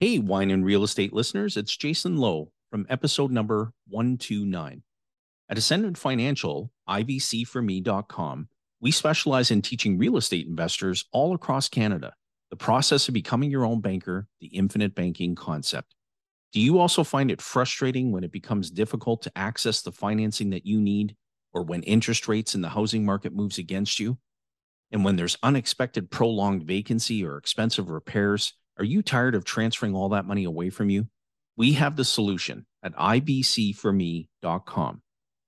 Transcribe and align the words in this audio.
Hey, 0.00 0.18
wine 0.18 0.50
and 0.50 0.64
real 0.64 0.82
estate 0.82 1.12
listeners, 1.12 1.58
it's 1.58 1.76
Jason 1.76 2.16
Lowe 2.16 2.52
from 2.70 2.86
episode 2.88 3.30
number 3.30 3.74
129. 3.88 4.82
At 5.50 5.58
Ascendant 5.58 5.98
Financial, 5.98 6.72
IBCforme.com, 6.88 8.48
we 8.80 8.92
specialize 8.92 9.50
in 9.50 9.60
teaching 9.60 9.98
real 9.98 10.16
estate 10.16 10.46
investors 10.46 11.04
all 11.12 11.34
across 11.34 11.68
Canada 11.68 12.14
the 12.48 12.56
process 12.56 13.08
of 13.08 13.12
becoming 13.12 13.50
your 13.50 13.66
own 13.66 13.82
banker, 13.82 14.26
the 14.40 14.46
infinite 14.46 14.94
banking 14.94 15.34
concept. 15.34 15.94
Do 16.54 16.60
you 16.60 16.78
also 16.78 17.04
find 17.04 17.30
it 17.30 17.42
frustrating 17.42 18.10
when 18.10 18.24
it 18.24 18.32
becomes 18.32 18.70
difficult 18.70 19.20
to 19.24 19.32
access 19.36 19.82
the 19.82 19.92
financing 19.92 20.48
that 20.48 20.64
you 20.64 20.80
need 20.80 21.14
or 21.52 21.62
when 21.62 21.82
interest 21.82 22.26
rates 22.26 22.54
in 22.54 22.62
the 22.62 22.70
housing 22.70 23.04
market 23.04 23.34
moves 23.34 23.58
against 23.58 24.00
you? 24.00 24.16
And 24.90 25.04
when 25.04 25.16
there's 25.16 25.36
unexpected 25.42 26.10
prolonged 26.10 26.62
vacancy 26.62 27.22
or 27.22 27.36
expensive 27.36 27.90
repairs, 27.90 28.54
are 28.78 28.84
you 28.84 29.02
tired 29.02 29.34
of 29.34 29.44
transferring 29.44 29.94
all 29.94 30.10
that 30.10 30.26
money 30.26 30.44
away 30.44 30.70
from 30.70 30.90
you? 30.90 31.08
We 31.56 31.72
have 31.74 31.96
the 31.96 32.04
solution 32.04 32.66
at 32.82 32.94
ibcforme.com. 32.94 35.02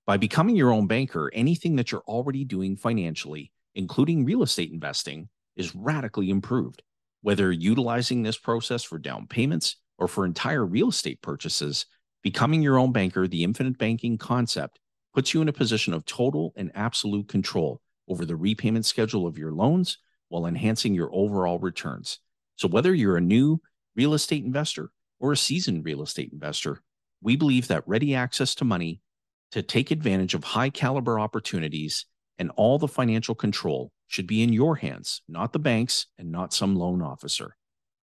By 0.05 0.17
becoming 0.17 0.55
your 0.55 0.71
own 0.71 0.87
banker, 0.87 1.31
anything 1.33 1.77
that 1.77 1.91
you're 1.91 2.03
already 2.07 2.43
doing 2.43 2.75
financially, 2.75 3.51
including 3.73 4.25
real 4.25 4.43
estate 4.43 4.71
investing, 4.71 5.29
is 5.55 5.73
radically 5.73 6.29
improved. 6.29 6.83
Whether 7.21 7.51
utilizing 7.51 8.21
this 8.21 8.37
process 8.37 8.83
for 8.83 8.99
down 8.99 9.27
payments 9.27 9.77
or 9.97 10.07
for 10.07 10.25
entire 10.25 10.65
real 10.65 10.89
estate 10.89 11.21
purchases, 11.21 11.85
becoming 12.21 12.61
your 12.61 12.77
own 12.77 12.91
banker, 12.91 13.27
the 13.27 13.43
infinite 13.43 13.77
banking 13.77 14.17
concept, 14.17 14.79
puts 15.13 15.33
you 15.33 15.41
in 15.41 15.47
a 15.47 15.53
position 15.53 15.93
of 15.93 16.05
total 16.05 16.53
and 16.55 16.71
absolute 16.75 17.27
control 17.27 17.81
over 18.07 18.25
the 18.25 18.35
repayment 18.35 18.85
schedule 18.85 19.25
of 19.25 19.37
your 19.37 19.53
loans 19.53 19.99
while 20.27 20.45
enhancing 20.45 20.93
your 20.93 21.09
overall 21.13 21.59
returns. 21.59 22.19
So, 22.55 22.67
whether 22.67 22.93
you're 22.93 23.17
a 23.17 23.21
new 23.21 23.61
real 23.95 24.13
estate 24.13 24.43
investor 24.43 24.91
or 25.19 25.31
a 25.31 25.37
seasoned 25.37 25.85
real 25.85 26.01
estate 26.01 26.31
investor, 26.31 26.81
we 27.21 27.35
believe 27.35 27.67
that 27.67 27.87
ready 27.87 28.13
access 28.15 28.55
to 28.55 28.65
money 28.65 29.01
to 29.51 29.61
take 29.61 29.91
advantage 29.91 30.33
of 30.33 30.43
high 30.43 30.69
caliber 30.69 31.19
opportunities 31.19 32.05
and 32.37 32.51
all 32.55 32.79
the 32.79 32.87
financial 32.87 33.35
control 33.35 33.91
should 34.07 34.27
be 34.27 34.43
in 34.43 34.51
your 34.51 34.75
hands, 34.75 35.21
not 35.27 35.53
the 35.53 35.59
bank's 35.59 36.07
and 36.17 36.31
not 36.31 36.53
some 36.53 36.75
loan 36.75 37.01
officer. 37.01 37.55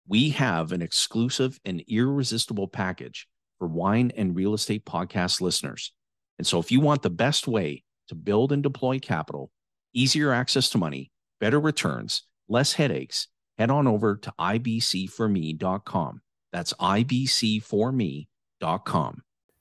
We 0.06 0.30
have 0.30 0.72
an 0.72 0.82
exclusive 0.82 1.58
and 1.64 1.82
irresistible 1.88 2.68
package 2.68 3.28
for 3.58 3.68
wine 3.68 4.12
and 4.16 4.34
real 4.34 4.54
estate 4.54 4.84
podcast 4.84 5.40
listeners. 5.40 5.92
And 6.38 6.46
so, 6.46 6.58
if 6.58 6.70
you 6.70 6.80
want 6.80 7.02
the 7.02 7.10
best 7.10 7.48
way 7.48 7.82
to 8.08 8.14
build 8.14 8.52
and 8.52 8.62
deploy 8.62 8.98
capital, 8.98 9.50
easier 9.92 10.32
access 10.32 10.70
to 10.70 10.78
money, 10.78 11.10
better 11.40 11.60
returns, 11.60 12.22
less 12.48 12.72
headaches, 12.72 13.28
head 13.58 13.70
on 13.70 13.86
over 13.86 14.16
to 14.16 14.32
ibcforme.com. 14.38 16.20
That's 16.52 16.72
ibcforme.com. 16.74 18.26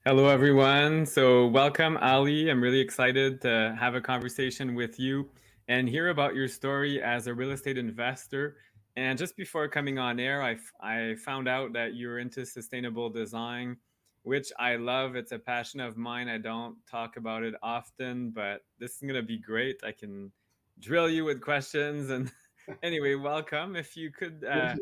Hello, 0.05 0.29
everyone. 0.29 1.05
So, 1.05 1.47
welcome, 1.47 1.97
Ali. 1.97 2.49
I'm 2.49 2.61
really 2.61 2.79
excited 2.79 3.41
to 3.41 3.75
have 3.77 3.95
a 3.95 3.99
conversation 3.99 4.73
with 4.73 4.97
you 4.97 5.29
and 5.67 5.89
hear 5.89 6.07
about 6.09 6.33
your 6.33 6.47
story 6.47 7.01
as 7.01 7.27
a 7.27 7.33
real 7.33 7.51
estate 7.51 7.77
investor. 7.77 8.55
And 8.95 9.17
just 9.17 9.35
before 9.35 9.67
coming 9.67 9.99
on 9.99 10.19
air, 10.19 10.41
I, 10.41 10.55
I 10.81 11.15
found 11.15 11.49
out 11.49 11.73
that 11.73 11.95
you're 11.95 12.19
into 12.19 12.45
sustainable 12.45 13.09
design, 13.09 13.75
which 14.23 14.51
I 14.57 14.77
love. 14.77 15.17
It's 15.17 15.33
a 15.33 15.39
passion 15.39 15.81
of 15.81 15.97
mine. 15.97 16.29
I 16.29 16.37
don't 16.37 16.77
talk 16.89 17.17
about 17.17 17.43
it 17.43 17.55
often, 17.61 18.31
but 18.31 18.61
this 18.79 18.93
is 18.93 19.01
going 19.01 19.15
to 19.15 19.21
be 19.21 19.37
great. 19.37 19.81
I 19.83 19.91
can 19.91 20.31
drill 20.79 21.09
you 21.09 21.25
with 21.25 21.41
questions 21.41 22.11
and 22.11 22.31
anyway, 22.83 23.15
welcome. 23.15 23.75
If 23.75 23.95
you 23.95 24.11
could 24.11 24.45
uh, 24.49 24.75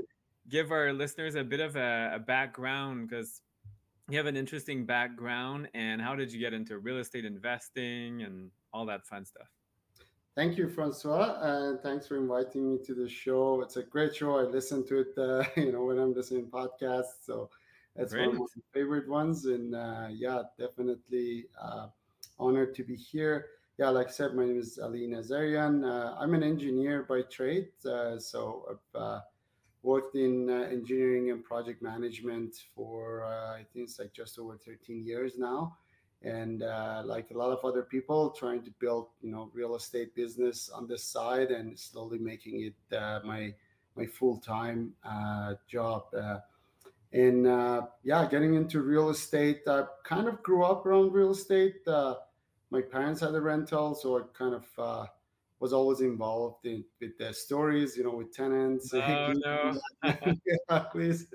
give 0.50 0.72
our 0.72 0.94
listeners 0.94 1.36
a 1.36 1.44
bit 1.44 1.60
of 1.60 1.76
a, 1.76 2.12
a 2.16 2.20
background, 2.20 3.10
because 3.10 3.42
you 4.10 4.18
have 4.18 4.28
an 4.28 4.38
interesting 4.38 4.86
background, 4.86 5.70
and 5.74 6.02
how 6.02 6.16
did 6.16 6.32
you 6.32 6.40
get 6.40 6.54
into 6.54 6.78
real 6.78 6.98
estate 6.98 7.26
investing 7.26 8.22
and 8.22 8.52
all 8.74 8.86
that 8.86 9.06
fun 9.06 9.26
stuff? 9.26 9.48
Thank 10.36 10.58
you, 10.58 10.68
Francois, 10.68 11.38
and 11.42 11.80
thanks 11.82 12.08
for 12.08 12.18
inviting 12.18 12.70
me 12.70 12.78
to 12.86 12.94
the 12.94 13.08
show. 13.08 13.62
It's 13.62 13.78
a 13.78 13.84
great 13.84 14.16
show. 14.16 14.38
I 14.38 14.44
listen 14.44 14.86
to 14.88 15.00
it, 15.00 15.18
uh, 15.18 15.46
you 15.62 15.72
know, 15.72 15.86
when 15.86 15.98
I'm 15.98 16.14
listening 16.14 16.48
podcasts. 16.48 17.24
So 17.26 17.50
it's 17.96 18.14
Great. 18.14 18.28
one 18.28 18.36
of 18.36 18.42
my 18.42 18.62
favorite 18.74 19.08
ones, 19.08 19.46
and 19.46 19.74
uh, 19.74 20.08
yeah, 20.12 20.44
definitely 20.60 21.46
uh, 21.62 21.88
honored 22.38 22.76
to 22.76 22.84
be 22.84 22.96
here 22.96 23.46
yeah, 23.78 23.90
like 23.90 24.08
I 24.08 24.12
said, 24.12 24.36
my 24.36 24.46
name 24.46 24.60
is 24.60 24.80
Ali 24.80 25.06
Nazarian. 25.08 25.84
Uh, 25.84 26.16
I'm 26.18 26.34
an 26.34 26.44
engineer 26.44 27.04
by 27.04 27.24
trade. 27.24 27.68
Uh, 27.86 28.18
so 28.18 28.66
I've 28.72 29.02
uh, 29.02 29.20
worked 29.84 30.16
in 30.16 30.50
uh, 30.50 30.68
engineering 30.72 31.30
and 31.32 31.44
project 31.44 31.82
management 31.82 32.56
for, 32.74 33.26
uh, 33.26 33.54
I 33.54 33.66
think 33.74 33.90
it's 33.90 34.00
like 34.00 34.14
just 34.14 34.40
over 34.40 34.58
13 34.58 35.06
years 35.06 35.34
now. 35.38 35.76
And 36.22 36.64
uh, 36.64 37.04
like 37.06 37.32
a 37.32 37.38
lot 37.38 37.52
of 37.52 37.66
other 37.66 37.84
people, 37.84 38.30
trying 38.30 38.64
to 38.64 38.72
build, 38.80 39.08
you 39.22 39.30
know, 39.30 39.52
real 39.54 39.76
estate 39.76 40.16
business 40.16 40.70
on 40.70 40.88
this 40.88 41.04
side 41.04 41.52
and 41.52 41.78
slowly 41.78 42.18
making 42.18 42.64
it 42.64 43.24
my 43.26 43.54
my 43.98 44.06
full 44.06 44.38
time 44.38 44.94
job. 45.68 46.06
and 47.14 47.46
yeah, 48.04 48.28
getting 48.32 48.56
into 48.56 48.82
real 48.82 49.10
estate, 49.10 49.62
I 49.68 49.84
kind 50.04 50.28
of 50.28 50.42
grew 50.42 50.64
up 50.64 50.86
around 50.86 51.12
real 51.12 51.32
estate 51.32 51.86
my 52.72 52.82
parents 52.82 53.22
had 53.22 53.36
a 53.36 53.42
rental, 53.42 53.96
so 53.96 54.18
I 54.18 54.22
kind 54.38 54.56
of 54.56 54.66
uh, 54.78 55.06
was 55.60 55.74
always 55.74 56.02
involved 56.02 56.66
in 56.66 56.84
with 57.00 57.18
their 57.18 57.34
stories, 57.34 57.96
you 57.96 58.04
know, 58.04 58.16
with 58.16 58.34
tenants. 58.34 58.94
Oh, 58.94 59.34
no. 59.46 59.80
yeah, 60.04 60.80
please. 60.92 61.28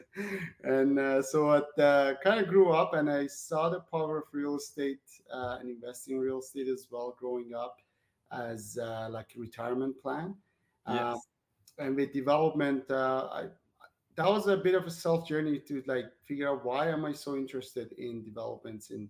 And 0.62 0.98
uh, 0.98 1.22
so 1.22 1.48
I 1.50 1.82
uh, 1.82 2.14
kind 2.22 2.41
of 2.41 2.48
grew 2.48 2.70
up, 2.70 2.94
and 2.94 3.10
I 3.10 3.26
saw 3.26 3.68
the 3.68 3.80
power 3.80 4.18
of 4.18 4.24
real 4.32 4.56
estate 4.56 5.00
uh, 5.32 5.58
and 5.60 5.70
investing 5.70 6.16
in 6.16 6.20
real 6.20 6.41
estate 6.41 6.68
as 6.68 6.88
well, 6.91 7.16
growing 7.18 7.54
up 7.54 7.76
as 8.32 8.78
uh, 8.80 9.08
like 9.10 9.32
a 9.36 9.41
retirement 9.41 10.00
plan. 10.00 10.34
Yes. 10.88 11.00
Um, 11.00 11.20
and 11.78 11.97
with 11.97 12.12
development, 12.12 12.91
uh, 12.91 13.28
I 13.32 13.44
that 14.16 14.28
was 14.28 14.48
a 14.48 14.56
bit 14.56 14.74
of 14.74 14.84
a 14.84 14.91
self 14.91 15.26
journey 15.26 15.58
to 15.60 15.82
like 15.86 16.06
figure 16.24 16.48
out 16.48 16.64
why 16.64 16.88
am 16.88 17.04
I 17.04 17.12
so 17.12 17.36
interested 17.36 17.92
in 17.92 18.22
developments 18.22 18.91
in 18.91 19.08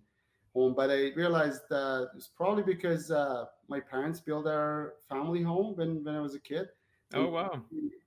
home. 0.53 0.73
But 0.75 0.89
I 0.89 1.11
realized 1.15 1.61
that 1.69 2.09
it's 2.15 2.27
probably 2.27 2.63
because 2.63 3.11
uh, 3.11 3.45
my 3.67 3.79
parents 3.79 4.19
built 4.19 4.47
our 4.47 4.93
family 5.09 5.41
home 5.41 5.75
when, 5.75 6.03
when 6.03 6.15
I 6.15 6.21
was 6.21 6.35
a 6.35 6.39
kid. 6.39 6.67
Oh, 7.13 7.27
wow. 7.27 7.61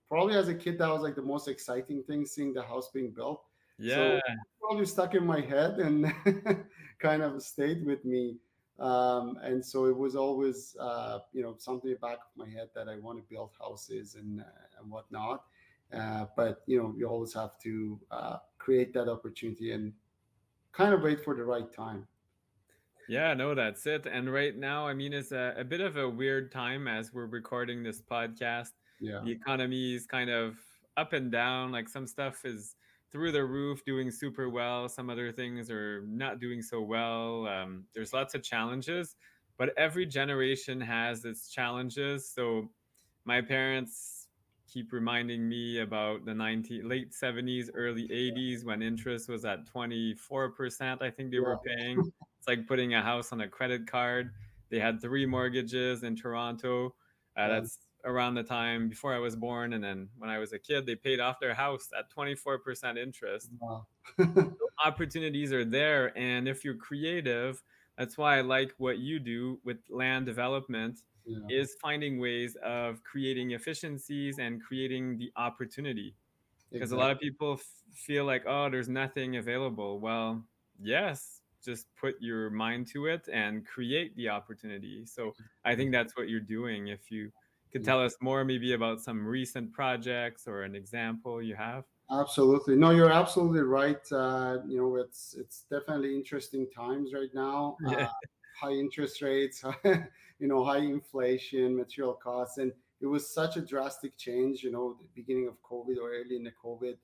Probably 0.09 0.35
as 0.35 0.47
a 0.47 0.55
kid, 0.55 0.77
that 0.79 0.89
was 0.89 1.01
like 1.01 1.15
the 1.15 1.21
most 1.21 1.47
exciting 1.47 2.03
thing, 2.03 2.25
seeing 2.25 2.53
the 2.53 2.61
house 2.61 2.89
being 2.93 3.11
built. 3.11 3.43
Yeah. 3.77 3.95
So 3.95 4.19
probably 4.61 4.85
stuck 4.85 5.15
in 5.15 5.25
my 5.25 5.41
head 5.41 5.79
and 5.79 6.11
kind 6.99 7.21
of 7.21 7.41
stayed 7.43 7.85
with 7.85 8.03
me. 8.05 8.37
Um, 8.79 9.37
and 9.41 9.63
so 9.63 9.85
it 9.85 9.95
was 9.95 10.15
always, 10.15 10.75
uh, 10.79 11.19
you 11.33 11.41
know, 11.41 11.55
something 11.57 11.89
in 11.89 11.97
the 12.01 12.07
back 12.07 12.17
of 12.17 12.35
my 12.35 12.49
head 12.49 12.69
that 12.75 12.89
I 12.89 12.97
want 12.97 13.17
to 13.19 13.23
build 13.29 13.51
houses 13.59 14.15
and, 14.15 14.41
uh, 14.41 14.79
and 14.79 14.91
whatnot. 14.91 15.43
Uh, 15.93 16.25
but, 16.35 16.63
you 16.65 16.81
know, 16.81 16.93
you 16.97 17.07
always 17.07 17.33
have 17.33 17.57
to 17.59 17.99
uh, 18.11 18.37
create 18.57 18.93
that 18.93 19.07
opportunity 19.07 19.71
and 19.71 19.93
kind 20.73 20.93
of 20.93 21.03
wait 21.03 21.23
for 21.23 21.35
the 21.35 21.43
right 21.43 21.71
time. 21.73 22.05
Yeah, 23.07 23.33
no, 23.33 23.53
that's 23.53 23.85
it. 23.85 24.05
And 24.05 24.31
right 24.31 24.55
now, 24.55 24.87
I 24.87 24.93
mean, 24.93 25.13
it's 25.13 25.31
a, 25.31 25.53
a 25.57 25.63
bit 25.63 25.81
of 25.81 25.97
a 25.97 26.09
weird 26.09 26.51
time 26.51 26.87
as 26.87 27.13
we're 27.13 27.27
recording 27.27 27.83
this 27.83 28.01
podcast. 28.01 28.71
Yeah. 28.99 29.21
The 29.23 29.31
economy 29.31 29.95
is 29.95 30.05
kind 30.05 30.29
of 30.29 30.57
up 30.97 31.13
and 31.13 31.31
down. 31.31 31.71
Like 31.71 31.89
some 31.89 32.07
stuff 32.07 32.45
is 32.45 32.75
through 33.11 33.31
the 33.31 33.45
roof, 33.45 33.83
doing 33.85 34.11
super 34.11 34.49
well. 34.49 34.89
Some 34.89 35.09
other 35.09 35.31
things 35.31 35.69
are 35.69 36.03
not 36.07 36.39
doing 36.39 36.61
so 36.61 36.81
well. 36.81 37.47
Um, 37.47 37.85
there's 37.93 38.13
lots 38.13 38.33
of 38.33 38.43
challenges, 38.43 39.15
but 39.57 39.69
every 39.77 40.05
generation 40.05 40.81
has 40.81 41.25
its 41.25 41.49
challenges. 41.49 42.29
So 42.29 42.69
my 43.25 43.41
parents 43.41 44.27
keep 44.67 44.91
reminding 44.91 45.47
me 45.47 45.79
about 45.79 46.25
the 46.25 46.33
90 46.33 46.81
late 46.81 47.11
70s 47.11 47.69
early 47.73 48.07
80s 48.09 48.65
when 48.65 48.81
interest 48.81 49.29
was 49.29 49.45
at 49.45 49.65
24% 49.65 51.01
i 51.01 51.09
think 51.09 51.31
they 51.31 51.39
were 51.39 51.57
paying 51.65 52.01
it's 52.45 52.57
like 52.59 52.67
putting 52.67 52.93
a 52.93 53.01
house 53.01 53.31
on 53.31 53.41
a 53.41 53.47
credit 53.47 53.87
card. 53.87 54.31
They 54.69 54.79
had 54.79 55.01
three 55.01 55.25
mortgages 55.25 56.03
in 56.03 56.15
Toronto. 56.15 56.93
Uh, 57.35 57.47
that's 57.47 57.79
around 58.05 58.35
the 58.35 58.43
time 58.43 58.87
before 58.87 59.13
I 59.13 59.17
was 59.17 59.35
born. 59.35 59.73
And 59.73 59.83
then 59.83 60.09
when 60.17 60.29
I 60.29 60.37
was 60.37 60.53
a 60.53 60.59
kid, 60.59 60.85
they 60.85 60.95
paid 60.95 61.19
off 61.19 61.39
their 61.39 61.55
house 61.55 61.89
at 61.97 62.05
24% 62.15 62.97
interest. 62.97 63.49
Wow. 63.59 63.87
opportunities 64.85 65.51
are 65.51 65.65
there. 65.65 66.15
And 66.17 66.47
if 66.47 66.63
you're 66.63 66.75
creative, 66.75 67.63
that's 67.97 68.17
why 68.17 68.37
I 68.37 68.41
like 68.41 68.73
what 68.77 68.99
you 68.99 69.19
do 69.19 69.59
with 69.63 69.77
land 69.89 70.27
development 70.27 70.99
yeah. 71.25 71.39
is 71.49 71.75
finding 71.81 72.19
ways 72.19 72.55
of 72.63 73.03
creating 73.03 73.51
efficiencies 73.51 74.37
and 74.37 74.61
creating 74.61 75.17
the 75.17 75.31
opportunity. 75.35 76.15
Because 76.71 76.91
exactly. 76.91 76.97
a 76.97 77.07
lot 77.07 77.11
of 77.11 77.19
people 77.19 77.53
f- 77.53 77.65
feel 77.93 78.25
like, 78.25 78.43
oh, 78.45 78.69
there's 78.69 78.89
nothing 78.89 79.37
available. 79.37 79.99
Well, 79.99 80.43
yes, 80.79 81.34
just 81.65 81.87
put 81.99 82.15
your 82.21 82.49
mind 82.49 82.87
to 82.87 83.07
it 83.07 83.27
and 83.31 83.65
create 83.65 84.15
the 84.15 84.29
opportunity. 84.29 85.05
So 85.05 85.33
I 85.63 85.75
think 85.75 85.91
that's 85.91 86.15
what 86.15 86.29
you're 86.29 86.39
doing. 86.39 86.87
If 86.87 87.11
you 87.11 87.31
could 87.71 87.83
tell 87.83 88.01
us 88.01 88.15
more 88.21 88.45
maybe 88.45 88.73
about 88.73 89.01
some 89.01 89.25
recent 89.27 89.73
projects 89.73 90.47
or 90.47 90.63
an 90.63 90.75
example 90.75 91.41
you 91.41 91.55
have. 91.55 91.83
Absolutely. 92.09 92.75
No, 92.75 92.91
you're 92.91 93.11
absolutely 93.11 93.63
right. 93.63 93.99
Uh, 94.11 94.59
you 94.67 94.77
know, 94.77 94.95
it's 94.95 95.35
it's 95.37 95.65
definitely 95.69 96.15
interesting 96.15 96.67
times 96.73 97.13
right 97.13 97.33
now. 97.33 97.77
Yeah. 97.89 98.05
Uh, 98.05 98.09
high 98.61 98.71
interest 98.71 99.21
rates, 99.21 99.65
you 99.83 100.47
know, 100.47 100.63
high 100.63 100.77
inflation, 100.77 101.75
material 101.75 102.13
costs, 102.13 102.57
and 102.57 102.71
it 103.01 103.05
was 103.05 103.29
such 103.29 103.57
a 103.57 103.61
drastic 103.61 104.17
change. 104.17 104.63
You 104.63 104.71
know, 104.71 104.95
the 105.01 105.09
beginning 105.13 105.49
of 105.49 105.61
COVID 105.61 105.97
or 105.97 106.11
early 106.11 106.37
in 106.37 106.43
the 106.43 106.53
COVID, 106.63 106.95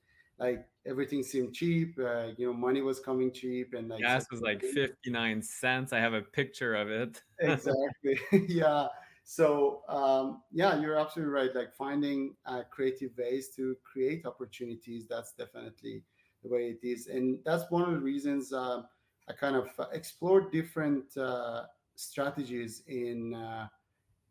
like 0.41 0.65
everything 0.87 1.23
seemed 1.23 1.53
cheap. 1.53 1.97
Uh, 1.99 2.29
you 2.35 2.47
know, 2.47 2.53
money 2.53 2.81
was 2.81 2.99
coming 2.99 3.31
cheap, 3.31 3.73
and 3.73 3.89
like 3.89 4.01
gas 4.01 4.25
was 4.31 4.41
like 4.41 4.61
fifty 4.61 5.11
nine 5.11 5.41
cents. 5.41 5.93
I 5.93 5.99
have 5.99 6.13
a 6.13 6.21
picture 6.21 6.73
of 6.73 6.89
it. 6.89 7.21
exactly. 7.39 8.19
yeah. 8.47 8.87
So 9.23 9.83
um, 9.87 10.41
yeah, 10.51 10.79
you're 10.81 10.99
absolutely 10.99 11.33
right. 11.33 11.55
Like 11.55 11.73
finding 11.75 12.35
uh, 12.45 12.63
creative 12.71 13.11
ways 13.17 13.49
to 13.55 13.77
create 13.83 14.25
opportunities. 14.25 15.07
That's 15.07 15.33
definitely 15.33 16.03
the 16.43 16.49
way 16.49 16.75
it 16.75 16.85
is, 16.85 17.07
and 17.07 17.37
that's 17.45 17.69
one 17.69 17.83
of 17.83 17.91
the 17.91 17.99
reasons 17.99 18.51
uh, 18.51 18.81
I 19.29 19.33
kind 19.33 19.55
of 19.55 19.69
explored 19.93 20.51
different 20.51 21.15
uh, 21.15 21.65
strategies 21.95 22.81
in 22.87 23.35
uh, 23.35 23.67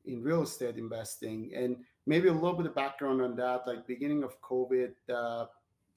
in 0.07 0.23
real 0.25 0.43
estate 0.43 0.77
investing, 0.77 1.53
and 1.55 1.77
maybe 2.07 2.27
a 2.27 2.33
little 2.33 2.55
bit 2.55 2.67
of 2.67 2.75
background 2.75 3.23
on 3.23 3.37
that. 3.37 3.63
Like 3.65 3.87
beginning 3.87 4.25
of 4.25 4.41
COVID, 4.43 4.93
uh, 5.15 5.47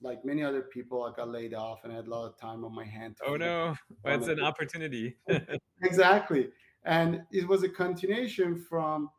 like 0.03 0.23
many 0.25 0.43
other 0.43 0.61
people, 0.61 1.03
I 1.03 1.15
got 1.15 1.29
laid 1.29 1.53
off 1.53 1.79
and 1.83 1.93
I 1.93 1.95
had 1.95 2.07
a 2.07 2.09
lot 2.09 2.25
of 2.25 2.37
time 2.37 2.63
on 2.65 2.75
my 2.75 2.85
hands. 2.85 3.17
Oh 3.25 3.35
no, 3.35 3.75
it's 4.05 4.27
an 4.27 4.41
opportunity. 4.41 5.15
exactly. 5.81 6.49
And 6.85 7.23
it 7.31 7.47
was 7.47 7.63
a 7.63 7.69
continuation 7.69 8.63
from 8.69 9.09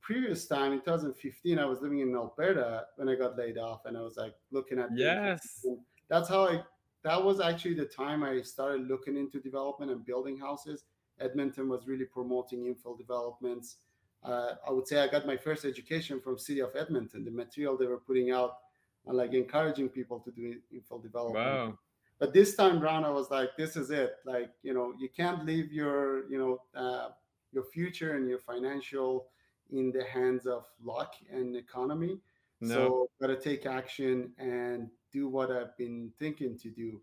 previous 0.00 0.46
time 0.46 0.72
in 0.72 0.78
2015 0.80 1.58
i 1.58 1.64
was 1.64 1.80
living 1.80 2.00
in 2.00 2.14
alberta 2.14 2.84
when 2.96 3.08
i 3.08 3.14
got 3.14 3.38
laid 3.38 3.58
off 3.58 3.80
and 3.86 3.96
i 3.96 4.00
was 4.00 4.16
like 4.16 4.34
looking 4.50 4.78
at 4.78 4.88
yes. 4.94 5.64
That's 6.08 6.28
how 6.28 6.46
i 6.46 6.62
that 7.02 7.22
was 7.22 7.40
actually 7.40 7.74
the 7.74 7.86
time 7.86 8.22
i 8.22 8.40
started 8.42 8.86
looking 8.86 9.16
into 9.16 9.40
development 9.40 9.90
and 9.90 10.04
building 10.04 10.38
houses. 10.38 10.84
Edmonton 11.20 11.68
was 11.68 11.86
really 11.86 12.04
promoting 12.04 12.64
infill 12.64 12.98
developments. 12.98 13.76
Uh, 14.22 14.54
i 14.66 14.70
would 14.70 14.86
say 14.86 15.00
i 15.00 15.06
got 15.06 15.26
my 15.26 15.36
first 15.36 15.64
education 15.64 16.20
from 16.20 16.38
city 16.38 16.60
of 16.60 16.70
edmonton 16.74 17.24
the 17.24 17.30
material 17.30 17.76
they 17.76 17.86
were 17.86 18.00
putting 18.00 18.30
out 18.30 18.52
and 19.06 19.16
like 19.16 19.34
encouraging 19.34 19.88
people 19.88 20.20
to 20.20 20.30
do 20.30 20.56
infill 20.74 21.02
development. 21.02 21.46
Wow. 21.46 21.78
But 22.18 22.32
this 22.32 22.54
time 22.54 22.82
around 22.82 23.04
i 23.04 23.10
was 23.10 23.30
like 23.30 23.50
this 23.56 23.76
is 23.76 23.90
it. 23.90 24.16
Like 24.24 24.50
you 24.62 24.74
know 24.74 24.94
you 24.98 25.08
can't 25.08 25.44
leave 25.44 25.72
your 25.72 26.30
you 26.30 26.38
know 26.38 26.80
uh, 26.80 27.08
your 27.52 27.64
future 27.64 28.14
and 28.16 28.28
your 28.28 28.38
financial 28.38 29.26
in 29.72 29.90
the 29.90 30.04
hands 30.04 30.46
of 30.46 30.66
luck 30.82 31.14
and 31.30 31.56
economy. 31.56 32.18
No. 32.60 32.74
so 32.74 33.10
gotta 33.20 33.36
take 33.36 33.66
action 33.66 34.32
and 34.38 34.88
do 35.12 35.28
what 35.28 35.50
i've 35.50 35.76
been 35.76 36.12
thinking 36.18 36.56
to 36.58 36.70
do. 36.70 37.00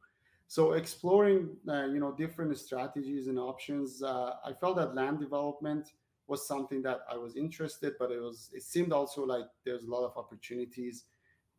So 0.47 0.73
exploring 0.73 1.55
uh, 1.67 1.85
you 1.85 1.99
know 1.99 2.11
different 2.11 2.57
strategies 2.57 3.27
and 3.27 3.37
options 3.37 4.01
uh, 4.01 4.33
i 4.45 4.53
felt 4.53 4.77
that 4.77 4.95
land 4.95 5.19
development 5.19 5.93
was 6.27 6.47
something 6.47 6.81
that 6.81 7.01
i 7.11 7.17
was 7.17 7.35
interested 7.35 7.93
but 7.99 8.11
it 8.11 8.21
was 8.21 8.49
it 8.53 8.63
seemed 8.63 8.93
also 8.93 9.25
like 9.25 9.45
there's 9.65 9.83
a 9.83 9.89
lot 9.89 10.03
of 10.05 10.17
opportunities 10.17 11.05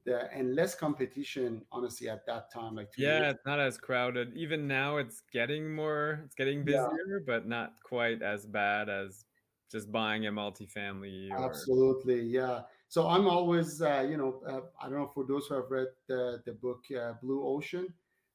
the, 0.05 0.33
and 0.33 0.55
less 0.55 0.75
competition 0.75 1.63
honestly 1.71 2.09
at 2.09 2.27
that 2.27 2.53
time 2.53 2.75
like 2.75 2.91
yeah 2.97 3.21
years. 3.21 3.35
it's 3.35 3.47
not 3.47 3.61
as 3.61 3.79
crowded 3.79 4.33
even 4.35 4.67
now 4.67 4.97
it's 4.97 5.23
getting 5.33 5.73
more 5.73 6.21
it's 6.25 6.35
getting 6.35 6.65
busier 6.65 6.81
yeah. 6.81 7.25
but 7.27 7.47
not 7.47 7.75
quite 7.85 8.23
as 8.23 8.45
bad 8.47 8.89
as 8.89 9.25
just 9.71 9.93
buying 9.93 10.27
a 10.27 10.33
multifamily 10.33 11.31
or... 11.31 11.45
absolutely 11.45 12.21
yeah 12.21 12.61
so 12.89 13.09
i'm 13.09 13.29
always 13.29 13.81
uh, 13.81 14.05
you 14.09 14.17
know 14.17 14.41
uh, 14.49 14.61
i 14.81 14.89
don't 14.89 14.99
know 14.99 15.11
for 15.15 15.25
those 15.25 15.47
who 15.47 15.55
have 15.55 15.71
read 15.71 15.89
the, 16.09 16.43
the 16.47 16.53
book 16.53 16.85
uh, 16.99 17.13
blue 17.23 17.47
ocean 17.47 17.87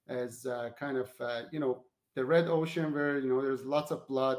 as 0.07 0.45
uh, 0.45 0.69
kind 0.79 0.97
of 0.97 1.09
uh, 1.19 1.41
you 1.51 1.59
know 1.59 1.83
the 2.15 2.23
red 2.23 2.47
ocean 2.47 2.93
where 2.93 3.19
you 3.19 3.29
know 3.29 3.41
there's 3.41 3.65
lots 3.65 3.91
of 3.91 4.07
blood 4.07 4.37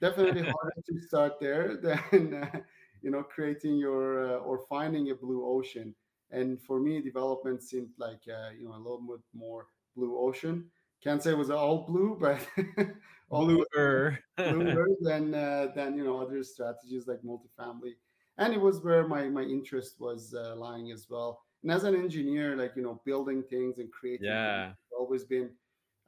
definitely 0.00 0.42
harder 0.42 0.82
to 0.86 1.00
start 1.00 1.40
there 1.40 1.76
than 1.82 2.34
uh, 2.34 2.58
you 3.00 3.10
know 3.10 3.22
creating 3.22 3.76
your 3.76 4.36
or 4.36 4.60
finding 4.68 5.10
a 5.10 5.14
blue 5.14 5.46
ocean 5.46 5.94
and 6.32 6.60
for 6.60 6.80
me, 6.80 7.00
development 7.00 7.62
seemed 7.62 7.90
like 7.98 8.22
uh, 8.28 8.50
you 8.58 8.64
know 8.64 8.74
a 8.74 8.78
little 8.78 9.02
bit 9.06 9.20
more 9.34 9.68
blue 9.94 10.18
ocean. 10.18 10.70
Can't 11.02 11.22
say 11.22 11.32
it 11.32 11.38
was 11.38 11.50
all 11.50 11.86
blue, 11.86 12.16
but 12.20 12.38
bluer, 13.30 14.18
bluer 14.36 14.86
than 15.00 15.34
uh, 15.34 15.68
than 15.74 15.96
you 15.96 16.04
know 16.04 16.18
other 16.18 16.42
strategies 16.42 17.06
like 17.06 17.20
multifamily. 17.22 17.94
And 18.38 18.54
it 18.54 18.60
was 18.60 18.82
where 18.82 19.06
my 19.06 19.28
my 19.28 19.42
interest 19.42 20.00
was 20.00 20.34
uh, 20.34 20.56
lying 20.56 20.90
as 20.90 21.06
well. 21.08 21.42
And 21.62 21.70
as 21.70 21.84
an 21.84 21.94
engineer, 21.94 22.56
like 22.56 22.72
you 22.76 22.82
know, 22.82 23.00
building 23.04 23.42
things 23.42 23.78
and 23.78 23.92
creating, 23.92 24.26
yeah, 24.26 24.72
always 24.98 25.24
been 25.24 25.50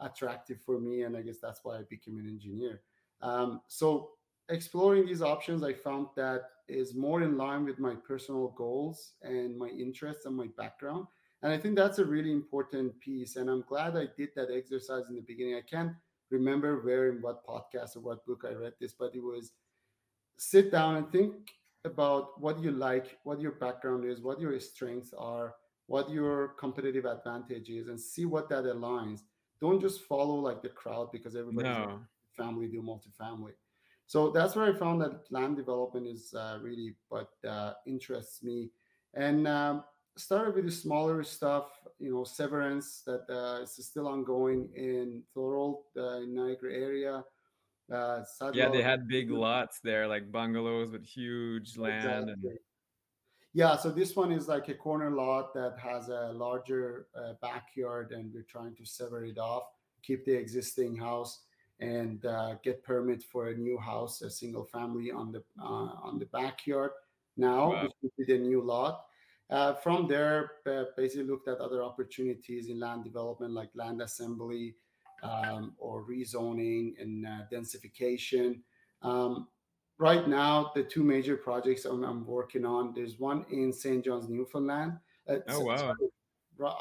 attractive 0.01 0.59
for 0.65 0.81
me, 0.81 1.03
and 1.03 1.17
I 1.17 1.23
guess 1.23 1.39
that's 1.41 1.61
why 1.63 1.79
I 1.79 1.83
became 1.89 2.19
an 2.19 2.27
engineer. 2.27 2.83
Um, 3.21 3.61
so 3.69 4.11
exploring 4.49 5.07
these 5.07 5.23
options, 5.23 5.63
I 5.63 5.73
found 5.73 6.09
that 6.17 6.43
is 6.69 6.95
more 6.95 7.23
in 7.23 7.37
line 7.37 7.65
with 7.65 7.79
my 7.79 7.95
personal 7.95 8.49
goals 8.57 9.13
and 9.23 9.57
my 9.57 9.69
interests 9.69 10.27
and 10.27 10.37
my 10.37 10.49
background. 10.57 11.07
And 11.43 11.53
I 11.53 11.59
think 11.59 11.77
that's 11.77 11.99
a 11.99 12.05
really 12.05 12.33
important 12.33 12.99
piece. 13.01 13.37
And 13.37 13.51
I'm 13.51 13.65
glad 13.69 13.97
I 13.97 14.07
did 14.17 14.31
that 14.35 14.49
exercise 14.51 15.05
in 15.11 15.15
the 15.15 15.21
beginning. 15.21 15.57
I 15.57 15.61
can't 15.61 15.93
remember 16.31 16.81
where 16.81 17.11
in 17.11 17.21
what 17.21 17.47
podcast 17.47 17.97
or 17.97 18.01
what 18.01 18.25
book 18.27 18.45
I 18.49 18.55
read 18.55 18.73
this, 18.81 18.95
but 18.99 19.15
it 19.15 19.23
was 19.23 19.53
sit 20.39 20.73
down 20.73 20.97
and 20.97 21.13
think 21.13 21.35
about 21.85 22.41
what 22.41 22.59
you 22.63 22.71
like, 22.71 23.19
what 23.25 23.41
your 23.41 23.53
background 23.53 24.05
is, 24.07 24.21
what 24.21 24.41
your 24.41 24.59
strengths 24.59 25.13
are, 25.17 25.55
what 25.87 26.09
your 26.11 26.49
competitive 26.59 27.05
advantage 27.05 27.69
is, 27.69 27.89
and 27.89 28.01
see 28.01 28.25
what 28.25 28.49
that 28.49 28.65
aligns. 28.65 29.21
Don't 29.61 29.81
just 29.81 30.03
follow 30.03 30.37
like 30.37 30.63
the 30.63 30.71
crowd 30.71 31.13
because 31.13 31.37
everybody 31.37 31.69
no. 31.69 32.01
family 32.37 32.69
do 32.69 32.83
multifamily. 32.83 33.53
So 34.07 34.31
that's 34.31 34.55
where 34.55 34.67
I 34.67 34.79
found 34.79 35.01
that 35.03 35.31
land 35.31 35.57
development 35.57 36.07
is 36.07 36.35
uh, 36.35 36.59
really 36.61 36.95
what 37.09 37.31
uh, 37.49 37.73
interests 37.87 38.43
me. 38.43 38.71
And 39.15 39.49
um, 39.49 39.85
started 40.17 40.55
with 40.55 40.67
the 40.67 40.71
smaller 40.71 41.23
stuff, 41.23 41.67
you 41.99 42.13
know, 42.13 42.25
Severance 42.25 43.03
that 43.07 43.25
uh, 43.31 43.63
is 43.63 43.75
still 43.87 44.07
ongoing 44.07 44.69
in 44.75 45.23
Thorold, 45.35 45.85
uh, 45.97 46.19
in 46.19 46.35
Niagara 46.35 46.75
area. 46.75 47.25
Uh, 47.93 48.23
yeah, 48.55 48.71
they 48.71 48.83
had 48.83 49.07
big 49.07 49.31
lots 49.31 49.81
there, 49.81 50.09
like 50.09 50.33
bungalows 50.33 50.91
with 50.91 51.05
huge 51.05 51.77
land. 51.77 52.31
Exactly. 52.31 52.51
And... 52.51 52.59
Yeah, 53.53 53.77
so 53.77 53.91
this 53.91 54.17
one 54.17 54.33
is 54.33 54.49
like 54.49 54.69
a 54.69 54.75
corner 54.75 55.11
lot 55.11 55.55
that 55.55 55.77
has 55.79 56.09
a 56.09 56.33
larger 56.33 57.07
uh, 57.15 57.35
backyard, 57.41 58.13
and 58.13 58.33
we're 58.33 58.43
trying 58.43 58.75
to 58.77 58.85
sever 58.85 59.25
it 59.25 59.39
off, 59.39 59.65
keep 60.03 60.25
the 60.25 60.33
existing 60.33 60.97
house 60.97 61.43
and 61.81 62.25
uh, 62.25 62.55
get 62.63 62.83
permit 62.85 63.23
for 63.23 63.49
a 63.49 63.57
new 63.57 63.79
house, 63.79 64.23
a 64.23 64.31
single 64.31 64.65
family 64.65 65.11
on 65.11 65.33
the 65.33 65.43
uh, 65.61 65.91
on 66.03 66.19
the 66.19 66.27
backyard 66.27 66.93
now, 67.37 67.73
wow. 67.73 67.83
which 67.83 67.93
would 68.03 68.13
be 68.19 68.33
the 68.33 68.39
new 68.39 68.63
lot. 68.63 69.05
Uh, 69.51 69.75
from 69.75 70.09
there, 70.09 70.53
uh, 70.67 70.85
basically 70.97 71.27
looked 71.27 71.49
at 71.49 71.59
other 71.59 71.83
opportunities 71.83 72.69
in 72.69 72.81
land 72.81 73.05
development, 73.05 73.53
like 73.53 73.69
land 73.75 74.01
assembly 74.01 74.75
um, 75.23 75.75
or 75.79 76.05
rezoning 76.05 76.95
and 77.01 77.27
uh, 77.27 77.41
densification. 77.53 78.61
Um, 79.03 79.49
right 79.99 80.27
now, 80.27 80.73
the 80.75 80.83
two 80.83 81.03
major 81.03 81.37
projects 81.37 81.85
I'm, 81.85 82.05
I'm, 82.05 82.27
working 82.27 82.65
on. 82.65 82.95
There's 82.95 83.19
one 83.19 83.45
in 83.51 83.73
St. 83.73 84.05
John's, 84.05 84.29
Newfoundland. 84.29 84.95
Uh, 85.29 85.37
oh 85.49 85.61
wow! 85.61 85.77
Sorry, 85.77 86.75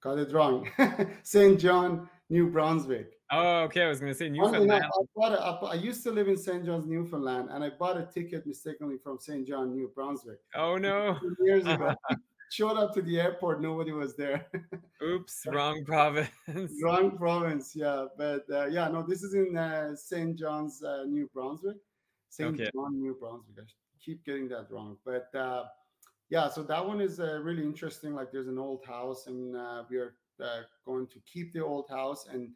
got 0.00 0.18
it 0.18 0.32
wrong. 0.32 0.68
St. 1.22 1.58
John, 1.58 2.08
New 2.30 2.48
Brunswick. 2.48 3.13
Oh, 3.30 3.62
okay. 3.62 3.82
I 3.82 3.88
was 3.88 4.00
going 4.00 4.12
to 4.12 4.18
say 4.18 4.28
Newfoundland. 4.28 4.84
I, 4.84 4.88
bought 5.16 5.32
a, 5.32 5.66
I 5.66 5.74
used 5.74 6.02
to 6.04 6.10
live 6.10 6.28
in 6.28 6.36
St. 6.36 6.64
John's, 6.64 6.86
Newfoundland, 6.86 7.48
and 7.50 7.64
I 7.64 7.70
bought 7.70 7.96
a 7.96 8.04
ticket 8.04 8.46
mistakenly 8.46 8.96
from 9.02 9.18
St. 9.18 9.46
John, 9.46 9.72
New 9.72 9.90
Brunswick. 9.94 10.38
Oh 10.54 10.76
no! 10.76 11.18
Years 11.40 11.64
ago, 11.66 11.94
showed 12.50 12.76
up 12.76 12.92
to 12.94 13.02
the 13.02 13.20
airport, 13.20 13.62
nobody 13.62 13.92
was 13.92 14.14
there. 14.16 14.46
Oops, 15.02 15.42
wrong 15.48 15.84
province. 15.84 16.28
wrong 16.82 17.16
province, 17.16 17.72
yeah. 17.74 18.06
But 18.16 18.44
uh, 18.52 18.66
yeah, 18.66 18.88
no, 18.88 19.02
this 19.02 19.22
is 19.22 19.34
in 19.34 19.56
uh, 19.56 19.96
St. 19.96 20.38
John's, 20.38 20.82
uh, 20.82 21.04
New 21.04 21.28
Brunswick. 21.32 21.76
St. 22.28 22.54
Okay. 22.54 22.70
John, 22.74 23.00
New 23.00 23.16
Brunswick. 23.18 23.56
I 23.58 23.62
keep 24.04 24.24
getting 24.24 24.48
that 24.48 24.66
wrong, 24.70 24.98
but 25.04 25.34
uh, 25.34 25.64
yeah. 26.28 26.48
So 26.50 26.62
that 26.64 26.84
one 26.84 27.00
is 27.00 27.20
uh, 27.20 27.40
really 27.42 27.62
interesting. 27.62 28.14
Like, 28.14 28.30
there's 28.32 28.48
an 28.48 28.58
old 28.58 28.84
house, 28.84 29.26
and 29.28 29.56
uh, 29.56 29.84
we 29.88 29.96
are 29.96 30.14
going 30.84 31.06
to 31.06 31.20
keep 31.20 31.52
the 31.52 31.64
old 31.64 31.88
house 31.88 32.26
and 32.30 32.50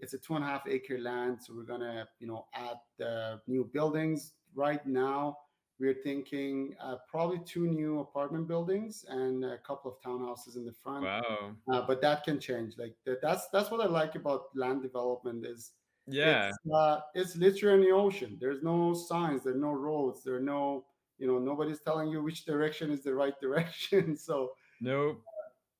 it's 0.00 0.14
a 0.14 0.18
two 0.18 0.34
and 0.34 0.44
a 0.44 0.46
half 0.46 0.66
acre 0.68 0.98
land, 0.98 1.38
so 1.40 1.54
we're 1.54 1.62
gonna, 1.62 2.06
you 2.18 2.26
know, 2.26 2.46
add 2.54 3.04
uh, 3.04 3.36
new 3.46 3.68
buildings. 3.72 4.32
Right 4.54 4.84
now, 4.86 5.38
we're 5.80 5.94
thinking 6.04 6.74
uh, 6.80 6.96
probably 7.08 7.40
two 7.44 7.66
new 7.66 8.00
apartment 8.00 8.46
buildings 8.46 9.04
and 9.08 9.44
a 9.44 9.58
couple 9.58 9.90
of 9.90 10.00
townhouses 10.00 10.56
in 10.56 10.64
the 10.64 10.72
front. 10.72 11.04
Wow! 11.04 11.52
Uh, 11.70 11.82
but 11.86 12.00
that 12.02 12.24
can 12.24 12.38
change. 12.38 12.74
Like 12.78 12.94
that's 13.22 13.48
that's 13.48 13.70
what 13.70 13.80
I 13.80 13.86
like 13.86 14.14
about 14.14 14.46
land 14.54 14.82
development 14.82 15.46
is 15.46 15.72
yeah, 16.06 16.48
it's, 16.48 16.58
uh, 16.74 17.00
it's 17.14 17.36
literally 17.36 17.82
in 17.82 17.88
the 17.88 17.94
ocean. 17.94 18.36
There's 18.40 18.62
no 18.62 18.94
signs, 18.94 19.44
there's 19.44 19.60
no 19.60 19.72
roads, 19.72 20.22
there 20.22 20.36
are 20.36 20.40
no, 20.40 20.84
you 21.18 21.26
know, 21.26 21.38
nobody's 21.38 21.80
telling 21.80 22.10
you 22.10 22.22
which 22.22 22.44
direction 22.44 22.90
is 22.90 23.02
the 23.02 23.14
right 23.14 23.38
direction. 23.40 24.16
so 24.16 24.52
nope 24.80 25.22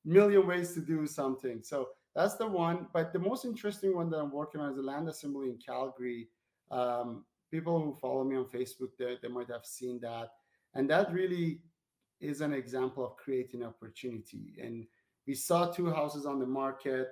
million 0.04 0.46
ways 0.46 0.74
to 0.74 0.80
do 0.80 1.06
something. 1.06 1.62
So 1.62 1.88
that's 2.14 2.36
the 2.36 2.46
one. 2.46 2.86
But 2.92 3.12
the 3.12 3.18
most 3.18 3.44
interesting 3.44 3.94
one 3.94 4.10
that 4.10 4.18
I'm 4.18 4.32
working 4.32 4.60
on 4.60 4.70
is 4.70 4.76
the 4.76 4.82
land 4.82 5.08
assembly 5.08 5.50
in 5.50 5.58
Calgary. 5.58 6.28
Um, 6.70 7.24
people 7.50 7.80
who 7.80 7.94
follow 8.00 8.24
me 8.24 8.36
on 8.36 8.46
Facebook, 8.46 8.90
they, 8.98 9.16
they 9.20 9.28
might 9.28 9.50
have 9.50 9.64
seen 9.64 10.00
that. 10.00 10.30
And 10.74 10.88
that 10.90 11.12
really 11.12 11.60
is 12.20 12.40
an 12.40 12.52
example 12.52 13.04
of 13.04 13.16
creating 13.16 13.64
opportunity. 13.64 14.54
And 14.62 14.86
we 15.26 15.34
saw 15.34 15.70
two 15.70 15.90
houses 15.90 16.26
on 16.26 16.38
the 16.38 16.46
market, 16.46 17.08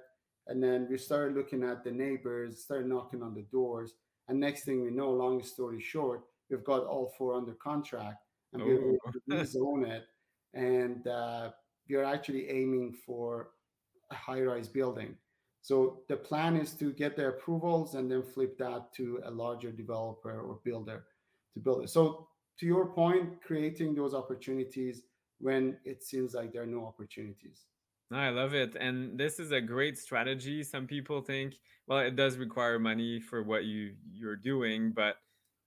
and 0.46 0.62
then 0.62 0.86
we 0.90 0.98
started 0.98 1.36
looking 1.36 1.62
at 1.62 1.84
the 1.84 1.90
neighbors, 1.90 2.62
started 2.64 2.88
knocking 2.88 3.22
on 3.22 3.34
the 3.34 3.42
doors. 3.42 3.94
And 4.28 4.38
next 4.38 4.64
thing 4.64 4.82
we 4.82 4.90
know, 4.90 5.10
long 5.10 5.42
story 5.42 5.80
short, 5.80 6.22
we've 6.50 6.64
got 6.64 6.84
all 6.84 7.12
four 7.16 7.34
under 7.34 7.54
contract 7.54 8.24
and 8.52 8.62
we're 8.62 8.78
able 8.78 8.98
to 9.12 9.20
rezone 9.30 9.88
it. 9.88 10.04
And 10.54 11.06
uh, 11.06 11.50
we 11.88 11.96
are 11.96 12.04
actually 12.04 12.50
aiming 12.50 12.94
for 13.06 13.50
a 14.12 14.14
high 14.14 14.42
rise 14.42 14.68
building. 14.68 15.16
So 15.62 16.02
the 16.08 16.16
plan 16.16 16.56
is 16.56 16.72
to 16.74 16.92
get 16.92 17.16
the 17.16 17.28
approvals 17.28 17.94
and 17.94 18.10
then 18.10 18.22
flip 18.22 18.58
that 18.58 18.92
to 18.96 19.20
a 19.24 19.30
larger 19.30 19.70
developer 19.70 20.40
or 20.40 20.60
builder 20.64 21.04
to 21.54 21.60
build 21.60 21.84
it. 21.84 21.90
So 21.90 22.28
to 22.58 22.66
your 22.66 22.86
point, 22.86 23.42
creating 23.42 23.94
those 23.94 24.14
opportunities 24.14 25.02
when 25.38 25.76
it 25.84 26.02
seems 26.02 26.34
like 26.34 26.52
there 26.52 26.62
are 26.62 26.66
no 26.66 26.84
opportunities. 26.86 27.66
I 28.12 28.28
love 28.28 28.54
it. 28.54 28.76
And 28.78 29.18
this 29.18 29.38
is 29.38 29.52
a 29.52 29.60
great 29.60 29.98
strategy. 29.98 30.62
Some 30.62 30.86
people 30.86 31.22
think, 31.22 31.54
well, 31.86 32.00
it 32.00 32.16
does 32.16 32.36
require 32.36 32.78
money 32.78 33.20
for 33.20 33.42
what 33.42 33.64
you 33.64 33.94
you're 34.12 34.36
doing, 34.36 34.92
but 34.92 35.16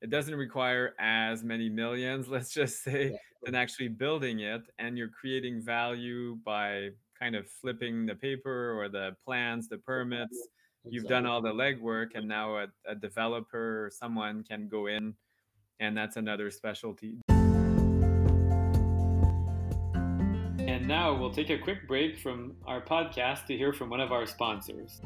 it 0.02 0.10
doesn't 0.10 0.36
require 0.36 0.94
as 1.00 1.44
many 1.44 1.70
millions, 1.70 2.28
let's 2.36 2.54
just 2.54 2.84
say, 2.84 3.12
yeah. 3.12 3.18
than 3.44 3.56
actually 3.56 3.88
building 3.88 4.42
it. 4.42 4.62
And 4.78 4.98
you're 4.98 5.10
creating 5.10 5.62
value 5.62 6.36
by 6.46 6.90
kind 7.20 7.36
of 7.36 7.50
flipping 7.50 8.06
the 8.06 8.16
paper 8.16 8.80
or 8.80 8.90
the 8.90 9.16
plans, 9.24 9.68
the 9.68 9.78
permits. 9.78 10.34
Exactly. 10.34 10.92
You've 10.92 11.08
done 11.08 11.26
all 11.26 11.42
the 11.42 11.54
legwork, 11.54 12.10
and 12.16 12.28
now 12.28 12.58
a, 12.58 12.68
a 12.88 12.96
developer 12.96 13.86
or 13.86 13.90
someone 13.90 14.44
can 14.44 14.68
go 14.68 14.88
in, 14.88 15.16
and 15.80 15.98
that's 15.98 16.18
another 16.18 16.52
specialty. 16.52 17.18
And 20.68 20.88
now 20.88 21.18
we'll 21.18 21.32
take 21.32 21.50
a 21.50 21.58
quick 21.58 21.88
break 21.88 22.20
from 22.20 22.56
our 22.66 22.82
podcast 22.82 23.46
to 23.48 23.58
hear 23.58 23.74
from 23.74 23.90
one 23.90 24.00
of 24.00 24.12
our 24.12 24.26
sponsors. 24.26 25.02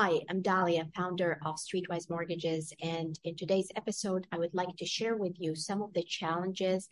Hi, 0.00 0.20
I'm 0.30 0.42
Dahlia, 0.42 0.86
founder 0.94 1.40
of 1.44 1.56
Streetwise 1.56 2.08
Mortgages. 2.08 2.72
And 2.80 3.18
in 3.24 3.34
today's 3.34 3.66
episode, 3.74 4.28
I 4.30 4.38
would 4.38 4.54
like 4.54 4.76
to 4.76 4.86
share 4.86 5.16
with 5.16 5.32
you 5.40 5.56
some 5.56 5.82
of 5.82 5.92
the 5.92 6.04
challenges 6.04 6.86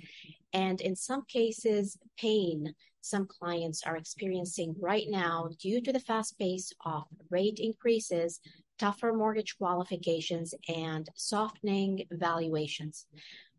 and, 0.52 0.80
in 0.80 0.96
some 0.96 1.25
cases, 1.26 1.96
pain 2.18 2.75
some 3.02 3.28
clients 3.28 3.84
are 3.84 3.96
experiencing 3.96 4.75
right 4.80 5.06
now 5.08 5.50
due 5.60 5.80
to 5.82 5.92
the 5.92 6.00
fast 6.00 6.36
pace 6.36 6.72
of 6.84 7.04
rate 7.30 7.60
increases, 7.62 8.40
tougher 8.76 9.12
mortgage 9.12 9.56
qualifications, 9.56 10.52
and 10.68 11.08
softening 11.14 12.04
valuations. 12.10 13.06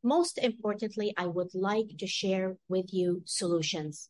Most 0.03 0.39
importantly, 0.39 1.13
I 1.15 1.27
would 1.27 1.55
like 1.55 1.87
to 1.99 2.05
share 2.05 2.57
with 2.67 2.93
you 2.93 3.21
solutions. 3.23 4.09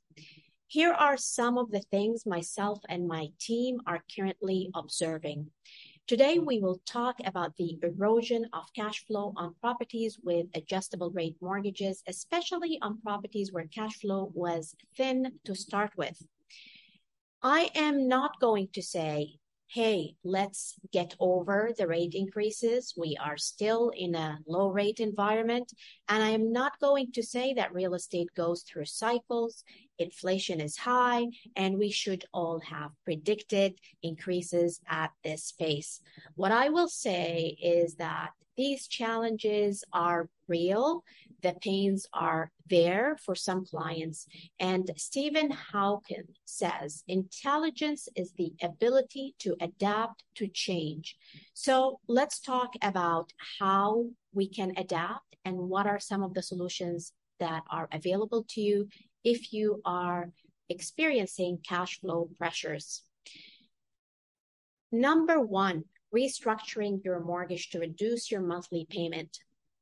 Here 0.70 0.92
are 0.92 1.16
some 1.16 1.58
of 1.58 1.72
the 1.72 1.80
things 1.80 2.26
myself 2.26 2.82
and 2.90 3.08
my 3.08 3.30
team 3.40 3.80
are 3.88 4.04
currently 4.14 4.70
observing. 4.76 5.50
Today, 6.08 6.40
we 6.40 6.60
will 6.60 6.82
talk 6.86 7.16
about 7.24 7.56
the 7.56 7.80
erosion 7.82 8.50
of 8.52 8.74
cash 8.76 9.06
flow 9.06 9.32
on 9.38 9.56
properties 9.62 10.20
with 10.22 10.48
adjustable 10.56 11.10
rate 11.12 11.38
mortgages, 11.40 12.04
especially 12.06 12.80
on 12.82 13.00
properties 13.00 13.54
where 13.54 13.68
cash 13.68 13.96
flow 14.02 14.30
was 14.34 14.76
thin 14.98 15.40
to 15.46 15.56
start 15.56 15.92
with. 15.96 16.22
I 17.42 17.72
am 17.74 18.10
not 18.10 18.42
going 18.42 18.68
to 18.74 18.82
say 18.82 19.40
hey, 19.70 20.16
let's 20.24 20.76
get 20.94 21.16
over 21.20 21.72
the 21.78 21.88
rate 21.88 22.14
increases. 22.14 22.94
We 22.96 23.18
are 23.22 23.38
still 23.38 23.92
in 23.96 24.16
a 24.16 24.40
low 24.48 24.70
rate 24.70 25.00
environment. 25.00 25.74
And 26.08 26.24
I 26.24 26.30
am 26.30 26.54
not 26.54 26.80
going 26.80 27.12
to 27.14 27.24
say 27.24 27.54
that 27.54 27.74
real 27.74 27.94
estate 27.94 28.30
goes 28.36 28.64
through 28.64 28.86
cycles, 28.86 29.64
inflation 30.00 30.62
is 30.62 30.78
high, 30.78 31.28
and 31.56 31.78
we 31.78 31.92
should 31.92 32.24
all 32.34 32.62
have 32.62 32.92
predicted 33.04 33.78
increases 34.04 34.80
at 34.88 35.12
this 35.24 35.52
pace. 35.52 36.02
What 36.36 36.52
I 36.52 36.70
will 36.70 36.90
say 36.90 37.58
is 37.62 37.96
that 37.96 38.30
these 38.56 38.88
challenges 38.88 39.84
are 39.94 40.30
real 40.48 41.04
the 41.42 41.54
pains 41.62 42.08
are 42.14 42.52
there 42.70 43.18
for 43.24 43.36
some 43.36 43.66
clients. 43.66 44.28
And 44.60 44.90
Stephen 44.98 45.52
Hawking 45.52 46.24
says 46.46 47.04
intelligence 47.08 48.10
is 48.16 48.34
the 48.34 48.54
ability 48.62 49.36
to 49.40 49.56
adapt 49.62 50.24
to 50.36 50.48
change. 50.48 51.16
So 51.54 52.00
let's 52.08 52.40
talk 52.40 52.74
about 52.82 53.32
how 53.60 54.08
we 54.34 54.50
can 54.50 54.74
adapt 54.78 55.36
and 55.46 55.58
what 55.58 55.88
are 55.88 56.00
some 56.00 56.24
of 56.24 56.34
the 56.34 56.42
solutions 56.42 57.14
that 57.40 57.64
are 57.70 57.88
available 57.92 58.46
to 58.50 58.62
you 58.62 58.88
if 59.24 59.54
you 59.54 59.82
are 59.86 60.32
experiencing 60.70 61.60
cash 61.68 62.00
flow 62.00 62.30
pressures. 62.38 63.04
Number 64.92 65.40
one, 65.40 65.84
restructuring 66.14 67.04
your 67.04 67.20
mortgage 67.20 67.70
to 67.70 67.80
reduce 67.80 68.32
your 68.32 68.42
monthly 68.42 68.88
payment 68.90 69.38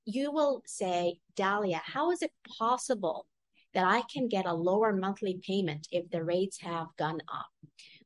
you 0.06 0.32
will 0.32 0.62
say, 0.66 1.20
Dahlia, 1.36 1.82
how 1.84 2.12
is 2.12 2.22
it 2.22 2.32
possible 2.58 3.28
that 3.74 3.86
I 3.86 4.04
can 4.14 4.28
get 4.28 4.46
a 4.46 4.54
lower 4.54 4.94
monthly 4.94 5.40
payment 5.46 5.88
if 5.92 6.10
the 6.10 6.24
rates 6.24 6.60
have 6.62 6.88
gone 6.98 7.22
up? 7.32 7.48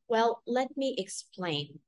Well, 0.07 0.41
let 0.48 0.75
me 0.75 0.95
explain. 0.98 1.79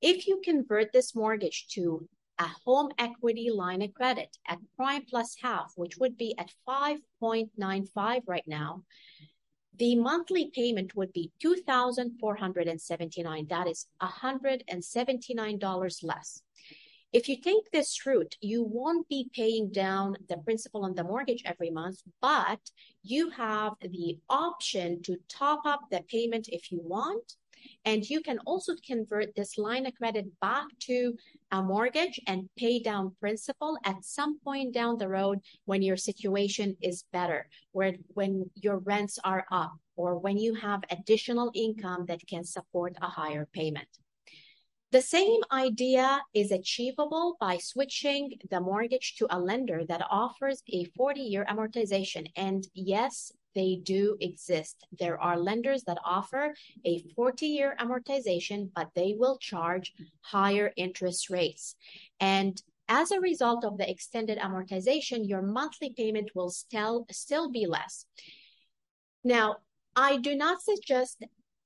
If 0.00 0.26
you 0.26 0.40
convert 0.42 0.92
this 0.92 1.14
mortgage 1.14 1.66
to 1.72 2.08
a 2.38 2.46
home 2.64 2.90
equity 2.98 3.50
line 3.50 3.82
of 3.82 3.92
credit 3.92 4.38
at 4.48 4.56
prime 4.74 5.04
plus 5.04 5.36
half, 5.42 5.74
which 5.76 5.98
would 5.98 6.16
be 6.16 6.34
at 6.38 6.54
5.95 6.66 8.22
right 8.26 8.44
now, 8.46 8.84
the 9.76 9.96
monthly 9.96 10.50
payment 10.54 10.96
would 10.96 11.12
be 11.12 11.30
2,479. 11.40 13.46
That 13.48 13.66
is 13.66 13.84
$179 14.02 16.02
less. 16.02 16.42
If 17.12 17.28
you 17.28 17.40
take 17.40 17.72
this 17.72 18.06
route, 18.06 18.36
you 18.40 18.62
won't 18.62 19.08
be 19.08 19.28
paying 19.34 19.70
down 19.70 20.16
the 20.28 20.38
principal 20.38 20.84
on 20.84 20.94
the 20.94 21.04
mortgage 21.04 21.42
every 21.44 21.70
month, 21.70 22.00
but 22.22 22.60
you 23.02 23.28
have 23.30 23.74
the 23.80 24.18
option 24.30 25.02
to 25.02 25.18
top 25.28 25.66
up 25.66 25.80
the 25.90 26.02
payment 26.08 26.48
if 26.48 26.72
you 26.72 26.80
want. 26.82 27.34
And 27.84 28.08
you 28.08 28.20
can 28.20 28.38
also 28.46 28.74
convert 28.86 29.34
this 29.34 29.58
line 29.58 29.86
of 29.86 29.94
credit 29.94 30.26
back 30.40 30.66
to 30.80 31.14
a 31.50 31.62
mortgage 31.62 32.20
and 32.26 32.48
pay 32.56 32.80
down 32.80 33.14
principal 33.20 33.76
at 33.84 34.04
some 34.04 34.38
point 34.40 34.74
down 34.74 34.98
the 34.98 35.08
road 35.08 35.40
when 35.64 35.82
your 35.82 35.96
situation 35.96 36.76
is 36.80 37.04
better, 37.12 37.48
where 37.72 37.94
when 38.14 38.50
your 38.54 38.78
rents 38.78 39.18
are 39.24 39.44
up, 39.50 39.72
or 39.96 40.18
when 40.18 40.38
you 40.38 40.54
have 40.54 40.82
additional 40.90 41.50
income 41.54 42.06
that 42.06 42.26
can 42.26 42.44
support 42.44 42.96
a 43.02 43.06
higher 43.06 43.46
payment. 43.52 43.88
The 44.92 45.02
same 45.02 45.40
idea 45.52 46.20
is 46.34 46.50
achievable 46.50 47.36
by 47.38 47.58
switching 47.58 48.32
the 48.50 48.60
mortgage 48.60 49.14
to 49.18 49.26
a 49.30 49.38
lender 49.38 49.84
that 49.86 50.04
offers 50.10 50.64
a 50.72 50.84
40 50.96 51.20
year 51.20 51.46
amortization. 51.48 52.26
And 52.34 52.66
yes, 52.74 53.30
they 53.54 53.80
do 53.82 54.16
exist. 54.20 54.86
There 54.98 55.20
are 55.20 55.38
lenders 55.38 55.84
that 55.84 55.98
offer 56.04 56.54
a 56.84 57.04
40 57.16 57.46
year 57.46 57.76
amortization, 57.80 58.70
but 58.74 58.90
they 58.94 59.14
will 59.18 59.38
charge 59.38 59.92
higher 60.22 60.72
interest 60.76 61.30
rates. 61.30 61.74
And 62.20 62.60
as 62.88 63.12
a 63.12 63.20
result 63.20 63.64
of 63.64 63.78
the 63.78 63.88
extended 63.88 64.38
amortization, 64.38 65.28
your 65.28 65.42
monthly 65.42 65.94
payment 65.96 66.30
will 66.34 66.50
still, 66.50 67.06
still 67.10 67.50
be 67.50 67.66
less. 67.66 68.04
Now, 69.22 69.58
I 69.94 70.16
do 70.16 70.34
not 70.36 70.62
suggest 70.62 71.24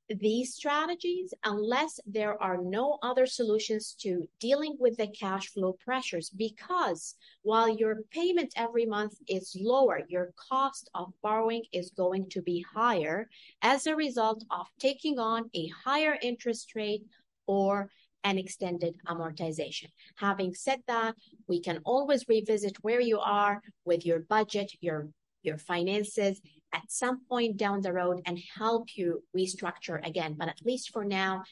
these 0.08 0.54
strategies 0.54 1.32
unless 1.44 1.98
there 2.06 2.40
are 2.42 2.58
no 2.62 2.98
other 3.02 3.26
solutions 3.26 3.94
to 3.98 4.28
dealing 4.38 4.76
with 4.78 4.96
the 4.98 5.06
cash 5.08 5.48
flow 5.48 5.72
pressures 5.72 6.28
because 6.30 7.14
while 7.42 7.68
your 7.68 8.00
payment 8.10 8.52
every 8.56 8.84
month 8.84 9.14
is 9.28 9.56
lower 9.58 10.00
your 10.08 10.32
cost 10.36 10.90
of 10.94 11.12
borrowing 11.22 11.62
is 11.72 11.90
going 11.90 12.28
to 12.28 12.42
be 12.42 12.64
higher 12.74 13.28
as 13.62 13.86
a 13.86 13.96
result 13.96 14.44
of 14.50 14.66
taking 14.78 15.18
on 15.18 15.48
a 15.54 15.68
higher 15.68 16.18
interest 16.20 16.74
rate 16.74 17.04
or 17.46 17.90
an 18.24 18.38
extended 18.38 18.94
amortization. 19.06 19.88
Having 20.16 20.54
said 20.54 20.80
that, 20.86 21.14
we 21.46 21.60
can 21.60 21.78
always 21.84 22.24
revisit 22.26 22.74
where 22.80 23.00
you 23.00 23.18
are 23.20 23.60
with 23.84 24.06
your 24.06 24.20
budget, 24.20 24.72
your 24.80 25.08
your 25.42 25.58
finances 25.58 26.40
at 26.74 26.90
some 26.90 27.20
point 27.28 27.56
down 27.56 27.80
the 27.80 27.92
road 27.92 28.20
and 28.26 28.38
help 28.58 28.96
you 28.96 29.22
restructure 29.36 30.06
again. 30.06 30.34
But 30.38 30.48
at 30.48 30.64
least 30.64 30.90
for 30.90 31.04
now, 31.04 31.44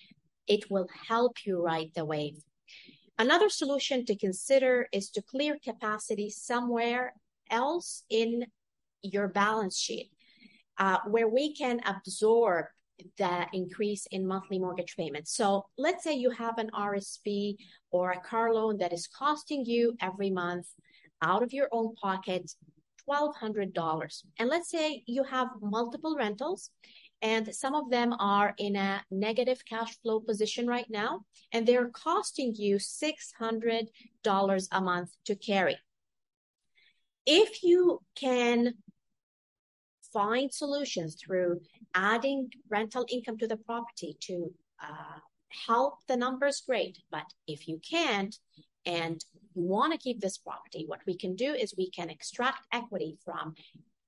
it 0.46 0.70
will 0.70 0.88
help 1.08 1.46
you 1.46 1.62
ride 1.62 1.92
the 1.94 2.04
wave. 2.04 2.42
Another 3.18 3.48
solution 3.48 4.04
to 4.06 4.16
consider 4.16 4.88
is 4.92 5.10
to 5.10 5.22
clear 5.22 5.56
capacity 5.62 6.28
somewhere 6.28 7.14
else 7.50 8.04
in 8.10 8.46
your 9.02 9.28
balance 9.28 9.78
sheet 9.78 10.10
uh, 10.78 10.98
where 11.06 11.28
we 11.28 11.54
can 11.54 11.80
absorb 11.86 12.66
the 13.18 13.46
increase 13.52 14.06
in 14.10 14.26
monthly 14.26 14.58
mortgage 14.58 14.96
payments. 14.96 15.34
So 15.34 15.66
let's 15.76 16.04
say 16.04 16.14
you 16.14 16.30
have 16.30 16.58
an 16.58 16.70
RSP 16.74 17.56
or 17.90 18.12
a 18.12 18.20
car 18.20 18.52
loan 18.54 18.78
that 18.78 18.92
is 18.92 19.06
costing 19.06 19.64
you 19.64 19.96
every 20.00 20.30
month 20.30 20.68
out 21.20 21.42
of 21.42 21.52
your 21.52 21.68
own 21.72 21.94
pocket 21.96 22.50
$1,200. 23.08 24.24
And 24.38 24.48
let's 24.48 24.70
say 24.70 25.02
you 25.06 25.24
have 25.24 25.48
multiple 25.60 26.16
rentals 26.16 26.70
and 27.22 27.54
some 27.54 27.74
of 27.74 27.88
them 27.88 28.12
are 28.18 28.52
in 28.58 28.74
a 28.74 29.00
negative 29.10 29.64
cash 29.64 29.96
flow 30.02 30.18
position 30.18 30.66
right 30.66 30.90
now, 30.90 31.20
and 31.52 31.64
they're 31.64 31.88
costing 31.88 32.52
you 32.56 32.76
$600 32.76 34.68
a 34.72 34.80
month 34.80 35.10
to 35.26 35.36
carry. 35.36 35.78
If 37.24 37.62
you 37.62 38.00
can 38.16 38.74
find 40.12 40.52
solutions 40.52 41.14
through 41.14 41.60
adding 41.94 42.50
rental 42.68 43.06
income 43.08 43.38
to 43.38 43.46
the 43.46 43.56
property 43.56 44.16
to 44.22 44.52
uh, 44.82 45.20
help 45.66 45.98
the 46.08 46.16
numbers, 46.16 46.64
great. 46.66 46.98
But 47.12 47.26
if 47.46 47.68
you 47.68 47.80
can't 47.88 48.36
and 48.84 49.24
you 49.54 49.62
want 49.62 49.92
to 49.92 49.98
keep 49.98 50.20
this 50.20 50.38
property, 50.38 50.84
what 50.86 51.00
we 51.06 51.16
can 51.16 51.34
do 51.34 51.54
is 51.54 51.74
we 51.76 51.90
can 51.90 52.10
extract 52.10 52.66
equity 52.72 53.16
from 53.24 53.54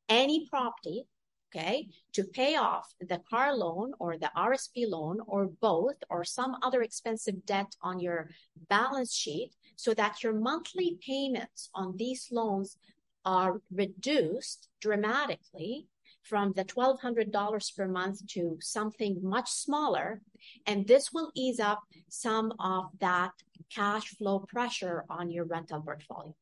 any 0.09 0.47
property, 0.49 1.07
okay, 1.55 1.89
to 2.13 2.25
pay 2.25 2.57
off 2.57 2.93
the 3.01 3.21
car 3.31 3.57
loan 3.57 3.93
or 3.99 4.19
the 4.19 4.31
RSP 4.37 4.89
loan 4.89 5.19
or 5.27 5.47
both 5.61 5.97
or 6.11 6.25
some 6.25 6.57
other 6.63 6.83
expensive 6.83 7.47
debt 7.47 7.75
on 7.83 8.01
your 8.01 8.31
balance 8.69 9.15
sheet 9.15 9.53
so 9.77 9.95
that 9.95 10.23
your 10.23 10.33
monthly 10.33 10.99
payments 11.05 11.71
on 11.75 11.97
these 11.97 12.29
loans 12.31 12.77
are 13.25 13.61
reduced 13.73 14.69
dramatically 14.81 15.87
from 16.23 16.53
the 16.55 16.65
$1,200 16.65 17.77
per 17.77 17.87
month 17.87 18.27
to 18.27 18.57
something 18.61 19.19
much 19.23 19.51
smaller. 19.51 20.21
And 20.67 20.87
this 20.87 21.13
will 21.13 21.31
ease 21.35 21.61
up 21.61 21.83
some 22.09 22.53
of 22.59 22.87
that 23.01 23.33
cash 23.75 24.09
flow 24.17 24.41
pressure 24.41 25.05
on 25.11 25.31
your 25.31 25.45
rental 25.45 25.81
portfolio. 25.81 26.35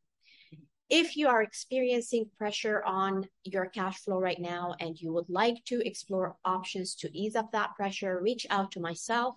If 0.90 1.16
you 1.16 1.28
are 1.28 1.42
experiencing 1.42 2.28
pressure 2.36 2.82
on 2.84 3.26
your 3.44 3.66
cash 3.66 3.98
flow 4.00 4.20
right 4.20 4.38
now 4.38 4.74
and 4.78 5.00
you 5.00 5.12
would 5.14 5.30
like 5.30 5.64
to 5.66 5.80
explore 5.86 6.36
options 6.44 6.94
to 6.96 7.10
ease 7.16 7.34
up 7.34 7.50
that 7.52 7.74
pressure, 7.76 8.20
reach 8.20 8.46
out 8.50 8.72
to 8.72 8.80
myself 8.80 9.34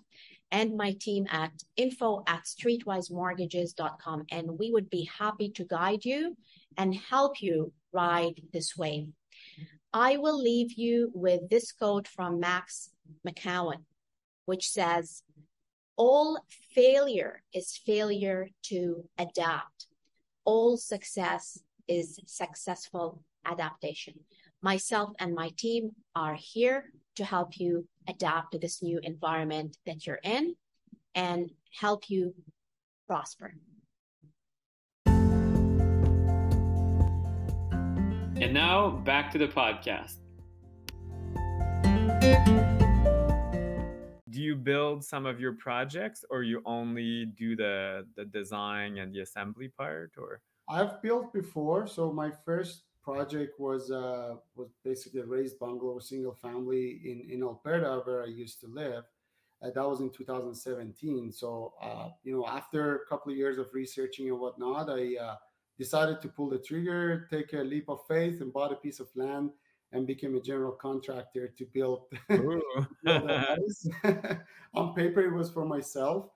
and 0.52 0.76
my 0.76 0.92
team 1.00 1.26
at 1.32 1.52
info 1.78 2.24
at 2.28 2.44
streetwisemortgages.com 2.44 4.26
and 4.32 4.60
we 4.60 4.72
would 4.72 4.90
be 4.90 5.10
happy 5.18 5.50
to 5.52 5.64
guide 5.64 6.04
you 6.04 6.36
and 6.78 6.94
help 6.94 7.42
you 7.42 7.72
ride 7.94 8.42
this 8.52 8.76
wave. 8.76 9.08
I 9.94 10.18
will 10.18 10.38
leave 10.38 10.74
you 10.74 11.10
with 11.14 11.50
this 11.50 11.72
quote 11.72 12.08
from 12.08 12.42
Max 12.42 12.90
McKeown, 13.26 13.78
which 14.44 14.70
says, 14.70 15.24
All 15.98 16.38
failure 16.74 17.42
is 17.54 17.78
failure 17.78 18.50
to 18.64 19.08
adapt. 19.18 19.88
All 20.44 20.76
success 20.76 21.58
is 21.88 22.20
successful 22.26 23.24
adaptation. 23.46 24.16
Myself 24.62 25.12
and 25.20 25.34
my 25.34 25.52
team 25.58 25.92
are 26.14 26.36
here 26.36 26.92
to 27.16 27.24
help 27.24 27.58
you 27.60 27.88
adapt 28.10 28.52
to 28.52 28.60
this 28.60 28.84
new 28.84 29.00
environment 29.04 29.78
that 29.86 30.06
you're 30.06 30.20
in 30.22 30.56
and 31.14 31.50
help 31.80 32.10
you 32.10 32.36
prosper. 33.08 33.56
And 38.42 38.54
now 38.54 38.90
back 38.90 39.32
to 39.32 39.38
the 39.38 39.48
podcast. 39.48 40.20
Do 44.36 44.42
you 44.42 44.58
build 44.58 45.02
some 45.02 45.26
of 45.26 45.40
your 45.40 45.54
projects 45.54 46.26
or 46.30 46.44
you 46.44 46.62
only 46.66 47.26
do 47.26 47.56
the 47.56 48.06
the 48.18 48.26
design 48.26 48.98
and 48.98 49.14
the 49.14 49.22
assembly 49.22 49.70
part 49.70 50.12
or 50.18 50.42
I've 50.68 51.02
built 51.02 51.32
before. 51.32 51.88
So 51.88 52.12
my 52.12 52.32
first 52.44 52.84
project 53.02 53.58
was 53.60 53.92
uh, 53.92 54.36
was 54.56 54.70
basically 54.84 55.22
a 55.22 55.26
raised 55.26 55.58
bungalow 55.58 56.00
single 56.00 56.34
family 56.34 56.86
in 57.10 57.18
in 57.34 57.44
Alberta 57.44 58.02
where 58.04 58.24
I 58.24 58.32
used 58.44 58.60
to 58.64 58.68
live. 58.68 59.06
Uh, 59.62 59.70
that 59.74 59.88
was 59.92 60.02
in 60.02 60.10
2017. 60.10 61.32
So 61.32 61.74
uh, 61.82 62.10
you 62.26 62.34
know, 62.36 62.46
after 62.46 62.82
a 62.96 63.06
couple 63.08 63.32
of 63.32 63.38
years 63.38 63.58
of 63.58 63.68
researching 63.74 64.28
and 64.28 64.40
whatnot, 64.44 64.90
I 64.90 65.16
uh, 65.16 65.36
decided 65.80 66.22
to 66.24 66.28
pull 66.28 66.50
the 66.50 66.60
trigger, 66.60 67.26
take 67.32 67.54
a 67.54 67.64
leap 67.74 67.88
of 67.88 68.00
faith, 68.06 68.42
and 68.42 68.52
bought 68.52 68.74
a 68.74 68.82
piece 68.86 69.00
of 69.00 69.08
land 69.16 69.52
and 69.96 70.06
became 70.06 70.36
a 70.36 70.42
general 70.42 70.74
contractor 70.74 71.48
to 71.58 71.66
build. 71.74 72.04
On 74.74 74.94
paper, 74.94 75.22
it 75.22 75.34
was 75.34 75.50
for 75.50 75.66
myself, 75.66 76.28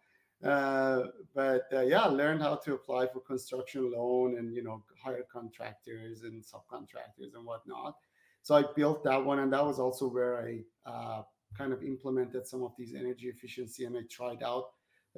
uh, 0.44 1.04
but 1.36 1.64
uh, 1.74 1.82
yeah, 1.82 2.06
learned 2.06 2.42
how 2.42 2.56
to 2.56 2.74
apply 2.74 3.08
for 3.08 3.20
construction 3.20 3.92
loan 3.92 4.38
and 4.38 4.56
you 4.56 4.64
know 4.64 4.82
hire 5.04 5.26
contractors 5.32 6.24
and 6.24 6.42
subcontractors 6.42 7.36
and 7.36 7.46
whatnot. 7.46 7.96
So 8.42 8.56
I 8.56 8.64
built 8.76 9.04
that 9.04 9.24
one, 9.24 9.40
and 9.40 9.52
that 9.52 9.66
was 9.66 9.80
also 9.80 10.08
where 10.08 10.42
I 10.42 10.64
uh, 10.90 11.24
kind 11.58 11.74
of 11.74 11.84
implemented 11.84 12.48
some 12.48 12.64
of 12.64 12.72
these 12.78 12.96
energy 12.96 13.28
efficiency, 13.28 13.84
and 13.84 13.98
I 13.98 14.04
tried 14.10 14.42
out 14.42 14.70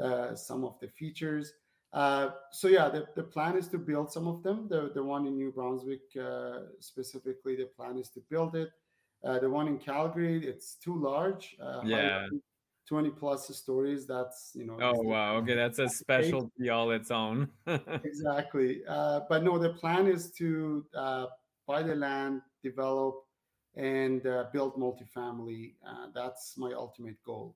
uh, 0.02 0.36
some 0.36 0.66
of 0.66 0.80
the 0.80 0.88
features. 0.88 1.54
Uh, 1.94 2.30
so 2.52 2.68
yeah, 2.68 2.88
the, 2.88 3.06
the 3.16 3.24
plan 3.24 3.58
is 3.58 3.68
to 3.68 3.78
build 3.78 4.12
some 4.12 4.28
of 4.28 4.44
them. 4.44 4.68
The 4.70 4.92
the 4.94 5.04
one 5.04 5.28
in 5.28 5.36
New 5.36 5.52
Brunswick 5.52 6.02
uh, 6.20 6.60
specifically, 6.80 7.56
the 7.56 7.66
plan 7.66 7.98
is 7.98 8.10
to 8.12 8.22
build 8.30 8.56
it. 8.56 8.70
Uh, 9.24 9.40
the 9.40 9.50
one 9.50 9.68
in 9.68 9.78
Calgary, 9.78 10.46
it's 10.48 10.76
too 10.76 11.00
large. 11.00 11.56
Uh, 11.62 11.82
yeah. 11.84 12.28
20 12.88 13.12
plus 13.12 13.48
stories 13.56 14.06
that's 14.06 14.52
you 14.54 14.66
know 14.66 14.76
oh 14.82 15.02
wow 15.04 15.38
okay 15.38 15.56
that's 15.56 15.80
a 15.80 15.88
specialty 16.02 16.70
all 16.70 16.92
its 16.92 17.10
own 17.10 17.48
exactly 18.04 18.82
uh, 18.86 19.22
but 19.30 19.44
no 19.44 19.58
the 19.58 19.70
plan 19.70 20.08
is 20.08 20.32
to 20.32 20.84
buy 21.66 21.82
the 21.82 21.96
land 21.96 22.42
develop 22.62 23.24
and 23.78 24.24
build 24.52 24.76
multifamily 24.76 25.74
that's 26.14 26.58
my 26.58 26.74
ultimate 26.74 27.16
goal 27.24 27.56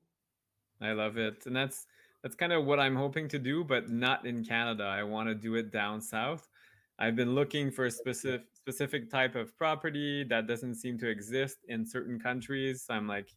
i 0.80 0.94
love 0.94 1.18
it 1.18 1.46
and 1.48 1.56
that's 1.56 1.86
that's 2.26 2.36
kind 2.36 2.52
of 2.52 2.66
what 2.66 2.80
I'm 2.80 2.96
hoping 2.96 3.28
to 3.28 3.38
do, 3.38 3.64
but 3.64 3.92
not 3.92 4.26
in 4.26 4.44
Canada. 4.44 4.84
I 4.84 5.04
want 5.04 5.30
to 5.30 5.36
do 5.36 5.54
it 5.54 5.72
down 5.72 6.02
south. 6.02 6.50
I've 6.98 7.16
been 7.16 7.36
looking 7.36 7.70
for 7.70 7.86
a 7.86 7.92
specific 7.92 8.48
specific 8.56 9.12
type 9.12 9.36
of 9.36 9.56
property 9.56 10.24
that 10.24 10.48
doesn't 10.48 10.74
seem 10.74 10.98
to 10.98 11.08
exist 11.08 11.58
in 11.68 11.86
certain 11.86 12.20
countries. 12.20 12.88
I'm 12.90 13.08
like, 13.08 13.30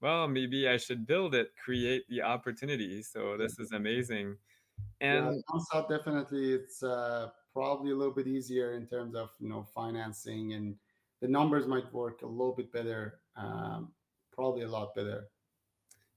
well, 0.00 0.26
maybe 0.26 0.66
I 0.66 0.78
should 0.78 1.06
build 1.06 1.36
it, 1.36 1.50
create 1.64 2.02
the 2.08 2.22
opportunity. 2.22 3.04
So 3.04 3.36
this 3.38 3.56
is 3.60 3.70
amazing. 3.70 4.36
And 5.00 5.26
yeah, 5.26 5.40
down 5.52 5.60
south, 5.72 5.88
definitely, 5.88 6.54
it's 6.54 6.82
uh, 6.82 7.28
probably 7.52 7.92
a 7.92 7.94
little 7.94 8.12
bit 8.12 8.26
easier 8.26 8.72
in 8.72 8.88
terms 8.88 9.14
of 9.14 9.30
you 9.38 9.48
know 9.48 9.64
financing, 9.72 10.54
and 10.54 10.74
the 11.22 11.28
numbers 11.28 11.68
might 11.68 11.86
work 11.94 12.22
a 12.22 12.26
little 12.26 12.56
bit 12.56 12.72
better. 12.72 13.20
Um, 13.36 13.92
probably 14.32 14.62
a 14.62 14.68
lot 14.68 14.92
better. 14.96 15.28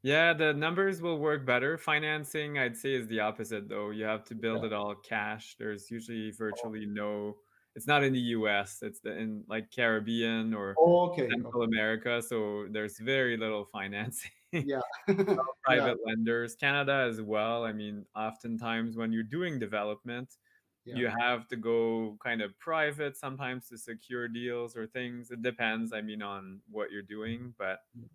Yeah, 0.07 0.31
the 0.31 0.53
numbers 0.53 1.01
will 1.01 1.19
work 1.19 1.45
better. 1.45 1.77
Financing, 1.77 2.57
I'd 2.57 2.77
say, 2.77 2.93
is 2.93 3.07
the 3.07 3.19
opposite, 3.19 3.67
though. 3.67 3.89
You 3.89 4.05
have 4.05 4.23
to 4.25 4.35
build 4.35 4.61
yeah. 4.61 4.67
it 4.67 4.73
all 4.73 4.95
cash. 4.95 5.57
There's 5.59 5.91
usually 5.91 6.31
virtually 6.31 6.85
no. 6.85 7.35
It's 7.75 7.87
not 7.87 8.05
in 8.05 8.13
the 8.13 8.27
U.S. 8.37 8.79
It's 8.81 9.01
the, 9.01 9.17
in 9.17 9.43
like 9.49 9.69
Caribbean 9.69 10.53
or 10.53 10.75
oh, 10.79 11.09
okay. 11.09 11.27
Central 11.27 11.63
okay. 11.63 11.65
America. 11.65 12.21
So 12.21 12.67
there's 12.71 12.97
very 12.99 13.35
little 13.35 13.65
financing. 13.73 14.31
Yeah, 14.53 14.79
private 15.65 15.97
yeah. 15.99 16.05
lenders. 16.05 16.55
Canada 16.55 17.05
as 17.09 17.21
well. 17.21 17.65
I 17.65 17.73
mean, 17.73 18.05
oftentimes 18.15 18.95
when 18.95 19.11
you're 19.11 19.23
doing 19.23 19.59
development, 19.59 20.35
yeah. 20.85 20.95
you 20.95 21.11
have 21.19 21.49
to 21.49 21.57
go 21.57 22.17
kind 22.23 22.41
of 22.41 22.57
private 22.59 23.17
sometimes 23.17 23.67
to 23.67 23.77
secure 23.77 24.29
deals 24.29 24.77
or 24.77 24.87
things. 24.87 25.31
It 25.31 25.41
depends. 25.41 25.91
I 25.91 25.99
mean, 25.99 26.21
on 26.21 26.61
what 26.71 26.91
you're 26.91 27.01
doing, 27.01 27.53
but 27.57 27.79
mm 27.99 28.07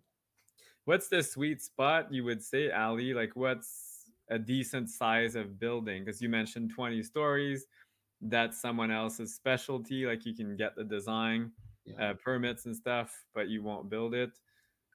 what's 0.85 1.07
the 1.07 1.21
sweet 1.21 1.61
spot 1.61 2.11
you 2.13 2.23
would 2.23 2.43
say 2.43 2.71
ali 2.71 3.13
like 3.13 3.31
what's 3.35 4.09
a 4.29 4.39
decent 4.39 4.89
size 4.89 5.35
of 5.35 5.59
building 5.59 6.03
because 6.03 6.21
you 6.21 6.29
mentioned 6.29 6.71
20 6.73 7.03
stories 7.03 7.65
that's 8.21 8.61
someone 8.61 8.91
else's 8.91 9.33
specialty 9.33 10.05
like 10.05 10.25
you 10.25 10.33
can 10.33 10.55
get 10.55 10.75
the 10.75 10.83
design 10.83 11.51
yeah. 11.85 12.11
uh, 12.11 12.13
permits 12.13 12.65
and 12.65 12.75
stuff 12.75 13.25
but 13.35 13.49
you 13.49 13.61
won't 13.61 13.89
build 13.89 14.13
it 14.13 14.31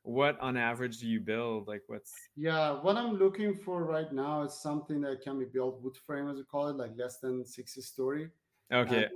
what 0.08 0.40
on 0.40 0.56
average 0.56 0.98
do 0.98 1.06
you 1.06 1.20
build? 1.20 1.68
Like 1.68 1.82
what's 1.86 2.12
yeah, 2.34 2.80
what 2.80 2.96
I'm 2.96 3.18
looking 3.18 3.54
for 3.54 3.84
right 3.84 4.10
now 4.12 4.42
is 4.42 4.54
something 4.54 5.02
that 5.02 5.20
can 5.22 5.38
be 5.38 5.44
built 5.44 5.82
wood 5.82 5.96
frame, 6.06 6.28
as 6.30 6.38
we 6.38 6.44
call 6.44 6.68
it, 6.68 6.76
like 6.76 6.92
less 6.96 7.18
than 7.18 7.44
60 7.44 7.80
story. 7.82 8.30
okay? 8.72 9.04
Uh, 9.04 9.08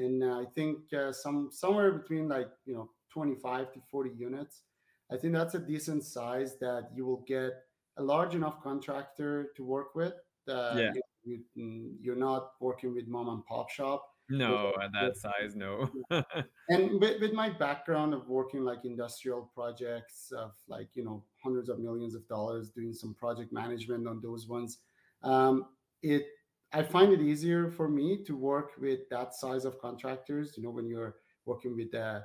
and 0.00 0.22
uh, 0.22 0.40
I 0.40 0.44
think 0.54 0.78
uh, 0.94 1.12
some 1.12 1.50
somewhere 1.52 1.92
between 1.92 2.28
like 2.28 2.48
you 2.64 2.74
know 2.74 2.88
25 3.12 3.72
to 3.74 3.80
40 3.90 4.10
units. 4.16 4.62
I 5.10 5.16
think 5.16 5.32
that's 5.32 5.54
a 5.54 5.58
decent 5.58 6.04
size 6.04 6.58
that 6.58 6.90
you 6.94 7.06
will 7.06 7.24
get 7.26 7.52
a 7.96 8.02
large 8.02 8.34
enough 8.34 8.62
contractor 8.62 9.50
to 9.56 9.64
work 9.64 9.94
with. 9.94 10.14
Yeah. 10.46 10.92
you, 11.24 11.40
you, 11.54 11.90
you're 12.00 12.16
not 12.16 12.52
working 12.60 12.94
with 12.94 13.06
mom 13.06 13.28
and 13.28 13.44
pop 13.44 13.70
shop. 13.70 14.04
no, 14.30 14.72
at 14.82 14.92
that 14.92 15.16
size, 15.16 15.54
no. 15.56 15.90
And 16.70 17.00
with, 17.00 17.20
with 17.20 17.32
my 17.32 17.48
background 17.48 18.12
of 18.12 18.28
working 18.28 18.62
like 18.62 18.84
industrial 18.84 19.50
projects 19.54 20.32
of 20.36 20.52
like 20.68 20.88
you 20.94 21.04
know 21.04 21.24
hundreds 21.42 21.68
of 21.68 21.78
millions 21.78 22.14
of 22.14 22.26
dollars, 22.28 22.70
doing 22.70 22.92
some 22.92 23.14
project 23.14 23.52
management 23.52 24.06
on 24.06 24.20
those 24.22 24.46
ones, 24.46 24.78
um, 25.22 25.66
it 26.02 26.26
I 26.72 26.82
find 26.82 27.12
it 27.12 27.20
easier 27.22 27.70
for 27.70 27.88
me 27.88 28.22
to 28.24 28.36
work 28.36 28.72
with 28.78 29.08
that 29.10 29.34
size 29.34 29.64
of 29.64 29.80
contractors. 29.80 30.54
You 30.56 30.62
know, 30.62 30.70
when 30.70 30.86
you're 30.86 31.16
working 31.46 31.74
with 31.74 31.94
a 31.94 32.24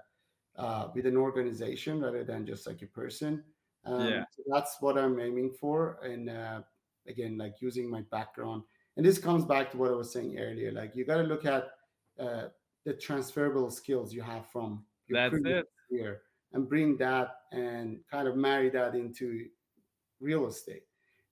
uh, 0.55 0.89
with 0.93 1.05
an 1.05 1.17
organization 1.17 2.01
rather 2.01 2.23
than 2.23 2.45
just 2.45 2.67
like 2.67 2.81
a 2.81 2.87
person. 2.87 3.43
Um, 3.85 4.07
Yeah. 4.07 4.25
so 4.31 4.43
that's 4.47 4.77
what 4.81 4.97
I'm 4.97 5.19
aiming 5.19 5.51
for. 5.51 5.99
And 6.03 6.29
uh, 6.29 6.61
again, 7.07 7.37
like 7.37 7.55
using 7.61 7.89
my 7.89 8.01
background, 8.11 8.63
and 8.95 9.05
this 9.05 9.17
comes 9.17 9.43
back 9.45 9.71
to 9.71 9.77
what 9.77 9.91
I 9.91 9.95
was 9.95 10.11
saying 10.13 10.37
earlier. 10.37 10.71
Like 10.71 10.95
you 10.95 11.03
got 11.05 11.17
to 11.17 11.23
look 11.23 11.45
at 11.45 11.71
uh, 12.19 12.49
the 12.85 12.93
transferable 12.93 13.71
skills 13.71 14.13
you 14.13 14.21
have 14.21 14.45
from 14.47 14.85
your 15.07 15.19
That's 15.19 15.31
previous 15.31 15.61
it. 15.61 15.67
career 15.89 16.21
and 16.53 16.69
bring 16.69 16.97
that 16.97 17.29
and 17.51 17.99
kind 18.09 18.27
of 18.27 18.35
marry 18.35 18.69
that 18.69 18.93
into 18.93 19.47
real 20.21 20.47
estate. 20.47 20.83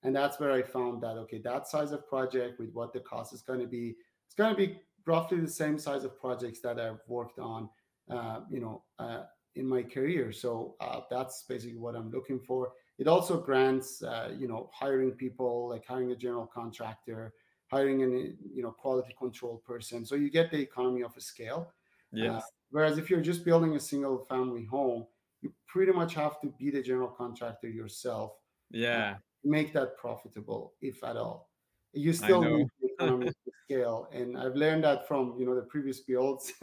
And 0.03 0.15
that's 0.15 0.39
where 0.39 0.51
I 0.51 0.63
found 0.63 1.03
that 1.03 1.17
okay, 1.17 1.37
that 1.43 1.67
size 1.67 1.91
of 1.91 2.07
project 2.07 2.59
with 2.59 2.71
what 2.73 2.91
the 2.91 3.01
cost 3.01 3.33
is 3.33 3.43
going 3.43 3.59
to 3.59 3.67
be, 3.67 3.95
it's 4.25 4.33
going 4.33 4.49
to 4.49 4.57
be 4.57 4.79
roughly 5.05 5.39
the 5.39 5.47
same 5.47 5.77
size 5.77 6.03
of 6.03 6.19
projects 6.19 6.59
that 6.61 6.79
I've 6.79 7.01
worked 7.07 7.37
on, 7.37 7.69
uh, 8.09 8.41
you 8.49 8.59
know, 8.59 8.83
uh, 8.99 9.23
in 9.55 9.67
my 9.67 9.83
career. 9.83 10.31
So 10.31 10.75
uh, 10.79 11.01
that's 11.09 11.45
basically 11.47 11.77
what 11.77 11.95
I'm 11.95 12.11
looking 12.11 12.39
for. 12.39 12.71
It 12.97 13.07
also 13.07 13.39
grants, 13.39 14.01
uh, 14.03 14.31
you 14.37 14.47
know, 14.47 14.69
hiring 14.73 15.11
people, 15.11 15.69
like 15.69 15.85
hiring 15.85 16.11
a 16.11 16.15
general 16.15 16.45
contractor, 16.45 17.33
hiring 17.69 18.03
an, 18.03 18.37
you 18.53 18.63
know, 18.63 18.71
quality 18.71 19.13
control 19.17 19.61
person. 19.65 20.05
So 20.05 20.15
you 20.15 20.29
get 20.29 20.51
the 20.51 20.59
economy 20.59 21.01
of 21.01 21.15
a 21.17 21.21
scale. 21.21 21.73
yes. 22.11 22.43
Whereas 22.69 22.97
if 22.97 23.09
you're 23.09 23.21
just 23.21 23.43
building 23.43 23.75
a 23.75 23.79
single 23.79 24.25
family 24.29 24.63
home, 24.63 25.05
you 25.41 25.51
pretty 25.67 25.91
much 25.91 26.13
have 26.13 26.39
to 26.41 26.53
be 26.57 26.69
the 26.69 26.81
general 26.81 27.09
contractor 27.09 27.67
yourself 27.67 28.31
yeah. 28.71 29.15
make 29.43 29.73
that 29.73 29.97
profitable, 29.97 30.73
if 30.81 31.03
at 31.03 31.17
all. 31.17 31.49
You 31.93 32.13
still 32.13 32.41
need 32.41 32.67
the 32.81 32.93
economies 32.93 33.33
of 33.47 33.53
scale, 33.65 34.07
and 34.13 34.37
I've 34.37 34.55
learned 34.55 34.83
that 34.85 35.07
from 35.07 35.35
you 35.37 35.45
know 35.45 35.55
the 35.55 35.63
previous 35.63 35.99
builds. 35.99 36.53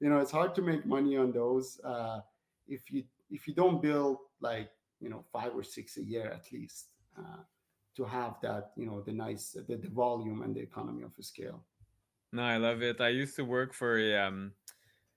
you 0.00 0.08
know, 0.10 0.18
it's 0.18 0.30
hard 0.30 0.54
to 0.56 0.62
make 0.62 0.84
money 0.86 1.16
on 1.16 1.32
those 1.32 1.80
uh, 1.84 2.20
if 2.68 2.90
you 2.90 3.04
if 3.30 3.48
you 3.48 3.54
don't 3.54 3.82
build 3.82 4.18
like 4.40 4.70
you 5.00 5.08
know 5.08 5.24
five 5.32 5.54
or 5.54 5.62
six 5.62 5.96
a 5.96 6.02
year 6.02 6.26
at 6.26 6.52
least 6.52 6.88
uh, 7.18 7.42
to 7.96 8.04
have 8.04 8.34
that 8.42 8.72
you 8.76 8.86
know 8.86 9.00
the 9.00 9.12
nice 9.12 9.56
the, 9.68 9.76
the 9.76 9.88
volume 9.88 10.42
and 10.42 10.54
the 10.54 10.60
economy 10.60 11.02
of 11.02 11.12
scale. 11.20 11.64
No, 12.32 12.42
I 12.42 12.56
love 12.56 12.82
it. 12.82 13.00
I 13.00 13.08
used 13.08 13.36
to 13.36 13.44
work 13.44 13.72
for 13.72 13.98
a 13.98 14.16
um 14.16 14.52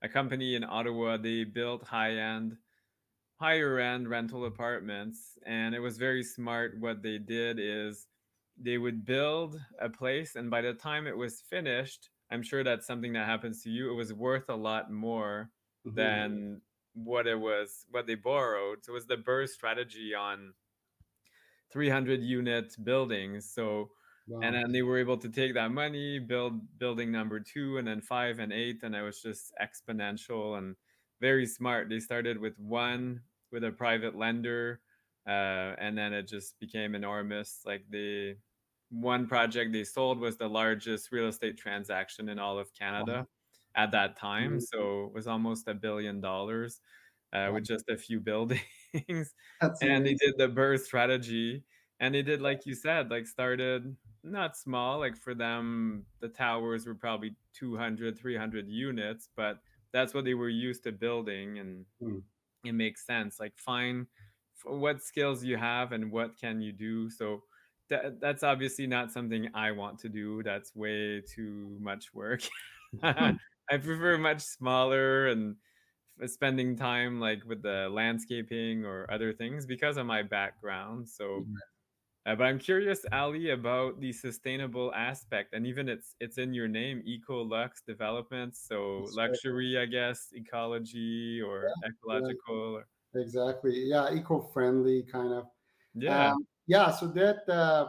a 0.02 0.08
company 0.08 0.56
in 0.56 0.64
Ottawa. 0.64 1.18
They 1.18 1.44
built 1.44 1.84
high 1.84 2.16
end, 2.16 2.56
higher 3.38 3.80
end 3.80 4.10
rental 4.10 4.46
apartments, 4.46 5.38
and 5.46 5.76
it 5.76 5.80
was 5.80 5.98
very 5.98 6.24
smart. 6.24 6.80
What 6.80 7.04
they 7.04 7.18
did 7.18 7.60
is 7.60 8.08
they 8.58 8.78
would 8.78 9.06
build 9.06 9.60
a 9.80 9.90
place, 9.90 10.36
and 10.36 10.50
by 10.50 10.62
the 10.62 10.74
time 10.74 11.08
it 11.08 11.18
was 11.18 11.42
finished, 11.42 12.10
I'm 12.32 12.44
sure 12.44 12.64
that's 12.64 12.86
something 12.88 13.14
that 13.14 13.26
happens 13.26 13.64
to 13.64 13.70
you. 13.70 13.92
It 13.92 13.96
was 13.96 14.14
worth 14.14 14.50
a 14.50 14.56
lot 14.56 14.92
more 14.92 15.52
Mhm. 15.86 16.30
than 16.30 16.62
what 16.94 17.28
it 17.28 17.40
was 17.40 17.86
what 17.90 18.08
they 18.08 18.16
borrowed. 18.16 18.86
So 18.86 18.92
it 18.92 18.96
was 18.96 19.08
the 19.08 19.18
BRRRR 19.18 19.48
strategy 19.50 20.14
on 20.14 20.54
300 21.72 22.22
unit 22.22 22.76
buildings. 22.84 23.50
So 23.54 23.92
Wow. 24.28 24.42
and 24.42 24.56
then 24.56 24.72
they 24.72 24.82
were 24.82 24.98
able 24.98 25.18
to 25.18 25.30
take 25.30 25.54
that 25.56 25.72
money 25.72 26.18
build 26.20 26.78
building 26.80 27.12
number 27.12 27.40
two 27.42 27.78
and 27.78 27.88
then 27.88 28.02
five 28.02 28.40
and 28.40 28.54
eight 28.54 28.82
and 28.84 28.96
it 28.96 29.02
was 29.02 29.22
just 29.22 29.52
exponential 29.62 30.58
and 30.58 30.78
very 31.20 31.46
smart 31.46 31.90
they 31.90 32.00
started 32.00 32.38
with 32.40 32.58
one 32.58 33.24
with 33.52 33.66
a 33.66 33.72
private 33.74 34.16
lender 34.16 34.82
uh, 35.28 35.76
and 35.78 35.98
then 35.98 36.14
it 36.14 36.24
just 36.24 36.58
became 36.58 36.96
enormous 36.96 37.64
like 37.66 37.84
the 37.90 38.38
one 38.90 39.28
project 39.28 39.72
they 39.74 39.84
sold 39.84 40.20
was 40.20 40.38
the 40.38 40.48
largest 40.50 41.12
real 41.12 41.28
estate 41.28 41.58
transaction 41.58 42.30
in 42.30 42.40
all 42.40 42.58
of 42.60 42.74
canada 42.74 43.28
at 43.76 43.92
that 43.92 44.16
time 44.18 44.60
Mhm. 44.60 44.60
so 44.60 45.06
it 45.06 45.14
was 45.14 45.28
almost 45.28 45.68
a 45.68 45.74
billion 45.74 46.20
dollars 46.22 46.82
uh, 47.34 47.50
Wow. 47.50 47.54
with 47.54 47.66
just 47.66 47.86
a 47.90 47.98
few 47.98 48.20
buildings 48.22 49.34
That's 49.62 49.82
and 49.82 50.06
they 50.06 50.16
did 50.16 50.34
the 50.38 50.48
BRRRR 50.48 50.80
strategy 50.80 51.66
and 52.00 52.14
they 52.16 52.24
did 52.24 52.42
like 52.42 52.66
you 52.66 52.74
said 52.76 53.10
like 53.12 53.28
started 53.28 53.96
not 54.24 54.58
small 54.58 55.00
like 55.00 55.16
for 55.16 55.34
them 55.36 56.06
the 56.20 56.30
towers 56.30 56.86
were 56.86 56.96
probably 56.96 57.36
200 57.54 58.18
300 58.18 58.68
units 58.68 59.30
but 59.36 59.60
that's 59.94 60.14
what 60.14 60.26
they 60.26 60.34
were 60.34 60.50
used 60.50 60.84
to 60.84 60.92
building 60.92 61.60
and 61.60 61.86
Hmm. 62.00 62.20
it 62.66 62.74
makes 62.74 63.06
sense 63.06 63.40
like 63.40 63.58
find 63.58 64.08
what 64.66 65.02
skills 65.02 65.44
you 65.44 65.58
have 65.58 65.92
and 65.94 66.12
what 66.12 66.38
can 66.38 66.62
you 66.62 66.72
do 66.74 67.10
so 67.10 67.44
that, 67.90 68.20
that's 68.20 68.44
obviously 68.44 68.88
not 68.88 69.12
something 69.12 69.50
i 69.54 69.72
want 69.72 70.00
to 70.00 70.10
do 70.10 70.44
that's 70.44 70.76
way 70.76 71.22
too 71.22 71.78
much 71.80 72.14
work. 72.14 72.42
I 73.04 73.78
prefer 73.78 74.18
much 74.18 74.42
smaller 74.42 75.28
and 75.28 75.56
spending 76.26 76.76
time 76.76 77.20
like 77.20 77.44
with 77.46 77.62
the 77.62 77.88
landscaping 77.92 78.84
or 78.84 79.06
other 79.12 79.32
things 79.32 79.66
because 79.66 79.96
of 79.96 80.06
my 80.06 80.24
background 80.24 81.08
so 81.08 81.46
uh, 82.26 82.36
but 82.36 82.44
i'm 82.44 82.60
curious 82.60 83.06
ali 83.14 83.52
about 83.52 84.00
the 84.02 84.12
sustainable 84.12 84.92
aspect 84.94 85.54
and 85.54 85.66
even 85.66 85.88
it's 85.88 86.16
it's 86.20 86.38
in 86.38 86.54
your 86.54 86.68
name 86.68 87.02
eco 87.06 87.42
lux 87.42 87.82
development 87.88 88.58
so 88.58 89.04
That's 89.06 89.18
right. 89.18 89.30
luxury 89.30 89.78
i 89.78 89.86
guess 89.86 90.28
ecology 90.34 91.42
or 91.42 91.72
ecological 91.86 92.82
or, 92.82 92.88
exactly 93.16 93.84
yeah 93.86 94.12
eco-friendly 94.12 95.04
kind 95.04 95.34
of. 95.34 95.46
Yeah. 95.96 96.32
Um, 96.32 96.46
yeah, 96.70 96.92
so 96.92 97.08
that 97.08 97.50
uh, 97.50 97.88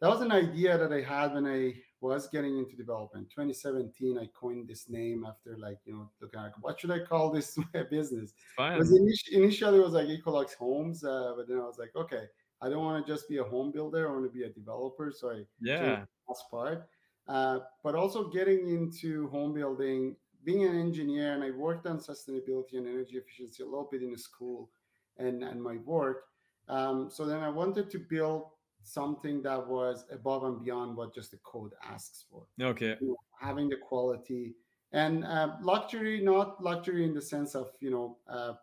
that 0.00 0.08
was 0.08 0.22
an 0.22 0.32
idea 0.32 0.78
that 0.78 0.92
I 0.92 1.02
had 1.02 1.34
when 1.34 1.46
I 1.46 1.74
was 2.00 2.26
getting 2.26 2.56
into 2.56 2.74
development. 2.74 3.28
2017, 3.28 4.18
I 4.18 4.28
coined 4.34 4.66
this 4.66 4.88
name 4.88 5.26
after 5.28 5.58
like 5.58 5.76
you 5.84 5.92
know 5.92 6.10
looking 6.20 6.40
at 6.40 6.52
what 6.62 6.80
should 6.80 6.90
I 6.90 7.00
call 7.00 7.30
this 7.30 7.58
business. 7.90 8.32
It 8.32 8.56
fun 8.56 8.78
was 8.78 8.90
init- 8.90 9.36
initially 9.36 9.78
it 9.78 9.84
was 9.84 9.92
like 9.92 10.08
Ecolux 10.08 10.54
Homes, 10.54 11.04
uh, 11.04 11.34
but 11.36 11.46
then 11.46 11.58
I 11.58 11.64
was 11.64 11.78
like, 11.78 11.94
okay, 11.94 12.24
I 12.62 12.70
don't 12.70 12.82
want 12.82 13.06
to 13.06 13.12
just 13.12 13.28
be 13.28 13.36
a 13.36 13.44
home 13.44 13.70
builder. 13.70 14.08
I 14.08 14.12
want 14.12 14.24
to 14.24 14.30
be 14.30 14.44
a 14.44 14.48
developer. 14.48 15.12
So 15.14 15.30
I 15.30 15.42
yeah 15.60 16.04
last 16.26 16.44
part. 16.50 16.88
Uh, 17.28 17.58
but 17.84 17.94
also 17.94 18.30
getting 18.30 18.70
into 18.70 19.28
home 19.28 19.52
building, 19.52 20.16
being 20.44 20.64
an 20.64 20.80
engineer, 20.80 21.34
and 21.34 21.44
I 21.44 21.50
worked 21.50 21.86
on 21.86 21.98
sustainability 21.98 22.78
and 22.78 22.88
energy 22.88 23.18
efficiency 23.18 23.62
a 23.62 23.66
little 23.66 23.88
bit 23.92 24.02
in 24.02 24.16
school 24.16 24.70
and, 25.18 25.44
and 25.44 25.62
my 25.62 25.76
work. 25.84 26.24
Um, 26.68 27.10
so 27.10 27.26
then 27.26 27.40
I 27.40 27.48
wanted 27.48 27.90
to 27.90 27.98
build 27.98 28.50
something 28.82 29.42
that 29.42 29.66
was 29.66 30.04
above 30.10 30.44
and 30.44 30.62
beyond 30.62 30.96
what 30.96 31.14
just 31.14 31.30
the 31.30 31.38
code 31.38 31.72
asks 31.84 32.24
for. 32.30 32.46
okay 32.60 32.96
You 33.00 33.08
know, 33.08 33.16
having 33.40 33.68
the 33.68 33.76
quality 33.76 34.54
and 34.92 35.24
uh, 35.24 35.56
luxury, 35.62 36.20
not 36.22 36.62
luxury 36.62 37.04
in 37.04 37.14
the 37.14 37.22
sense 37.22 37.54
of 37.54 37.72
you 37.80 37.90
know 37.90 38.18
uh, 38.28 38.54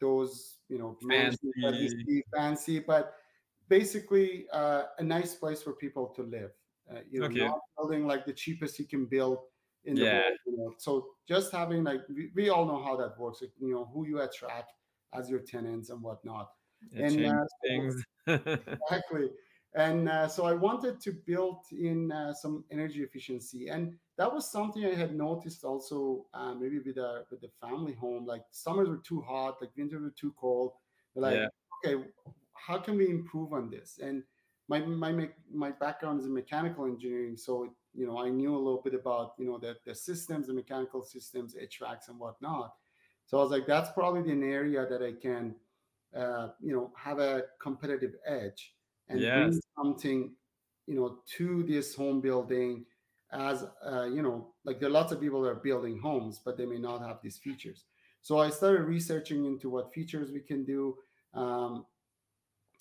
those 0.00 0.58
you 0.68 0.78
know 0.78 0.96
Fancy. 1.08 2.24
fancy, 2.34 2.78
but 2.80 3.14
basically 3.68 4.46
uh, 4.52 4.84
a 4.98 5.02
nice 5.02 5.34
place 5.34 5.62
for 5.62 5.72
people 5.74 6.08
to 6.08 6.22
live. 6.22 6.52
Uh, 6.90 7.00
you 7.10 7.20
know, 7.20 7.26
Okay. 7.26 7.40
not 7.46 7.58
building 7.76 8.06
like 8.06 8.26
the 8.26 8.32
cheapest 8.32 8.78
you 8.78 8.86
can 8.86 9.06
build 9.06 9.38
in 9.84 9.98
the 9.98 10.04
Yeah. 10.04 10.10
world. 10.10 10.38
You 10.46 10.56
know? 10.58 10.74
So 10.78 11.10
just 11.28 11.52
having 11.52 11.84
like 11.84 12.02
we, 12.08 12.30
we 12.34 12.48
all 12.50 12.66
know 12.66 12.82
how 12.82 12.96
that 12.96 13.18
works. 13.18 13.40
Like, 13.42 13.52
you 13.58 13.70
know 13.72 13.86
who 13.92 14.06
you 14.06 14.20
attract 14.20 14.72
as 15.14 15.30
your 15.30 15.40
tenants 15.40 15.90
and 15.90 16.02
whatnot. 16.02 16.50
And, 16.98 17.24
uh, 17.26 17.44
things 17.62 18.04
Exactly. 18.90 19.30
And 19.74 20.08
uh, 20.08 20.28
so 20.28 20.44
I 20.44 20.52
wanted 20.52 21.00
to 21.00 21.12
build 21.12 21.64
in 21.72 22.12
uh, 22.12 22.34
some 22.34 22.64
energy 22.70 23.02
efficiency, 23.02 23.68
and 23.68 23.98
that 24.16 24.30
was 24.30 24.50
something 24.50 24.84
I 24.84 24.94
had 24.94 25.14
noticed 25.14 25.64
also 25.64 26.26
uh, 26.34 26.54
maybe 26.54 26.78
with 26.78 26.98
a 26.98 27.24
with 27.30 27.40
the 27.40 27.48
family 27.48 27.94
home. 27.94 28.26
Like 28.26 28.44
summers 28.50 28.90
were 28.90 28.98
too 28.98 29.22
hot, 29.22 29.62
like 29.62 29.70
winters 29.76 30.02
were 30.02 30.10
too 30.10 30.32
cold. 30.32 30.74
Like, 31.14 31.40
Yeah. 31.40 31.48
okay, 31.84 32.04
how 32.52 32.78
can 32.78 32.98
we 32.98 33.08
improve 33.08 33.54
on 33.54 33.70
this? 33.70 33.98
And 33.98 34.24
my 34.68 34.80
my 34.80 35.30
my 35.50 35.70
background 35.70 36.20
is 36.20 36.26
in 36.26 36.34
mechanical 36.34 36.84
engineering, 36.84 37.38
so 37.38 37.74
you 37.94 38.06
know 38.06 38.18
I 38.22 38.28
knew 38.28 38.54
a 38.54 38.58
little 38.58 38.82
bit 38.82 38.92
about 38.94 39.34
you 39.38 39.46
know 39.46 39.56
the 39.58 39.78
the 39.86 39.94
systems, 39.94 40.48
the 40.48 40.52
mechanical 40.54 41.00
systems, 41.02 41.56
HVACs, 41.56 42.08
and 42.08 42.18
whatnot. 42.18 42.76
So 43.24 43.38
I 43.38 43.42
was 43.42 43.50
like, 43.50 43.66
that's 43.66 43.90
probably 43.92 44.30
an 44.32 44.42
area 44.42 44.86
that 44.86 45.02
I 45.02 45.12
can 45.14 45.56
uh, 46.16 46.48
you 46.60 46.72
know 46.72 46.92
have 46.96 47.18
a 47.18 47.44
competitive 47.60 48.14
edge 48.26 48.74
and 49.08 49.20
Yes. 49.20 49.32
bring 49.32 49.60
something 49.76 50.34
you 50.86 50.94
know 50.94 51.18
to 51.26 51.62
this 51.64 51.94
home 51.94 52.20
building 52.20 52.84
as 53.32 53.64
uh, 53.86 54.04
you 54.04 54.22
know 54.22 54.54
like 54.64 54.78
there 54.78 54.88
are 54.88 54.92
lots 54.92 55.12
of 55.12 55.20
people 55.20 55.42
that 55.42 55.48
are 55.48 55.54
building 55.56 55.98
homes 55.98 56.40
but 56.44 56.56
they 56.56 56.66
may 56.66 56.78
not 56.78 57.00
have 57.02 57.18
these 57.22 57.38
features. 57.38 57.84
So 58.20 58.38
i 58.38 58.50
started 58.50 58.82
researching 58.84 59.44
into 59.46 59.68
what 59.70 59.92
features 59.92 60.30
we 60.30 60.40
can 60.40 60.64
do. 60.64 60.96
Um, 61.34 61.86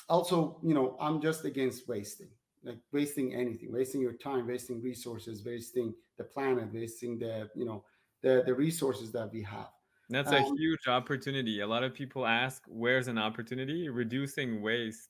also 0.09 0.59
you 0.63 0.73
know 0.73 0.97
i'm 0.99 1.21
just 1.21 1.45
against 1.45 1.87
wasting 1.87 2.29
like 2.63 2.79
wasting 2.91 3.33
anything 3.33 3.71
wasting 3.71 4.01
your 4.01 4.13
time 4.13 4.47
wasting 4.47 4.81
resources 4.81 5.43
wasting 5.45 5.93
the 6.17 6.23
planet 6.23 6.71
wasting 6.73 7.17
the 7.17 7.49
you 7.55 7.65
know 7.65 7.83
the 8.21 8.43
the 8.45 8.53
resources 8.53 9.11
that 9.11 9.31
we 9.31 9.41
have 9.41 9.69
That's 10.11 10.31
a 10.31 10.43
Um, 10.43 10.57
huge 10.57 10.87
opportunity. 10.87 11.61
A 11.61 11.67
lot 11.67 11.83
of 11.83 11.93
people 11.93 12.25
ask, 12.27 12.63
where's 12.67 13.07
an 13.07 13.17
opportunity? 13.17 13.89
Reducing 13.89 14.61
waste. 14.61 15.09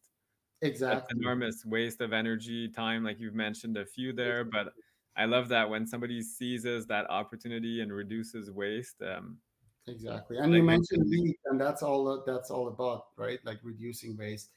That's 0.62 0.74
exactly 0.74 1.18
enormous 1.20 1.66
waste 1.66 2.02
of 2.02 2.14
energy, 2.14 2.70
time, 2.70 3.04
like 3.04 3.20
you've 3.20 3.34
mentioned 3.36 3.78
a 3.78 3.86
few 3.86 4.14
there. 4.14 4.44
But 4.44 4.74
I 5.16 5.26
love 5.26 5.50
that 5.50 5.70
when 5.70 5.88
somebody 5.88 6.22
seizes 6.22 6.86
that 6.88 7.10
opportunity 7.10 7.82
and 7.82 7.92
reduces 7.92 8.52
waste. 8.52 9.02
Um, 9.02 9.40
exactly 9.88 10.38
and 10.38 10.52
like 10.52 10.58
you 10.58 10.58
you 10.58 10.64
mentioned 10.64 11.10
LEED 11.10 11.36
and 11.46 11.60
that's 11.60 11.82
all 11.82 12.24
that's 12.26 12.52
all 12.52 12.68
about 12.68 13.08
right 13.18 13.40
like 13.46 13.60
reducing 13.64 14.16
waste 14.16 14.52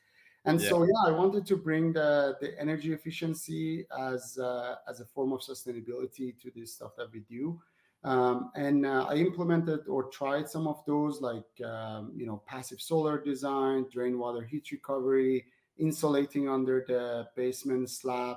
and 0.45 0.61
Yeah. 0.61 0.69
so 0.69 0.83
yeah 0.83 1.03
i 1.07 1.11
wanted 1.11 1.47
to 1.47 1.57
bring 1.57 1.95
the 1.95 2.37
the 2.43 2.61
energy 2.61 2.93
efficiency 2.93 3.87
as 3.99 4.37
uh, 4.39 4.77
as 4.87 5.01
a 5.01 5.07
form 5.07 5.33
of 5.33 5.41
sustainability 5.41 6.39
to 6.41 6.51
this 6.55 6.75
stuff 6.75 6.95
that 6.97 7.11
we 7.11 7.21
do 7.21 7.59
um, 8.05 8.51
and 8.55 8.87
uh, 8.87 9.07
i 9.09 9.15
implemented 9.15 9.81
or 9.89 10.05
tried 10.05 10.49
some 10.49 10.67
of 10.67 10.85
those 10.87 11.21
like 11.21 11.61
um, 11.65 12.13
you 12.15 12.27
know 12.27 12.43
passive 12.47 12.81
solar 12.81 13.19
design 13.23 13.87
drain 13.91 14.19
water 14.19 14.43
heat 14.43 14.71
recovery 14.71 15.45
insulating 15.79 16.49
under 16.49 16.85
the 16.87 17.27
basement 17.35 17.91
slab 17.91 18.37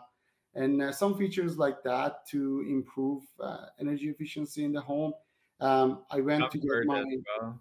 and 0.56 0.82
uh, 0.82 0.92
some 0.92 1.16
features 1.16 1.58
like 1.58 1.84
that 1.84 2.26
to 2.28 2.66
improve 2.68 3.24
uh, 3.40 3.68
energy 3.80 4.10
efficiency 4.10 4.64
in 4.64 4.72
the 4.72 4.82
home. 4.82 5.14
Um, 5.60 6.04
i 6.12 6.20
went 6.20 6.50
to 6.52 6.58
get 6.60 6.86
my 6.86 7.04
well. 7.42 7.60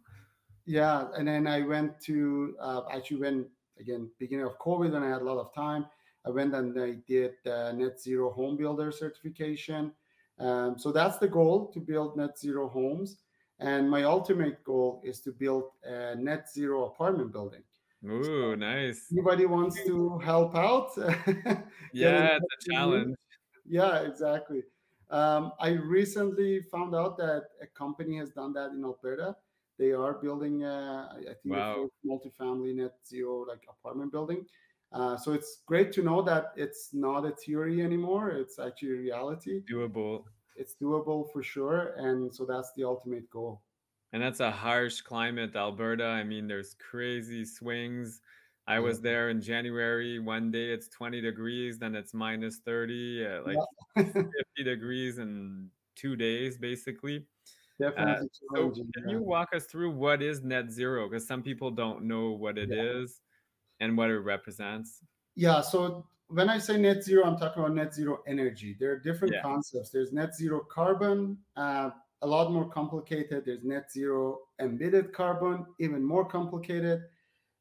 yeah 0.67 1.09
and 1.17 1.29
then 1.29 1.47
i 1.47 1.63
went 1.63 1.99
to 2.03 2.55
uh, 2.61 2.83
actually 2.93 3.21
went 3.21 3.47
again 3.81 4.11
beginning 4.19 4.45
of 4.45 4.59
covid 4.59 4.95
and 4.95 5.05
i 5.05 5.09
had 5.09 5.23
a 5.23 5.25
lot 5.25 5.39
of 5.39 5.55
time. 5.55 5.87
I 6.27 6.31
went 6.31 6.55
and 6.55 6.79
i 6.79 6.97
did 7.07 7.35
the 7.45 7.73
net 7.73 8.01
zero 8.01 8.31
home 8.31 8.57
builder 8.57 8.93
certification 8.93 9.93
um, 10.39 10.79
so 10.79 10.93
that's 10.93 11.19
the 11.19 11.29
goal 11.29 11.67
to 11.73 11.81
build 11.81 12.17
net 12.17 12.39
zero 12.39 12.69
homes. 12.69 13.19
And 13.59 13.91
my 13.91 14.03
ultimate 14.03 14.63
goal 14.65 15.01
is 15.05 15.21
to 15.21 15.33
build 15.33 15.71
a 15.83 16.15
net 16.17 16.51
zero 16.53 16.85
apartment 16.87 17.33
building. 17.33 17.63
Ooh, 18.05 18.55
nice. 18.55 19.07
anybody 19.11 19.47
wants 19.47 19.83
to 19.87 20.19
help 20.19 20.55
out? 20.55 20.91
Yeah, 21.93 22.37
it's 22.37 22.45
a 22.69 22.71
challenge. 22.71 23.17
yeah 23.65 24.01
exactly. 24.01 24.63
Um, 25.11 25.53
i 25.61 25.69
recently 25.71 26.61
found 26.63 26.95
out 26.95 27.17
that 27.19 27.45
a 27.63 27.67
company 27.67 28.19
has 28.19 28.31
done 28.31 28.53
that 28.55 28.71
in 28.73 28.85
alberta. 28.85 29.37
They 29.79 29.93
are 29.93 30.15
building 30.15 30.65
uh, 30.65 31.09
i 31.17 31.35
think 31.43 31.55
Wow. 31.57 31.89
multifamily 32.05 32.75
net 32.75 32.95
zero 33.07 33.45
like 33.49 33.63
apartment 33.69 34.11
building 34.13 34.45
uh, 34.93 35.17
so 35.17 35.33
it's 35.33 35.63
great 35.67 35.93
to 35.93 36.03
know 36.03 36.23
that 36.23 36.53
it's 36.57 36.91
not 36.93 37.25
a 37.27 37.31
theory 37.33 37.83
anymore 37.83 38.31
it's 38.31 38.59
actually 38.59 38.93
a 38.93 38.97
reality 38.97 39.63
Doable. 39.71 40.25
it's 40.57 40.75
doable 40.81 41.31
for 41.33 41.43
sure 41.43 41.95
and 41.97 42.33
so 42.35 42.45
that's 42.45 42.73
the 42.77 42.85
ultimate 42.85 43.29
goal 43.31 43.63
And 44.13 44.23
that's 44.23 44.41
a 44.41 44.51
harsh 44.51 45.03
climate, 45.03 45.53
Alberta. 45.57 46.07
I 46.07 46.25
mean, 46.25 46.47
there's 46.47 46.75
crazy 46.79 47.45
swings. 47.45 48.23
I 48.67 48.79
was 48.81 49.01
there 49.03 49.29
in 49.31 49.43
January. 49.43 50.19
One 50.19 50.51
day 50.51 50.73
it's 50.73 50.89
20 50.89 51.21
degrees, 51.21 51.79
then 51.79 51.95
it's 51.95 52.15
minus 52.15 52.59
30, 52.65 53.27
uh, 53.27 53.43
like 53.45 53.59
Yeah. 53.97 54.05
50 54.57 54.65
degrees 54.65 55.19
in 55.19 55.69
two 55.95 56.17
days, 56.17 56.57
basically. 56.57 57.27
definitely 57.79 58.29
So, 58.55 58.73
can 58.95 59.09
you 59.11 59.21
walk 59.23 59.51
us 59.55 59.67
through 59.67 59.91
what 59.91 60.23
is 60.23 60.43
net 60.43 60.71
zero? 60.71 61.09
Because 61.09 61.27
some 61.27 61.43
people 61.43 61.71
don't 61.71 62.05
know 62.05 62.31
what 62.31 62.57
it 62.57 62.73
is 62.73 63.21
and 63.81 63.97
what 63.97 64.11
it 64.11 64.19
represents. 64.19 65.01
Yeah. 65.35 65.61
So 65.61 66.07
when 66.29 66.49
I 66.49 66.59
say 66.59 66.77
net 66.77 67.03
zero, 67.03 67.25
I'm 67.25 67.37
talking 67.39 67.63
about 67.63 67.75
net 67.75 67.95
zero 67.95 68.23
energy. 68.27 68.77
There 68.79 68.93
are 68.93 68.99
different 68.99 69.35
Yeah. 69.35 69.43
concepts. 69.43 69.91
There's 69.91 70.13
net 70.13 70.35
zero 70.35 70.61
carbon, 70.61 71.39
uh, 71.57 71.91
a 72.23 72.27
lot 72.27 72.51
more 72.51 72.69
complicated. 72.69 73.45
There's 73.45 73.65
net 73.65 73.93
zero 73.93 74.41
emitted 74.59 75.13
carbon, 75.13 75.67
even 75.79 76.03
more 76.03 76.25
complicated. 76.25 77.03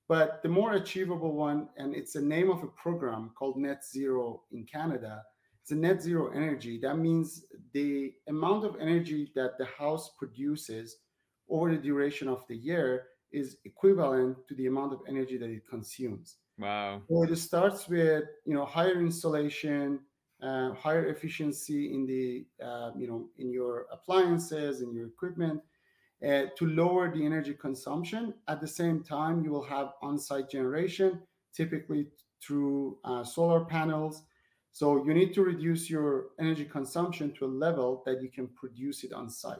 But 0.08 0.41
the 0.43 0.49
more 0.49 0.73
achievable 0.73 1.34
one, 1.36 1.69
and 1.78 1.95
it's 1.95 2.13
the 2.13 2.21
name 2.21 2.49
of 2.49 2.63
a 2.63 2.67
program 2.67 3.32
called 3.36 3.58
Net 3.58 3.84
Zero 3.84 4.43
in 4.51 4.63
Canada. 4.65 5.23
It's 5.62 5.71
a 5.71 5.75
net 5.75 5.99
zero 5.99 6.30
energy. 6.30 6.80
That 6.80 6.99
means 6.99 7.45
the 7.73 8.13
amount 8.28 8.65
of 8.65 8.80
energy 8.80 9.32
that 9.34 9.58
the 9.58 9.65
house 9.65 10.12
produces 10.17 10.97
over 11.49 11.71
the 11.71 11.82
duration 11.82 12.28
of 12.28 12.45
the 12.47 12.56
year 12.56 13.08
is 13.31 13.57
equivalent 13.65 14.38
to 14.47 14.55
the 14.55 14.67
amount 14.67 14.93
of 14.93 14.99
energy 15.07 15.38
that 15.38 15.49
it 15.49 15.63
consumes. 15.69 16.38
Wow. 16.57 17.01
So 17.09 17.23
it 17.23 17.35
starts 17.35 17.88
with 17.88 18.23
you 18.45 18.53
know 18.53 18.65
higher 18.65 18.99
insulation, 18.99 19.99
uh, 20.41 20.73
higher 20.73 21.07
efficiency 21.07 21.93
in 21.93 22.05
the 22.05 22.45
uh, 22.63 22.91
you 22.97 23.07
know 23.07 23.27
in 23.38 23.51
your 23.51 23.88
appliances 23.91 24.81
and 24.81 24.93
your 24.95 25.07
equipment 25.07 25.61
uh, 26.25 26.43
to 26.57 26.65
lower 26.65 27.13
the 27.13 27.25
energy 27.25 27.53
consumption. 27.53 28.33
At 28.47 28.61
the 28.61 28.67
same 28.67 29.03
time, 29.03 29.43
you 29.43 29.51
will 29.51 29.65
have 29.65 29.93
on-site 30.01 30.49
generation, 30.49 31.21
typically 31.53 32.07
through 32.41 32.97
uh, 33.03 33.23
solar 33.23 33.65
panels. 33.65 34.23
So 34.71 35.05
you 35.05 35.13
need 35.13 35.33
to 35.35 35.41
reduce 35.41 35.89
your 35.89 36.27
energy 36.39 36.65
consumption 36.65 37.33
to 37.35 37.45
a 37.45 37.47
level 37.47 38.03
that 38.05 38.21
you 38.21 38.29
can 38.29 38.47
produce 38.47 39.03
it 39.03 39.13
on 39.13 39.29
site. 39.29 39.59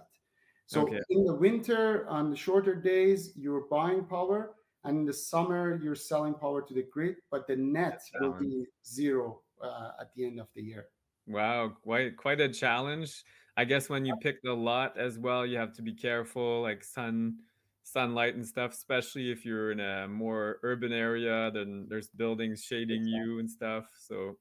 So 0.68 0.88
Okay. 0.88 1.02
in 1.10 1.26
the 1.26 1.36
winter, 1.36 2.08
on 2.08 2.30
the 2.32 2.36
shorter 2.36 2.76
days, 2.76 3.36
you're 3.38 3.68
buying 3.68 4.06
power, 4.06 4.56
and 4.84 4.98
in 5.00 5.06
the 5.06 5.14
summer, 5.14 5.80
you're 5.82 5.96
selling 5.96 6.34
power 6.36 6.62
to 6.62 6.74
the 6.74 6.84
grid, 6.84 7.18
but 7.32 7.48
the 7.48 7.56
net 7.56 8.02
will 8.18 8.34
be 8.34 8.66
zero 8.86 9.42
uh, 9.62 9.92
at 10.00 10.14
the 10.16 10.26
end 10.26 10.40
of 10.40 10.48
the 10.54 10.62
year. 10.64 10.90
Wow, 11.28 11.70
quite 11.82 12.18
quite 12.18 12.40
a 12.40 12.50
challenge. 12.50 13.24
I 13.58 13.66
guess 13.66 13.90
when 13.90 14.06
you 14.06 14.16
pick 14.16 14.42
the 14.44 14.54
lot 14.54 14.98
as 14.98 15.18
well, 15.18 15.46
you 15.46 15.58
have 15.58 15.74
to 15.74 15.82
be 15.82 15.94
careful, 15.94 16.62
like 16.62 16.84
sun, 16.84 17.40
sunlight 17.84 18.36
and 18.36 18.46
stuff, 18.46 18.74
especially 18.74 19.32
if 19.32 19.46
you're 19.46 19.72
in 19.72 19.80
a 19.80 20.08
more 20.08 20.60
urban 20.64 20.92
area, 20.94 21.50
then 21.52 21.88
there's 21.90 22.10
buildings 22.10 22.64
shading 22.64 23.06
you 23.08 23.40
and 23.40 23.50
stuff. 23.50 23.90
So 23.98 24.38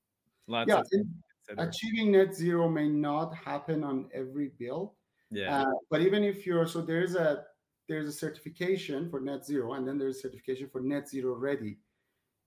lots 0.47 0.75
Yeah, 0.75 0.77
of 0.77 0.89
things 0.89 1.07
and 1.07 1.15
to 1.17 1.23
consider. 1.55 1.69
achieving 1.69 2.13
net 2.13 2.35
zero 2.35 2.69
may 2.69 2.89
not 2.89 3.35
happen 3.35 3.85
on 3.85 4.11
every 4.13 4.49
build, 4.49 4.97
Yeah. 5.31 5.63
Uh, 5.63 5.73
but 5.91 6.01
even 6.03 6.23
if 6.25 6.47
you're 6.47 6.67
so 6.67 6.81
there's 6.81 7.15
a 7.17 7.45
there's 7.89 8.09
a 8.09 8.13
certification 8.13 9.11
for 9.11 9.21
net 9.21 9.45
zero 9.45 9.75
and 9.75 9.87
then 9.87 9.99
there's 9.99 10.23
certification 10.23 10.69
for 10.71 10.81
net 10.81 11.09
zero 11.09 11.35
ready 11.35 11.79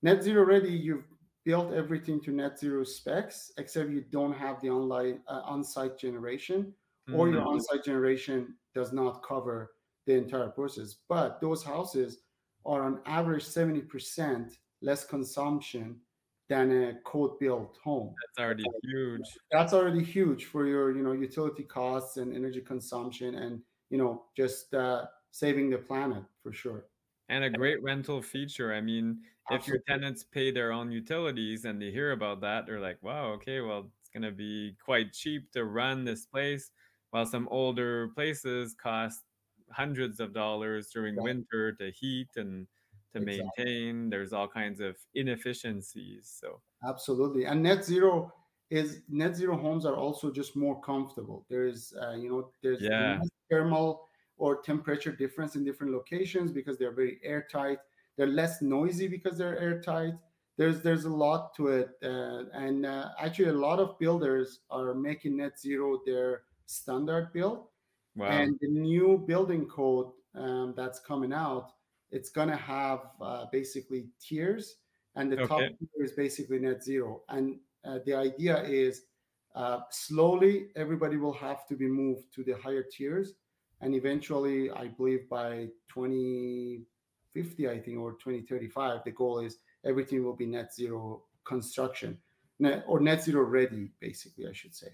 net 0.01 0.23
zero 0.23 0.43
ready 0.45 0.69
you've 0.71 1.05
built 1.45 1.73
everything 1.73 2.21
to 2.21 2.31
net 2.31 2.59
zero 2.59 2.83
specs 2.83 3.51
except 3.57 3.89
you 3.91 4.01
don't 4.01 4.33
have 4.33 4.59
the 4.61 4.69
online 4.69 5.21
uh, 5.27 5.41
on-site 5.45 5.97
generation 5.97 6.73
or 7.11 7.29
your 7.29 7.41
Mhm. 7.41 7.47
on-site 7.47 7.83
generation 7.83 8.57
does 8.73 8.91
not 8.93 9.23
cover 9.23 9.75
the 10.05 10.13
entire 10.13 10.49
process 10.49 10.95
but 11.07 11.39
those 11.41 11.63
houses 11.63 12.23
are 12.65 12.83
on 12.83 13.01
average 13.05 13.43
70% 13.45 14.57
less 14.81 15.05
consumption 15.05 16.01
than 16.49 16.71
a 16.71 16.99
code 17.01 17.39
built 17.39 17.77
home 17.77 18.17
That's 18.21 18.37
already 18.45 18.69
huge. 18.83 19.39
that's 19.51 19.73
already 19.73 20.03
huge 20.03 20.45
for 20.45 20.65
your 20.65 20.95
you 20.95 21.03
know 21.03 21.11
utility 21.13 21.63
costs 21.63 22.17
and 22.17 22.35
energy 22.35 22.61
consumption 22.61 23.35
and 23.35 23.63
you 23.89 23.97
know 23.97 24.25
just 24.35 24.73
uh, 24.73 25.07
saving 25.31 25.69
the 25.69 25.77
planet 25.77 26.23
for 26.43 26.51
sure 26.51 26.89
And 27.29 27.43
a 27.43 27.49
great 27.49 27.81
rental 27.83 28.21
feature. 28.21 28.73
I 28.73 28.81
mean, 28.81 29.23
if 29.49 29.67
your 29.67 29.79
tenants 29.87 30.23
pay 30.23 30.51
their 30.51 30.71
own 30.71 30.91
utilities 30.91 31.65
and 31.65 31.81
they 31.81 31.91
hear 31.91 32.11
about 32.11 32.41
that, 32.41 32.65
they're 32.65 32.79
like, 32.79 33.01
wow, 33.03 33.31
okay, 33.33 33.59
well, 33.61 33.91
it's 33.99 34.09
going 34.09 34.23
to 34.23 34.31
be 34.31 34.75
quite 34.83 35.13
cheap 35.13 35.51
to 35.51 35.65
run 35.65 36.05
this 36.05 36.25
place, 36.25 36.71
while 37.11 37.25
some 37.25 37.47
older 37.49 38.09
places 38.09 38.73
cost 38.73 39.23
hundreds 39.71 40.19
of 40.21 40.33
dollars 40.33 40.89
during 40.91 41.17
Right. 41.17 41.21
winter 41.21 41.73
to 41.73 41.91
heat 41.91 42.29
and 42.37 42.67
to 43.19 43.23
Exactly. 43.23 43.43
maintain. 43.57 44.09
There's 44.09 44.33
all 44.33 44.47
kinds 44.47 44.79
of 44.81 44.97
inefficiencies. 45.15 46.29
So, 46.41 46.61
absolutely 46.83 47.45
and 47.45 47.61
net 47.63 47.83
zero 47.83 48.31
is 48.69 49.01
net 49.09 49.35
zero 49.35 49.57
homes 49.57 49.85
are 49.85 49.95
also 49.95 50.31
just 50.31 50.55
more 50.55 50.79
comfortable 50.81 51.45
there's 51.49 51.93
uh, 52.01 52.11
you 52.11 52.29
know 52.29 52.51
there's 52.61 52.89
Yeah. 52.89 53.19
thermal 53.49 54.07
or 54.37 54.61
temperature 54.61 55.11
difference 55.11 55.55
in 55.55 55.63
different 55.63 55.91
locations 55.93 56.51
because 56.51 56.77
they're 56.77 56.93
very 56.93 57.19
airtight 57.23 57.79
they're 58.15 58.27
less 58.27 58.61
noisy 58.61 59.07
because 59.07 59.37
they're 59.37 59.57
airtight 59.57 60.13
there's 60.57 60.81
there's 60.81 61.05
a 61.05 61.09
lot 61.09 61.53
to 61.55 61.67
it 61.69 61.89
uh, 62.03 62.43
and 62.53 62.85
uh, 62.85 63.09
actually 63.19 63.49
a 63.49 63.53
lot 63.53 63.79
of 63.79 63.97
builders 63.97 64.61
are 64.69 64.93
making 64.93 65.37
net 65.37 65.59
zero 65.59 65.99
their 66.05 66.43
standard 66.67 67.31
build 67.33 67.67
wow. 68.15 68.43
And 68.43 68.57
the 68.61 68.67
new 68.67 69.17
building 69.25 69.67
code 69.67 70.11
um, 70.35 70.73
that's 70.75 70.99
coming 70.99 71.31
out 71.33 71.71
it's 72.11 72.29
going 72.29 72.49
to 72.49 72.55
have 72.55 72.99
uh, 73.21 73.45
basically 73.51 74.09
tiers, 74.21 74.75
and 75.15 75.31
the 75.31 75.37
okay. 75.37 75.47
top 75.47 75.59
tier 75.59 76.05
is 76.05 76.11
basically 76.13 76.59
net 76.59 76.83
zero. 76.83 77.21
And 77.29 77.59
uh, 77.85 77.99
the 78.05 78.13
idea 78.13 78.63
is 78.63 79.03
uh, 79.55 79.79
slowly 79.91 80.67
everybody 80.75 81.17
will 81.17 81.33
have 81.33 81.67
to 81.67 81.75
be 81.75 81.87
moved 81.87 82.33
to 82.35 82.43
the 82.43 82.53
higher 82.53 82.83
tiers, 82.83 83.33
and 83.81 83.93
eventually, 83.93 84.71
I 84.71 84.87
believe 84.87 85.29
by 85.29 85.67
2050, 85.93 87.69
I 87.69 87.79
think, 87.79 87.99
or 87.99 88.13
2035, 88.13 89.03
the 89.03 89.11
goal 89.11 89.39
is 89.39 89.57
everything 89.85 90.23
will 90.23 90.35
be 90.35 90.45
net 90.45 90.73
zero 90.73 91.23
construction, 91.45 92.17
net, 92.59 92.83
or 92.87 92.99
net 92.99 93.23
zero 93.23 93.43
ready, 93.43 93.91
basically, 93.99 94.47
I 94.47 94.53
should 94.53 94.75
say. 94.75 94.87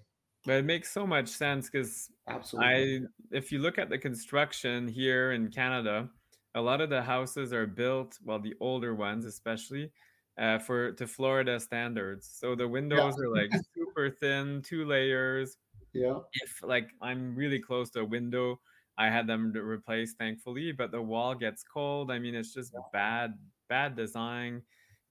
But 0.46 0.56
it 0.56 0.66
makes 0.66 0.92
so 0.92 1.08
much 1.08 1.30
sense 1.30 1.70
because 1.70 2.10
I, 2.28 3.00
if 3.32 3.52
you 3.52 3.60
look 3.60 3.78
at 3.78 3.90
the 3.90 3.98
construction 3.98 4.90
here 4.90 5.32
in 5.32 5.50
Canada, 5.50 6.10
a 6.56 6.62
lot 6.62 6.82
of 6.82 6.90
the 6.90 7.02
houses 7.02 7.54
are 7.54 7.68
built, 7.68 8.18
well, 8.24 8.40
the 8.40 8.54
older 8.60 8.96
ones 8.96 9.26
especially, 9.26 9.92
uh, 10.38 10.60
for 10.60 10.92
to 10.94 11.08
Florida 11.08 11.60
standards. 11.60 12.30
So 12.34 12.56
the 12.56 12.68
windows 12.68 13.16
yeah. 13.18 13.26
are 13.26 13.30
like 13.30 13.52
super 13.76 14.10
thin, 14.10 14.62
two 14.64 14.86
layers. 14.86 15.58
Yeah. 15.94 16.20
If 16.34 16.64
like 16.64 16.90
I'm 17.02 17.36
really 17.36 17.60
close 17.60 17.90
to 17.92 18.02
a 18.02 18.06
window, 18.06 18.60
I 18.98 19.08
had 19.08 19.28
them 19.28 19.52
replaced, 19.52 20.18
thankfully, 20.18 20.72
but 20.72 20.92
the 20.92 21.02
wall 21.02 21.36
gets 21.36 21.64
cold. 21.64 22.12
I 22.12 22.20
mean, 22.20 22.36
it's 22.36 22.54
just 22.54 22.74
yeah. 22.74 22.82
bad, 22.92 23.34
bad 23.70 23.96
design 23.96 24.62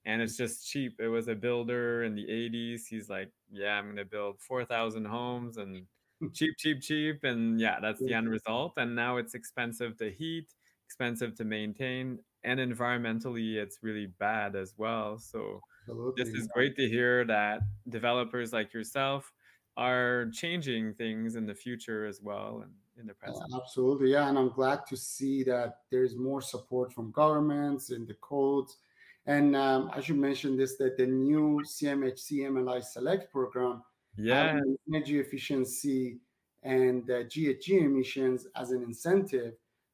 and 0.05 0.21
it's 0.21 0.37
just 0.37 0.69
cheap. 0.69 0.99
It 0.99 1.07
was 1.07 1.27
a 1.27 1.35
builder 1.35 2.03
in 2.03 2.15
the 2.15 2.25
80s. 2.25 2.81
He's 2.89 3.09
like, 3.09 3.31
yeah, 3.51 3.73
I'm 3.73 3.85
going 3.85 3.97
to 3.97 4.05
build 4.05 4.41
4,000 4.41 5.05
homes 5.05 5.57
and 5.57 5.85
cheap, 6.33 6.55
cheap, 6.57 6.81
cheap. 6.81 7.23
And 7.23 7.59
yeah, 7.59 7.79
that's 7.81 8.01
the 8.01 8.13
end 8.13 8.29
result. 8.29 8.73
And 8.77 8.95
now 8.95 9.17
it's 9.17 9.33
expensive 9.33 9.97
to 9.97 10.11
heat, 10.11 10.47
expensive 10.93 11.35
to 11.35 11.43
maintain, 11.43 12.19
and 12.43 12.59
environmentally, 12.59 13.55
it's 13.55 13.79
really 13.81 14.07
bad 14.19 14.55
as 14.55 14.75
well. 14.77 15.17
So 15.17 15.61
Absolutely. 15.87 16.23
this 16.23 16.33
is 16.33 16.47
great 16.53 16.75
to 16.75 16.87
hear 16.87 17.25
that 17.25 17.61
developers 17.89 18.53
like 18.53 18.73
yourself 18.73 19.31
are 19.75 20.29
changing 20.33 20.93
things 20.93 21.35
in 21.35 21.47
the 21.47 21.55
future 21.55 22.05
as 22.05 22.21
well 22.21 22.61
and 22.63 22.71
in 22.99 23.07
the 23.07 23.13
present. 23.15 23.51
absolutely. 23.55 24.11
Yeah. 24.11 24.29
And 24.29 24.37
I'm 24.37 24.49
glad 24.49 24.85
to 24.89 24.95
see 24.95 25.43
that 25.45 25.77
there's 25.89 26.15
more 26.15 26.41
support 26.41 26.93
from 26.93 27.11
governments 27.11 27.89
in 27.89 28.05
the 28.05 28.13
codes 28.21 28.77
and 29.25 29.55
um, 29.55 29.89
I 29.93 30.01
should 30.01 30.17
mention 30.17 30.57
this 30.57 30.77
that 30.77 30.97
the 30.97 31.05
new 31.05 31.61
CMHC 31.63 32.41
MLI 32.49 32.83
Select 32.83 33.31
program, 33.31 33.81
yeah, 34.17 34.59
energy 34.93 35.19
efficiency 35.19 36.19
and 36.63 37.09
uh, 37.09 37.23
GHG 37.23 37.83
emissions 37.85 38.47
as 38.55 38.71
an 38.71 38.83
incentive, 38.83 39.53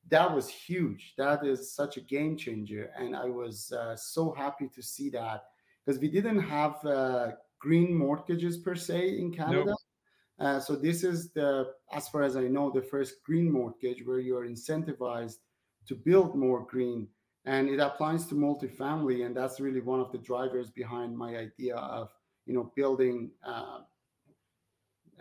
that 0.09 0.33
was 0.33 0.49
huge. 0.49 1.13
That 1.17 1.45
is 1.45 1.73
such 1.73 1.97
a 1.97 2.01
game 2.01 2.37
changer, 2.37 2.91
and 2.97 3.15
I 3.15 3.25
was 3.25 3.71
uh, 3.71 3.95
so 3.95 4.31
happy 4.31 4.69
to 4.75 4.81
see 4.81 5.09
that 5.11 5.43
because 5.85 5.99
we 5.99 6.09
didn't 6.09 6.39
have 6.39 6.83
uh, 6.85 7.31
green 7.59 7.93
mortgages 7.93 8.57
per 8.57 8.75
se 8.75 9.19
in 9.19 9.31
Canada. 9.31 9.65
Nope. 9.65 9.77
Uh, 10.39 10.59
so 10.59 10.75
this 10.75 11.03
is 11.03 11.31
the, 11.31 11.67
as 11.93 12.07
far 12.07 12.23
as 12.23 12.37
I 12.37 12.43
know, 12.43 12.71
the 12.71 12.81
first 12.81 13.23
green 13.25 13.51
mortgage 13.51 14.05
where 14.05 14.19
you 14.19 14.37
are 14.37 14.47
incentivized 14.47 15.39
to 15.87 15.95
build 15.95 16.35
more 16.35 16.65
green 16.65 17.07
and 17.45 17.69
it 17.69 17.79
applies 17.79 18.25
to 18.27 18.35
multifamily 18.35 19.25
and 19.25 19.35
that's 19.35 19.59
really 19.59 19.81
one 19.81 19.99
of 19.99 20.11
the 20.11 20.17
drivers 20.17 20.69
behind 20.69 21.17
my 21.17 21.35
idea 21.35 21.75
of 21.75 22.09
you 22.45 22.53
know 22.53 22.71
building 22.75 23.31
uh, 23.43 23.79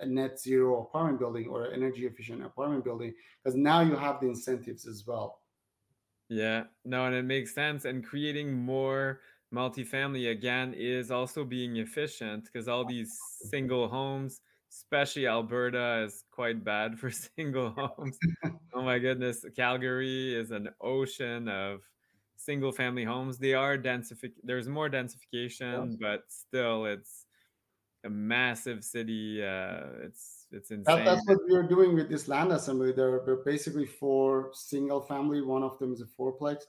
a 0.01 0.07
net 0.07 0.39
zero 0.39 0.83
apartment 0.83 1.19
building 1.19 1.47
or 1.49 1.65
an 1.67 1.75
energy 1.75 2.07
efficient 2.07 2.45
apartment 2.45 2.85
building 2.85 3.13
because 3.43 3.57
now 3.57 3.81
you 3.81 3.95
have 3.95 4.21
the 4.21 4.27
incentives 4.27 4.87
as 4.87 5.07
well 5.07 5.41
yeah 6.29 6.65
no 6.85 7.07
and 7.07 7.15
it 7.15 7.25
makes 7.25 7.55
sense 7.55 7.85
and 7.85 8.05
creating 8.05 8.53
more 8.53 9.21
multifamily 9.55 10.31
again 10.31 10.75
is 10.77 11.11
also 11.11 11.45
being 11.45 11.77
efficient 11.77 12.45
because 12.45 12.69
all 12.69 12.85
these 12.85 13.19
single 13.51 13.89
homes 13.89 14.41
especially 14.71 15.27
alberta 15.27 16.05
is 16.05 16.25
quite 16.31 16.63
bad 16.63 16.99
for 16.99 17.11
single 17.37 17.71
homes 17.71 18.19
oh 18.75 18.83
my 18.83 18.99
goodness 18.99 19.45
calgary 19.57 20.35
is 20.35 20.51
an 20.51 20.69
ocean 20.81 21.49
of 21.49 21.81
single 22.39 22.73
family 22.73 23.05
homes. 23.05 23.39
They 23.39 23.55
are 23.55 23.77
densific. 23.77 24.33
There's 24.43 24.69
more 24.69 24.89
densification, 24.89 25.91
yes. 25.91 25.97
but 26.01 26.21
still, 26.29 26.87
it's 26.87 27.27
a 28.05 28.11
massive 28.11 28.85
city. 28.85 29.43
Uh, 29.43 30.05
it's 30.05 30.47
it's 30.51 30.71
insane. 30.71 30.97
That, 30.97 31.05
that's 31.05 31.27
what 31.27 31.39
we 31.49 31.55
are 31.57 31.63
doing 31.63 31.95
with 31.95 32.09
this 32.09 32.29
land 32.29 32.53
assembly. 32.53 32.93
There 32.93 33.15
are 33.15 33.43
basically 33.45 33.87
four 33.87 34.51
single 34.55 35.01
family. 35.01 35.43
One 35.43 35.63
of 35.63 35.79
them 35.79 35.93
is 35.93 36.01
a 36.01 36.07
fourplex, 36.07 36.63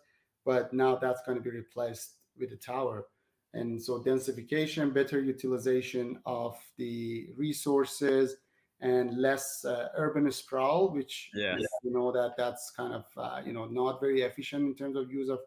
but 0.46 0.74
now 0.74 0.96
that's 0.96 1.22
going 1.26 1.38
to 1.38 1.44
be 1.44 1.52
replaced 1.52 2.16
with 2.38 2.52
a 2.52 2.58
tower. 2.58 3.08
And 3.54 3.82
so 3.82 4.00
densification, 4.00 4.94
better 4.94 5.20
utilization 5.20 6.20
of 6.26 6.56
the 6.78 7.30
resources, 7.36 8.36
and 8.82 9.18
less 9.18 9.66
uh, 9.66 9.90
urban 9.96 10.32
sprawl, 10.32 10.92
which 10.92 11.30
yes. 11.34 11.60
you 11.84 11.92
know 11.92 12.12
that 12.12 12.34
that's 12.38 12.72
kind 12.72 12.94
of 12.94 13.06
uh, 13.18 13.42
you 13.46 13.54
know 13.54 13.66
not 13.66 14.00
very 14.00 14.22
efficient 14.22 14.64
in 14.64 14.76
terms 14.76 14.96
of 14.96 15.12
use 15.12 15.30
of 15.30 15.40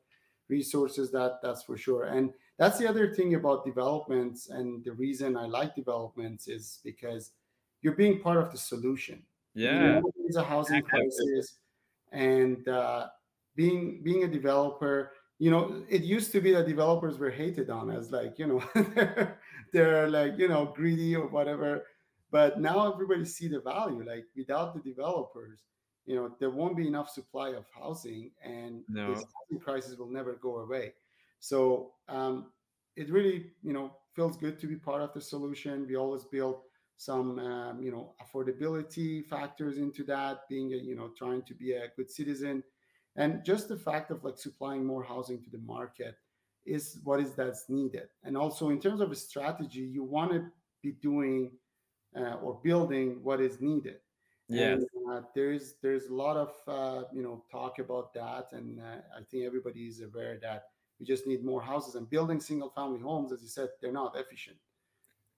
resources 0.49 1.11
that 1.11 1.39
that's 1.43 1.63
for 1.63 1.79
sure 1.79 2.05
and 2.05 2.31
that's 2.63 2.79
the 2.79 2.89
other 2.89 3.13
thing 3.15 3.35
about 3.35 3.65
developments 3.65 4.49
and 4.49 4.85
the 4.85 4.93
reason 4.93 5.37
i 5.37 5.47
like 5.47 5.75
developments 5.75 6.49
is 6.49 6.79
because 6.85 7.33
you're 7.83 7.95
being 7.95 8.21
part 8.21 8.39
of 8.39 8.51
the 8.51 8.59
solution. 8.59 9.23
Yeah. 9.55 9.99
you 9.99 10.13
there's 10.17 10.37
a 10.37 10.45
housing 10.45 10.81
crisis 10.83 11.59
and 12.11 12.67
uh, 12.69 13.09
being 13.55 14.03
being 14.03 14.25
a 14.25 14.29
developer 14.29 15.13
you 15.39 15.51
know 15.51 15.83
it 15.91 16.03
used 16.03 16.33
to 16.33 16.41
be 16.41 16.53
that 16.53 16.67
developers 16.67 17.19
were 17.19 17.31
hated 17.31 17.69
on 17.69 17.91
as 17.91 18.11
like 18.11 18.39
you 18.39 18.47
know 18.47 18.63
they're, 18.95 19.39
they're 19.73 20.09
like 20.09 20.39
you 20.39 20.49
know 20.49 20.73
greedy 20.75 21.15
or 21.15 21.27
whatever. 21.27 21.85
But 22.31 22.59
now 22.59 22.91
everybody 22.91 23.27
see 23.27 23.49
the 23.49 23.61
value 23.61 24.03
like 24.07 24.25
without 24.35 24.73
the 24.73 24.81
developers 24.81 25.61
you 26.07 26.17
know 26.17 26.35
there 26.41 26.51
won't 26.51 26.79
be 26.79 26.89
enough 26.89 27.11
supply 27.11 27.51
of 27.51 27.67
housing 27.79 28.31
and 28.43 28.83
no. 28.89 29.13
this 29.13 29.25
housing 29.35 29.63
crisis 29.63 29.99
will 29.99 30.11
never 30.11 30.35
go 30.35 30.61
away 30.61 30.95
so 31.43 31.91
um, 32.09 32.53
it 32.95 33.11
really 33.11 33.51
you 33.65 33.73
know 33.73 33.97
feels 34.15 34.37
good 34.37 34.61
to 34.61 34.69
be 34.69 34.77
part 34.77 35.03
of 35.03 35.13
the 35.13 35.21
solution. 35.21 35.87
We 35.89 35.97
always 35.97 36.25
build 36.25 36.61
some 36.97 37.41
um, 37.41 37.83
you 37.83 37.91
know 37.91 38.15
affordability 38.23 39.27
factors 39.27 39.77
into 39.77 40.05
that 40.05 40.49
being 40.49 40.73
a 40.73 40.77
you 40.77 40.95
know 40.95 41.11
trying 41.19 41.43
to 41.43 41.55
be 41.55 41.73
a 41.73 41.89
good 41.97 42.11
citizen. 42.11 42.63
And 43.17 43.45
just 43.45 43.69
the 43.69 43.77
fact 43.77 44.13
of 44.13 44.23
like 44.23 44.39
supplying 44.39 44.87
more 44.87 45.03
housing 45.03 45.43
to 45.43 45.51
the 45.51 45.59
market 45.59 46.15
is 46.65 47.01
what 47.03 47.19
is 47.21 47.35
that's 47.35 47.69
needed. 47.69 48.09
And 48.23 48.37
also 48.37 48.71
in 48.71 48.81
terms 48.81 49.01
of 49.01 49.11
a 49.11 49.17
strategy 49.17 49.81
you 49.81 50.05
want 50.05 50.31
to 50.31 50.47
be 50.81 50.93
doing 50.93 51.51
uh, 52.17 52.35
or 52.35 52.61
building 52.63 53.19
what 53.25 53.41
is 53.41 53.61
needed. 53.61 53.97
Yeah 54.49 54.77
uh, 55.11 55.23
there's 55.35 55.75
there's 55.83 56.07
a 56.07 56.15
lot 56.15 56.37
of 56.37 56.53
uh, 56.69 57.03
you 57.13 57.23
know 57.25 57.43
talk 57.51 57.81
about 57.81 58.15
that. 58.15 58.47
And 58.53 58.79
uh, 58.79 59.01
i 59.19 59.23
think 59.29 59.45
everybody 59.45 59.89
is 59.89 60.03
aware 60.03 60.39
that 60.41 60.67
we 61.03 61.07
just 61.07 61.27
need 61.27 61.45
more 61.45 61.61
houses 61.61 61.97
and 61.97 62.09
building 62.09 62.39
single 62.39 62.71
family 62.71 63.01
homes 63.01 63.33
as 63.33 63.43
you 63.43 63.49
said 63.49 63.69
they're 63.81 63.93
not 63.93 64.17
efficient. 64.17 64.57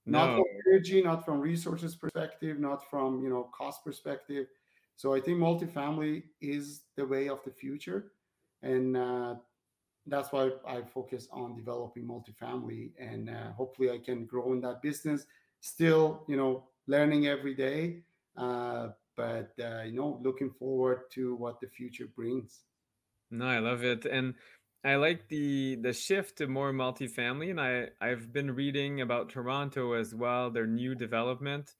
No. 0.04 0.18
not 0.18 0.34
from 0.34 0.44
energy 0.66 1.02
not 1.02 1.24
from 1.24 1.40
resources 1.40 1.96
perspective 1.96 2.60
not 2.60 2.90
from 2.90 3.22
you 3.24 3.30
know 3.30 3.48
cost 3.56 3.82
perspective. 3.82 4.46
So 4.96 5.14
i 5.14 5.20
think 5.20 5.38
multifamily 5.38 6.24
is 6.42 6.82
the 6.96 7.06
way 7.06 7.28
of 7.30 7.42
the 7.44 7.50
future. 7.50 8.12
And 8.62 8.96
uh, 8.96 9.36
that's 10.06 10.30
why 10.32 10.50
i 10.68 10.82
focus 10.82 11.28
on 11.32 11.56
developing 11.56 12.04
multifamily 12.04 12.90
and 12.98 13.30
uh, 13.30 13.52
hopefully 13.52 13.90
i 13.90 13.98
can 13.98 14.26
grow 14.26 14.52
in 14.52 14.60
that 14.60 14.82
business. 14.82 15.24
Still 15.60 16.24
you 16.28 16.36
know 16.36 16.68
learning 16.86 17.26
every 17.26 17.54
day 17.54 18.02
uh, 18.36 18.88
but 19.16 19.52
uh, 19.58 19.82
you 19.84 19.94
know 19.94 20.20
looking 20.22 20.50
forward 20.50 21.10
to 21.12 21.34
what 21.36 21.58
the 21.60 21.68
future 21.68 22.08
brings. 22.14 22.64
No 23.30 23.46
i 23.46 23.58
love 23.60 23.82
it. 23.82 24.04
And 24.04 24.34
i 24.84 24.94
like 24.96 25.28
the 25.28 25.76
the 25.76 25.92
shift 25.92 26.38
to 26.38 26.46
more 26.46 26.72
multifamily 26.72 27.50
and 27.50 27.60
i 27.60 27.88
i've 28.00 28.32
been 28.32 28.50
reading 28.50 29.00
about 29.00 29.28
toronto 29.28 29.92
as 29.92 30.14
well 30.14 30.50
their 30.50 30.66
new 30.66 30.94
development 30.94 31.74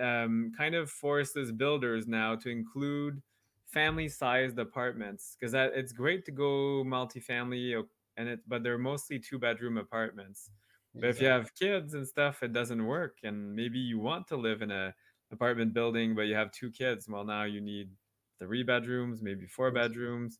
um, 0.00 0.52
kind 0.56 0.76
of 0.76 0.88
forces 0.88 1.50
builders 1.50 2.06
now 2.06 2.36
to 2.36 2.50
include 2.50 3.20
family 3.66 4.08
sized 4.08 4.58
apartments 4.58 5.36
because 5.38 5.50
that 5.52 5.72
it's 5.74 5.92
great 5.92 6.24
to 6.24 6.30
go 6.30 6.84
multifamily 6.86 7.82
and 8.16 8.28
it 8.28 8.40
but 8.46 8.62
they're 8.62 8.78
mostly 8.78 9.18
two 9.18 9.38
bedroom 9.38 9.76
apartments 9.76 10.50
but 10.94 11.10
if 11.10 11.20
you 11.20 11.26
have 11.26 11.54
kids 11.54 11.94
and 11.94 12.06
stuff 12.06 12.42
it 12.42 12.52
doesn't 12.52 12.86
work 12.86 13.18
and 13.24 13.54
maybe 13.54 13.78
you 13.78 13.98
want 13.98 14.26
to 14.28 14.36
live 14.36 14.62
in 14.62 14.70
a 14.70 14.94
apartment 15.32 15.72
building, 15.72 16.14
but 16.14 16.22
you 16.22 16.34
have 16.34 16.52
two 16.52 16.70
kids. 16.70 17.08
Well, 17.08 17.24
now 17.24 17.44
you 17.44 17.60
need 17.60 17.90
three 18.38 18.62
bedrooms, 18.62 19.22
maybe 19.22 19.46
four 19.46 19.70
bedrooms. 19.70 20.38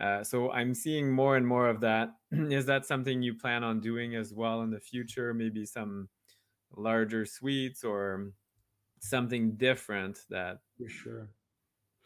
Uh, 0.00 0.24
so 0.24 0.50
I'm 0.50 0.74
seeing 0.74 1.12
more 1.12 1.36
and 1.36 1.46
more 1.46 1.68
of 1.68 1.80
that. 1.80 2.14
Is 2.32 2.66
that 2.66 2.86
something 2.86 3.22
you 3.22 3.34
plan 3.34 3.62
on 3.62 3.80
doing 3.80 4.14
as 4.14 4.32
well 4.32 4.62
in 4.62 4.70
the 4.70 4.80
future? 4.80 5.34
Maybe 5.34 5.66
some 5.66 6.08
larger 6.74 7.26
suites 7.26 7.84
or 7.84 8.32
something 9.00 9.52
different 9.52 10.18
that 10.30 10.58
for 10.78 10.88
sure 10.88 11.28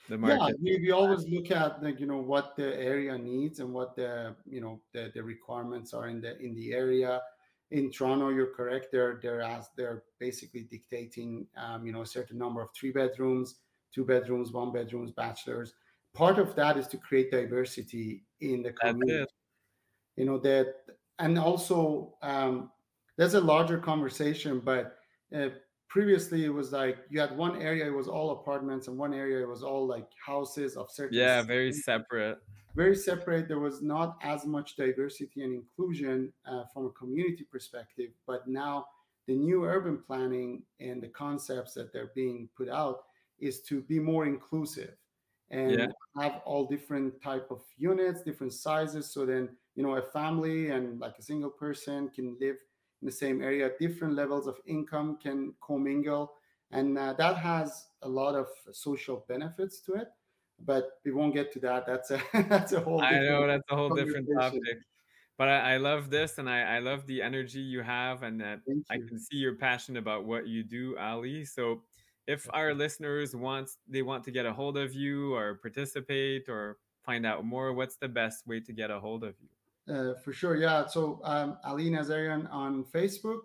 the 0.08 0.18
market? 0.18 0.56
Yeah, 0.60 0.76
we, 0.78 0.82
we 0.82 0.90
always 0.90 1.28
look 1.28 1.50
at 1.50 1.82
like 1.82 2.00
you 2.00 2.06
know 2.06 2.20
what 2.20 2.56
the 2.56 2.76
area 2.78 3.16
needs 3.16 3.60
and 3.60 3.72
what 3.72 3.96
the 3.96 4.34
you 4.46 4.60
know 4.60 4.80
the, 4.92 5.10
the 5.14 5.22
requirements 5.22 5.94
are 5.94 6.08
in 6.08 6.20
the 6.20 6.38
in 6.38 6.54
the 6.54 6.72
area. 6.72 7.20
In 7.70 7.90
Toronto, 7.90 8.28
you're 8.28 8.54
correct. 8.54 8.88
They're 8.92 9.18
they're 9.22 9.40
as 9.40 9.68
they're 9.76 10.04
basically 10.18 10.66
dictating 10.70 11.46
um, 11.56 11.86
you 11.86 11.92
know 11.92 12.02
a 12.02 12.06
certain 12.06 12.38
number 12.38 12.60
of 12.60 12.68
three 12.78 12.92
bedrooms, 12.92 13.56
two 13.92 14.04
bedrooms, 14.04 14.52
one 14.52 14.72
bedrooms, 14.72 15.12
bachelors. 15.12 15.74
Part 16.14 16.38
of 16.38 16.54
that 16.54 16.76
is 16.76 16.86
to 16.88 16.96
create 16.96 17.30
diversity 17.30 18.24
in 18.40 18.62
the 18.62 18.72
community. 18.72 19.26
You 20.16 20.26
know 20.26 20.38
that, 20.38 20.74
and 21.18 21.38
also 21.38 22.14
um, 22.22 22.70
there's 23.16 23.34
a 23.34 23.40
larger 23.40 23.78
conversation, 23.78 24.60
but 24.60 24.96
uh, 25.34 25.48
previously 25.88 26.44
it 26.44 26.52
was 26.52 26.72
like 26.72 26.98
you 27.08 27.20
had 27.20 27.36
one 27.36 27.62
area 27.62 27.86
it 27.86 27.94
was 27.94 28.08
all 28.08 28.32
apartments 28.32 28.88
and 28.88 28.98
one 28.98 29.14
area 29.14 29.40
it 29.40 29.48
was 29.48 29.62
all 29.62 29.86
like 29.86 30.08
houses 30.24 30.76
of 30.76 30.90
certain 30.90 31.16
yeah 31.16 31.40
very 31.40 31.72
separate. 31.72 32.38
Very 32.74 32.96
separate. 32.96 33.46
There 33.46 33.60
was 33.60 33.82
not 33.82 34.18
as 34.20 34.44
much 34.44 34.74
diversity 34.74 35.44
and 35.44 35.54
inclusion 35.54 36.32
uh, 36.44 36.64
from 36.72 36.86
a 36.86 36.90
community 36.90 37.46
perspective 37.50 38.10
but 38.26 38.48
now 38.48 38.86
the 39.28 39.34
new 39.36 39.64
urban 39.64 40.02
planning 40.04 40.64
and 40.80 41.00
the 41.00 41.08
concepts 41.08 41.74
that 41.74 41.92
they're 41.92 42.10
being 42.14 42.48
put 42.56 42.68
out 42.68 43.04
is 43.38 43.60
to 43.62 43.80
be 43.82 44.00
more 44.00 44.26
inclusive 44.26 44.94
and 45.50 45.72
yeah. 45.72 45.86
have 46.16 46.40
all 46.44 46.66
different 46.66 47.22
type 47.22 47.46
of 47.50 47.60
units 47.76 48.22
different 48.22 48.52
sizes 48.52 49.12
so 49.12 49.26
then 49.26 49.48
you 49.74 49.82
know 49.82 49.96
a 49.96 50.02
family 50.02 50.70
and 50.70 50.98
like 51.00 51.14
a 51.18 51.22
single 51.22 51.50
person 51.50 52.08
can 52.08 52.36
live 52.40 52.56
in 53.04 53.06
the 53.06 53.12
same 53.12 53.42
area, 53.42 53.70
different 53.78 54.14
levels 54.14 54.46
of 54.46 54.56
income 54.66 55.18
can 55.22 55.52
commingle, 55.60 56.32
and 56.70 56.96
uh, 56.96 57.12
that 57.12 57.36
has 57.36 57.88
a 58.00 58.08
lot 58.08 58.34
of 58.34 58.46
social 58.72 59.26
benefits 59.28 59.80
to 59.80 59.92
it. 59.92 60.08
But 60.64 60.92
we 61.04 61.12
won't 61.12 61.34
get 61.34 61.52
to 61.52 61.58
that. 61.60 61.84
That's 61.86 62.10
a 62.12 62.20
that's 62.48 62.72
a 62.72 62.80
whole. 62.80 63.02
I 63.02 63.18
know 63.18 63.46
that's 63.46 63.62
a 63.70 63.76
whole 63.76 63.94
different 63.94 64.26
topic. 64.34 64.78
But 65.36 65.48
I, 65.48 65.74
I, 65.74 65.76
love 65.78 66.10
this, 66.10 66.38
and 66.38 66.48
I, 66.48 66.76
I 66.76 66.78
love 66.78 67.08
the 67.08 67.20
energy 67.20 67.58
you 67.58 67.82
have, 67.82 68.22
and 68.22 68.40
that 68.40 68.60
I 68.88 68.98
can 68.98 69.18
see 69.18 69.36
you're 69.36 69.56
passionate 69.56 69.98
about 69.98 70.24
what 70.24 70.46
you 70.46 70.62
do, 70.62 70.96
Ali. 70.96 71.44
So, 71.44 71.82
if 72.26 72.48
our 72.52 72.74
listeners 72.74 73.34
want 73.36 73.70
they 73.88 74.02
want 74.02 74.24
to 74.24 74.30
get 74.30 74.46
a 74.46 74.52
hold 74.52 74.76
of 74.76 74.94
you 74.94 75.34
or 75.34 75.54
participate 75.56 76.48
or 76.48 76.78
find 77.04 77.26
out 77.26 77.44
more, 77.44 77.72
what's 77.72 77.96
the 77.96 78.08
best 78.08 78.46
way 78.46 78.60
to 78.60 78.72
get 78.72 78.90
a 78.90 78.98
hold 78.98 79.24
of 79.24 79.34
you? 79.40 79.94
Uh, 79.94 80.14
for 80.24 80.32
sure, 80.32 80.56
yeah. 80.56 80.86
So 80.86 81.20
um, 81.24 81.58
Ali 81.64 81.90
Nazarian 81.90 82.50
on 82.50 82.84
Facebook, 82.84 83.40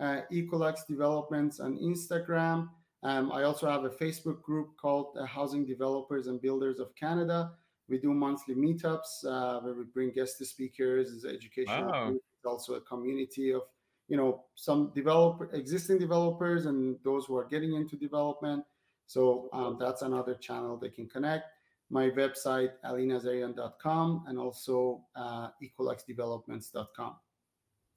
uh, 0.00 0.22
Ecolux 0.32 0.86
Developments 0.88 1.60
on 1.60 1.78
Instagram. 1.78 2.68
Um, 3.02 3.30
I 3.30 3.42
also 3.42 3.68
have 3.68 3.84
a 3.84 3.90
Facebook 3.90 4.42
group 4.42 4.76
called 4.80 5.16
uh, 5.18 5.26
Housing 5.26 5.66
Developers 5.66 6.28
and 6.28 6.40
Builders 6.40 6.78
of 6.78 6.94
Canada. 6.96 7.52
We 7.88 7.98
do 7.98 8.12
monthly 8.12 8.54
meetups 8.54 9.24
uh, 9.26 9.60
where 9.60 9.74
we 9.74 9.84
bring 9.84 10.10
guest 10.10 10.44
speakers. 10.44 11.12
It's 11.12 11.24
educational. 11.24 11.86
Wow. 11.86 12.08
It's 12.14 12.46
also 12.46 12.74
a 12.74 12.80
community 12.80 13.52
of 13.52 13.62
you 14.08 14.16
know 14.16 14.44
some 14.54 14.92
developer 14.94 15.48
existing 15.52 15.98
developers 15.98 16.66
and 16.66 16.96
those 17.04 17.26
who 17.26 17.36
are 17.36 17.44
getting 17.44 17.74
into 17.74 17.96
development. 17.96 18.64
So 19.06 19.48
um, 19.52 19.76
that's 19.78 20.02
another 20.02 20.34
channel 20.34 20.76
they 20.76 20.88
can 20.88 21.08
connect 21.08 21.46
my 21.90 22.10
website, 22.10 22.70
alinazarian.com, 22.84 24.24
and 24.26 24.38
also 24.38 25.04
uh, 25.14 25.48
ecoluxdevelopments.com. 25.62 27.16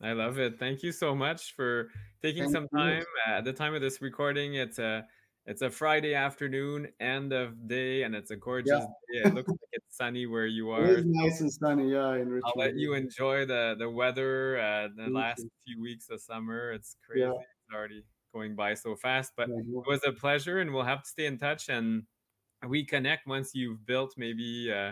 I 0.01 0.13
love 0.13 0.39
it. 0.39 0.59
Thank 0.59 0.83
you 0.83 0.91
so 0.91 1.13
much 1.13 1.55
for 1.55 1.89
taking 2.21 2.43
Thank 2.43 2.53
some 2.53 2.67
time. 2.69 3.03
Uh, 3.27 3.37
at 3.37 3.43
the 3.43 3.53
time 3.53 3.73
of 3.73 3.81
this 3.81 4.01
recording, 4.01 4.55
it's 4.55 4.79
a 4.79 5.05
it's 5.45 5.61
a 5.61 5.69
Friday 5.69 6.13
afternoon, 6.13 6.87
end 6.99 7.33
of 7.33 7.67
day, 7.67 8.03
and 8.03 8.15
it's 8.15 8.31
a 8.31 8.35
gorgeous 8.35 8.85
yeah. 9.11 9.23
day. 9.23 9.29
It 9.29 9.33
looks 9.33 9.49
like 9.49 9.59
sunny 9.89 10.25
where 10.25 10.45
you 10.45 10.71
are. 10.71 10.85
It 10.85 10.99
is 10.99 11.05
nice 11.05 11.41
and 11.41 11.51
sunny, 11.51 11.91
yeah. 11.91 12.13
In 12.13 12.29
Richmond. 12.29 12.43
I'll 12.45 12.53
let 12.55 12.75
you 12.75 12.93
enjoy 12.93 13.45
the 13.45 13.75
the 13.77 13.89
weather. 13.89 14.59
Uh, 14.59 14.87
the 14.95 15.03
Thank 15.03 15.15
last 15.15 15.39
you. 15.43 15.49
few 15.65 15.81
weeks 15.81 16.09
of 16.09 16.21
summer, 16.21 16.71
it's 16.71 16.95
crazy. 17.05 17.21
Yeah. 17.21 17.31
It's 17.31 17.75
already 17.75 18.03
going 18.33 18.55
by 18.55 18.75
so 18.75 18.95
fast, 18.95 19.33
but 19.35 19.49
yeah. 19.49 19.57
it 19.57 19.87
was 19.87 20.01
a 20.05 20.11
pleasure, 20.11 20.59
and 20.59 20.73
we'll 20.73 20.83
have 20.83 21.03
to 21.03 21.09
stay 21.09 21.25
in 21.25 21.37
touch 21.37 21.69
and 21.69 22.03
we 22.67 22.83
connect 22.83 23.27
once 23.27 23.51
you've 23.53 23.85
built 23.85 24.13
maybe 24.17 24.71
uh, 24.71 24.91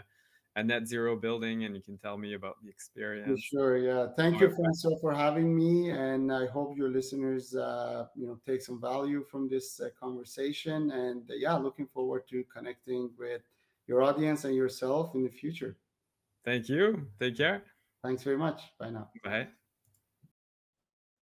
a 0.55 0.63
net 0.63 0.87
zero 0.87 1.15
building 1.15 1.65
and 1.65 1.75
you 1.75 1.81
can 1.81 1.97
tell 1.97 2.17
me 2.17 2.33
about 2.33 2.55
the 2.63 2.69
experience. 2.69 3.29
For 3.29 3.37
sure, 3.37 3.77
yeah. 3.77 4.07
Thank 4.15 4.39
you, 4.39 4.49
Francois, 4.49 4.97
for 5.01 5.13
having 5.13 5.55
me, 5.55 5.91
and 5.91 6.31
I 6.31 6.47
hope 6.47 6.77
your 6.77 6.89
listeners, 6.89 7.55
uh, 7.55 8.07
you 8.15 8.25
know, 8.25 8.39
take 8.45 8.61
some 8.61 8.79
value 8.81 9.23
from 9.29 9.49
this 9.49 9.79
uh, 9.79 9.89
conversation. 9.99 10.91
And 10.91 11.29
uh, 11.29 11.35
yeah, 11.35 11.55
looking 11.55 11.87
forward 11.87 12.23
to 12.29 12.43
connecting 12.45 13.11
with 13.17 13.41
your 13.87 14.03
audience 14.03 14.43
and 14.43 14.55
yourself 14.55 15.15
in 15.15 15.23
the 15.23 15.29
future. 15.29 15.77
Thank 16.45 16.69
you. 16.69 17.07
Take 17.19 17.37
care. 17.37 17.63
Thanks 18.03 18.23
very 18.23 18.37
much. 18.37 18.61
Bye 18.79 18.89
now. 18.91 19.09
Bye. 19.23 19.47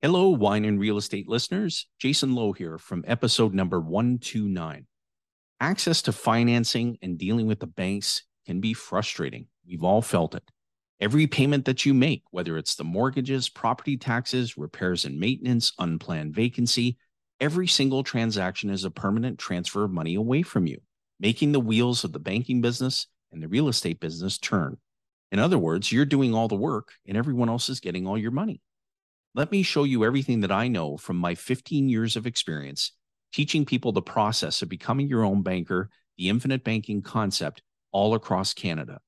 Hello, 0.02 0.28
wine 0.28 0.64
and 0.64 0.78
real 0.78 0.98
estate 0.98 1.28
listeners. 1.28 1.86
Jason 1.98 2.34
Lowe 2.34 2.52
here 2.52 2.78
from 2.78 3.04
episode 3.07 3.54
number 3.54 3.80
129. 3.80 4.86
Access 5.61 6.02
to 6.02 6.12
financing 6.12 6.98
and 7.00 7.18
dealing 7.18 7.46
with 7.46 7.61
the 7.61 7.66
banks 7.66 8.22
can 8.46 8.61
be 8.61 8.74
frustrating. 8.74 9.46
We've 9.66 9.82
all 9.82 10.02
felt 10.02 10.34
it. 10.34 10.44
Every 11.00 11.26
payment 11.26 11.64
that 11.64 11.84
you 11.84 11.92
make, 11.92 12.22
whether 12.30 12.57
it's 12.57 12.74
the 12.74 12.84
mortgages, 12.84 13.48
property 13.48 13.96
taxes, 13.96 14.57
repairs 14.57 15.04
and 15.04 15.18
maintenance, 15.18 15.72
unplanned 15.78 16.34
vacancy, 16.34 16.96
every 17.40 17.66
single 17.66 18.02
transaction 18.02 18.70
is 18.70 18.84
a 18.84 18.90
permanent 18.90 19.38
transfer 19.38 19.84
of 19.84 19.90
money 19.90 20.14
away 20.14 20.42
from 20.42 20.66
you, 20.66 20.80
making 21.18 21.52
the 21.52 21.60
wheels 21.60 22.04
of 22.04 22.12
the 22.12 22.18
banking 22.18 22.60
business 22.60 23.06
and 23.32 23.42
the 23.42 23.48
real 23.48 23.68
estate 23.68 24.00
business 24.00 24.38
turn. 24.38 24.76
In 25.32 25.38
other 25.38 25.58
words, 25.58 25.90
you're 25.90 26.04
doing 26.04 26.34
all 26.34 26.48
the 26.48 26.54
work 26.54 26.92
and 27.06 27.16
everyone 27.16 27.48
else 27.48 27.68
is 27.68 27.80
getting 27.80 28.06
all 28.06 28.18
your 28.18 28.30
money. 28.30 28.60
Let 29.34 29.50
me 29.50 29.62
show 29.62 29.84
you 29.84 30.04
everything 30.04 30.40
that 30.40 30.52
I 30.52 30.68
know 30.68 30.96
from 30.96 31.16
my 31.16 31.34
15 31.34 31.88
years 31.88 32.16
of 32.16 32.26
experience 32.26 32.92
teaching 33.32 33.66
people 33.66 33.92
the 33.92 34.00
process 34.00 34.62
of 34.62 34.70
becoming 34.70 35.08
your 35.08 35.24
own 35.24 35.42
banker, 35.42 35.90
the 36.16 36.30
infinite 36.30 36.64
banking 36.64 37.02
concept 37.02 37.60
all 37.92 38.14
across 38.14 38.54
Canada. 38.54 39.00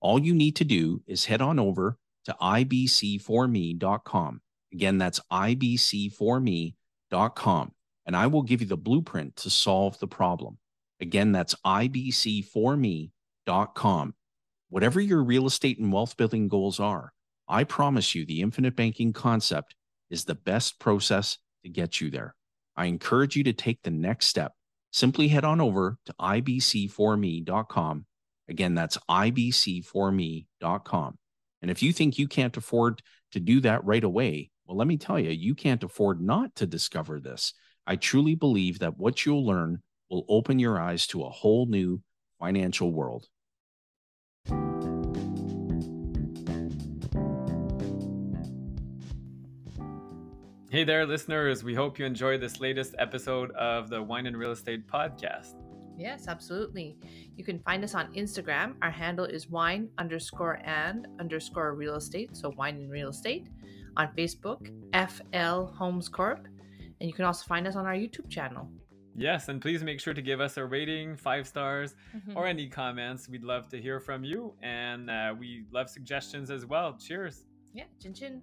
All 0.00 0.20
you 0.20 0.34
need 0.34 0.56
to 0.56 0.64
do 0.64 1.02
is 1.06 1.24
head 1.24 1.42
on 1.42 1.58
over 1.58 1.98
to 2.26 2.36
ibc4me.com. 2.40 4.40
Again, 4.72 4.98
that's 4.98 5.18
ibc4me.com, 5.32 7.72
and 8.06 8.16
I 8.16 8.28
will 8.28 8.42
give 8.42 8.60
you 8.60 8.68
the 8.68 8.76
blueprint 8.76 9.34
to 9.36 9.50
solve 9.50 9.98
the 9.98 10.06
problem. 10.06 10.58
Again, 11.02 11.32
that's 11.32 11.54
ibc4me.com. 11.66 14.14
Whatever 14.68 15.00
your 15.00 15.24
real 15.24 15.46
estate 15.46 15.80
and 15.80 15.92
wealth 15.92 16.16
building 16.16 16.46
goals 16.46 16.78
are, 16.78 17.12
I 17.48 17.64
promise 17.64 18.14
you 18.14 18.24
the 18.24 18.40
infinite 18.40 18.76
banking 18.76 19.12
concept 19.12 19.74
is 20.10 20.24
the 20.24 20.36
best 20.36 20.78
process 20.78 21.38
to 21.64 21.68
get 21.68 22.00
you 22.00 22.08
there. 22.08 22.36
I 22.76 22.84
encourage 22.86 23.34
you 23.34 23.42
to 23.44 23.52
take 23.52 23.82
the 23.82 23.90
next 23.90 24.28
step. 24.28 24.52
Simply 24.92 25.26
head 25.26 25.44
on 25.44 25.60
over 25.60 25.98
to 26.06 26.14
ibc4me.com. 26.20 28.06
Again, 28.48 28.74
that's 28.76 28.98
ibc4me.com. 29.10 31.18
And 31.62 31.70
if 31.70 31.82
you 31.82 31.92
think 31.92 32.18
you 32.18 32.28
can't 32.28 32.56
afford 32.56 33.02
to 33.32 33.40
do 33.40 33.60
that 33.62 33.84
right 33.84 34.04
away, 34.04 34.52
well, 34.66 34.76
let 34.76 34.86
me 34.86 34.98
tell 34.98 35.18
you, 35.18 35.30
you 35.30 35.56
can't 35.56 35.82
afford 35.82 36.20
not 36.20 36.54
to 36.56 36.66
discover 36.66 37.18
this. 37.18 37.54
I 37.88 37.96
truly 37.96 38.36
believe 38.36 38.78
that 38.78 38.96
what 38.96 39.26
you'll 39.26 39.44
learn 39.44 39.82
will 40.12 40.26
open 40.28 40.58
your 40.58 40.78
eyes 40.78 41.06
to 41.06 41.22
a 41.22 41.30
whole 41.30 41.64
new 41.64 42.02
financial 42.38 42.92
world. 42.92 43.28
Hey 50.70 50.84
there, 50.84 51.06
listeners. 51.06 51.64
We 51.64 51.74
hope 51.74 51.98
you 51.98 52.04
enjoyed 52.04 52.42
this 52.42 52.60
latest 52.60 52.94
episode 52.98 53.50
of 53.52 53.88
the 53.88 54.02
Wine 54.02 54.26
and 54.26 54.36
Real 54.36 54.52
Estate 54.52 54.86
Podcast. 54.86 55.54
Yes, 55.98 56.28
absolutely. 56.28 56.98
You 57.36 57.44
can 57.44 57.58
find 57.60 57.82
us 57.84 57.94
on 57.94 58.12
Instagram. 58.14 58.74
Our 58.82 58.90
handle 58.90 59.24
is 59.24 59.48
wine 59.48 59.88
underscore 59.98 60.60
and 60.64 61.06
underscore 61.20 61.74
real 61.74 61.96
estate. 61.96 62.36
So 62.36 62.52
wine 62.56 62.76
and 62.76 62.90
real 62.90 63.08
estate. 63.08 63.48
On 63.96 64.08
Facebook, 64.16 64.68
FL 64.94 65.72
Homes 65.74 66.08
Corp. 66.08 66.46
And 67.00 67.08
you 67.08 67.14
can 67.14 67.24
also 67.24 67.44
find 67.46 67.66
us 67.66 67.76
on 67.76 67.86
our 67.86 67.94
YouTube 67.94 68.30
channel. 68.30 68.70
Yes, 69.14 69.48
and 69.48 69.60
please 69.60 69.82
make 69.82 70.00
sure 70.00 70.14
to 70.14 70.22
give 70.22 70.40
us 70.40 70.56
a 70.56 70.64
rating, 70.64 71.16
five 71.16 71.46
stars, 71.46 71.94
mm-hmm. 72.16 72.36
or 72.36 72.46
any 72.46 72.66
comments. 72.66 73.28
We'd 73.28 73.44
love 73.44 73.68
to 73.68 73.80
hear 73.80 74.00
from 74.00 74.24
you. 74.24 74.54
And 74.62 75.10
uh, 75.10 75.34
we 75.38 75.64
love 75.70 75.90
suggestions 75.90 76.50
as 76.50 76.64
well. 76.64 76.96
Cheers. 76.98 77.44
Yeah, 77.74 77.84
chin 78.00 78.14
chin. 78.14 78.42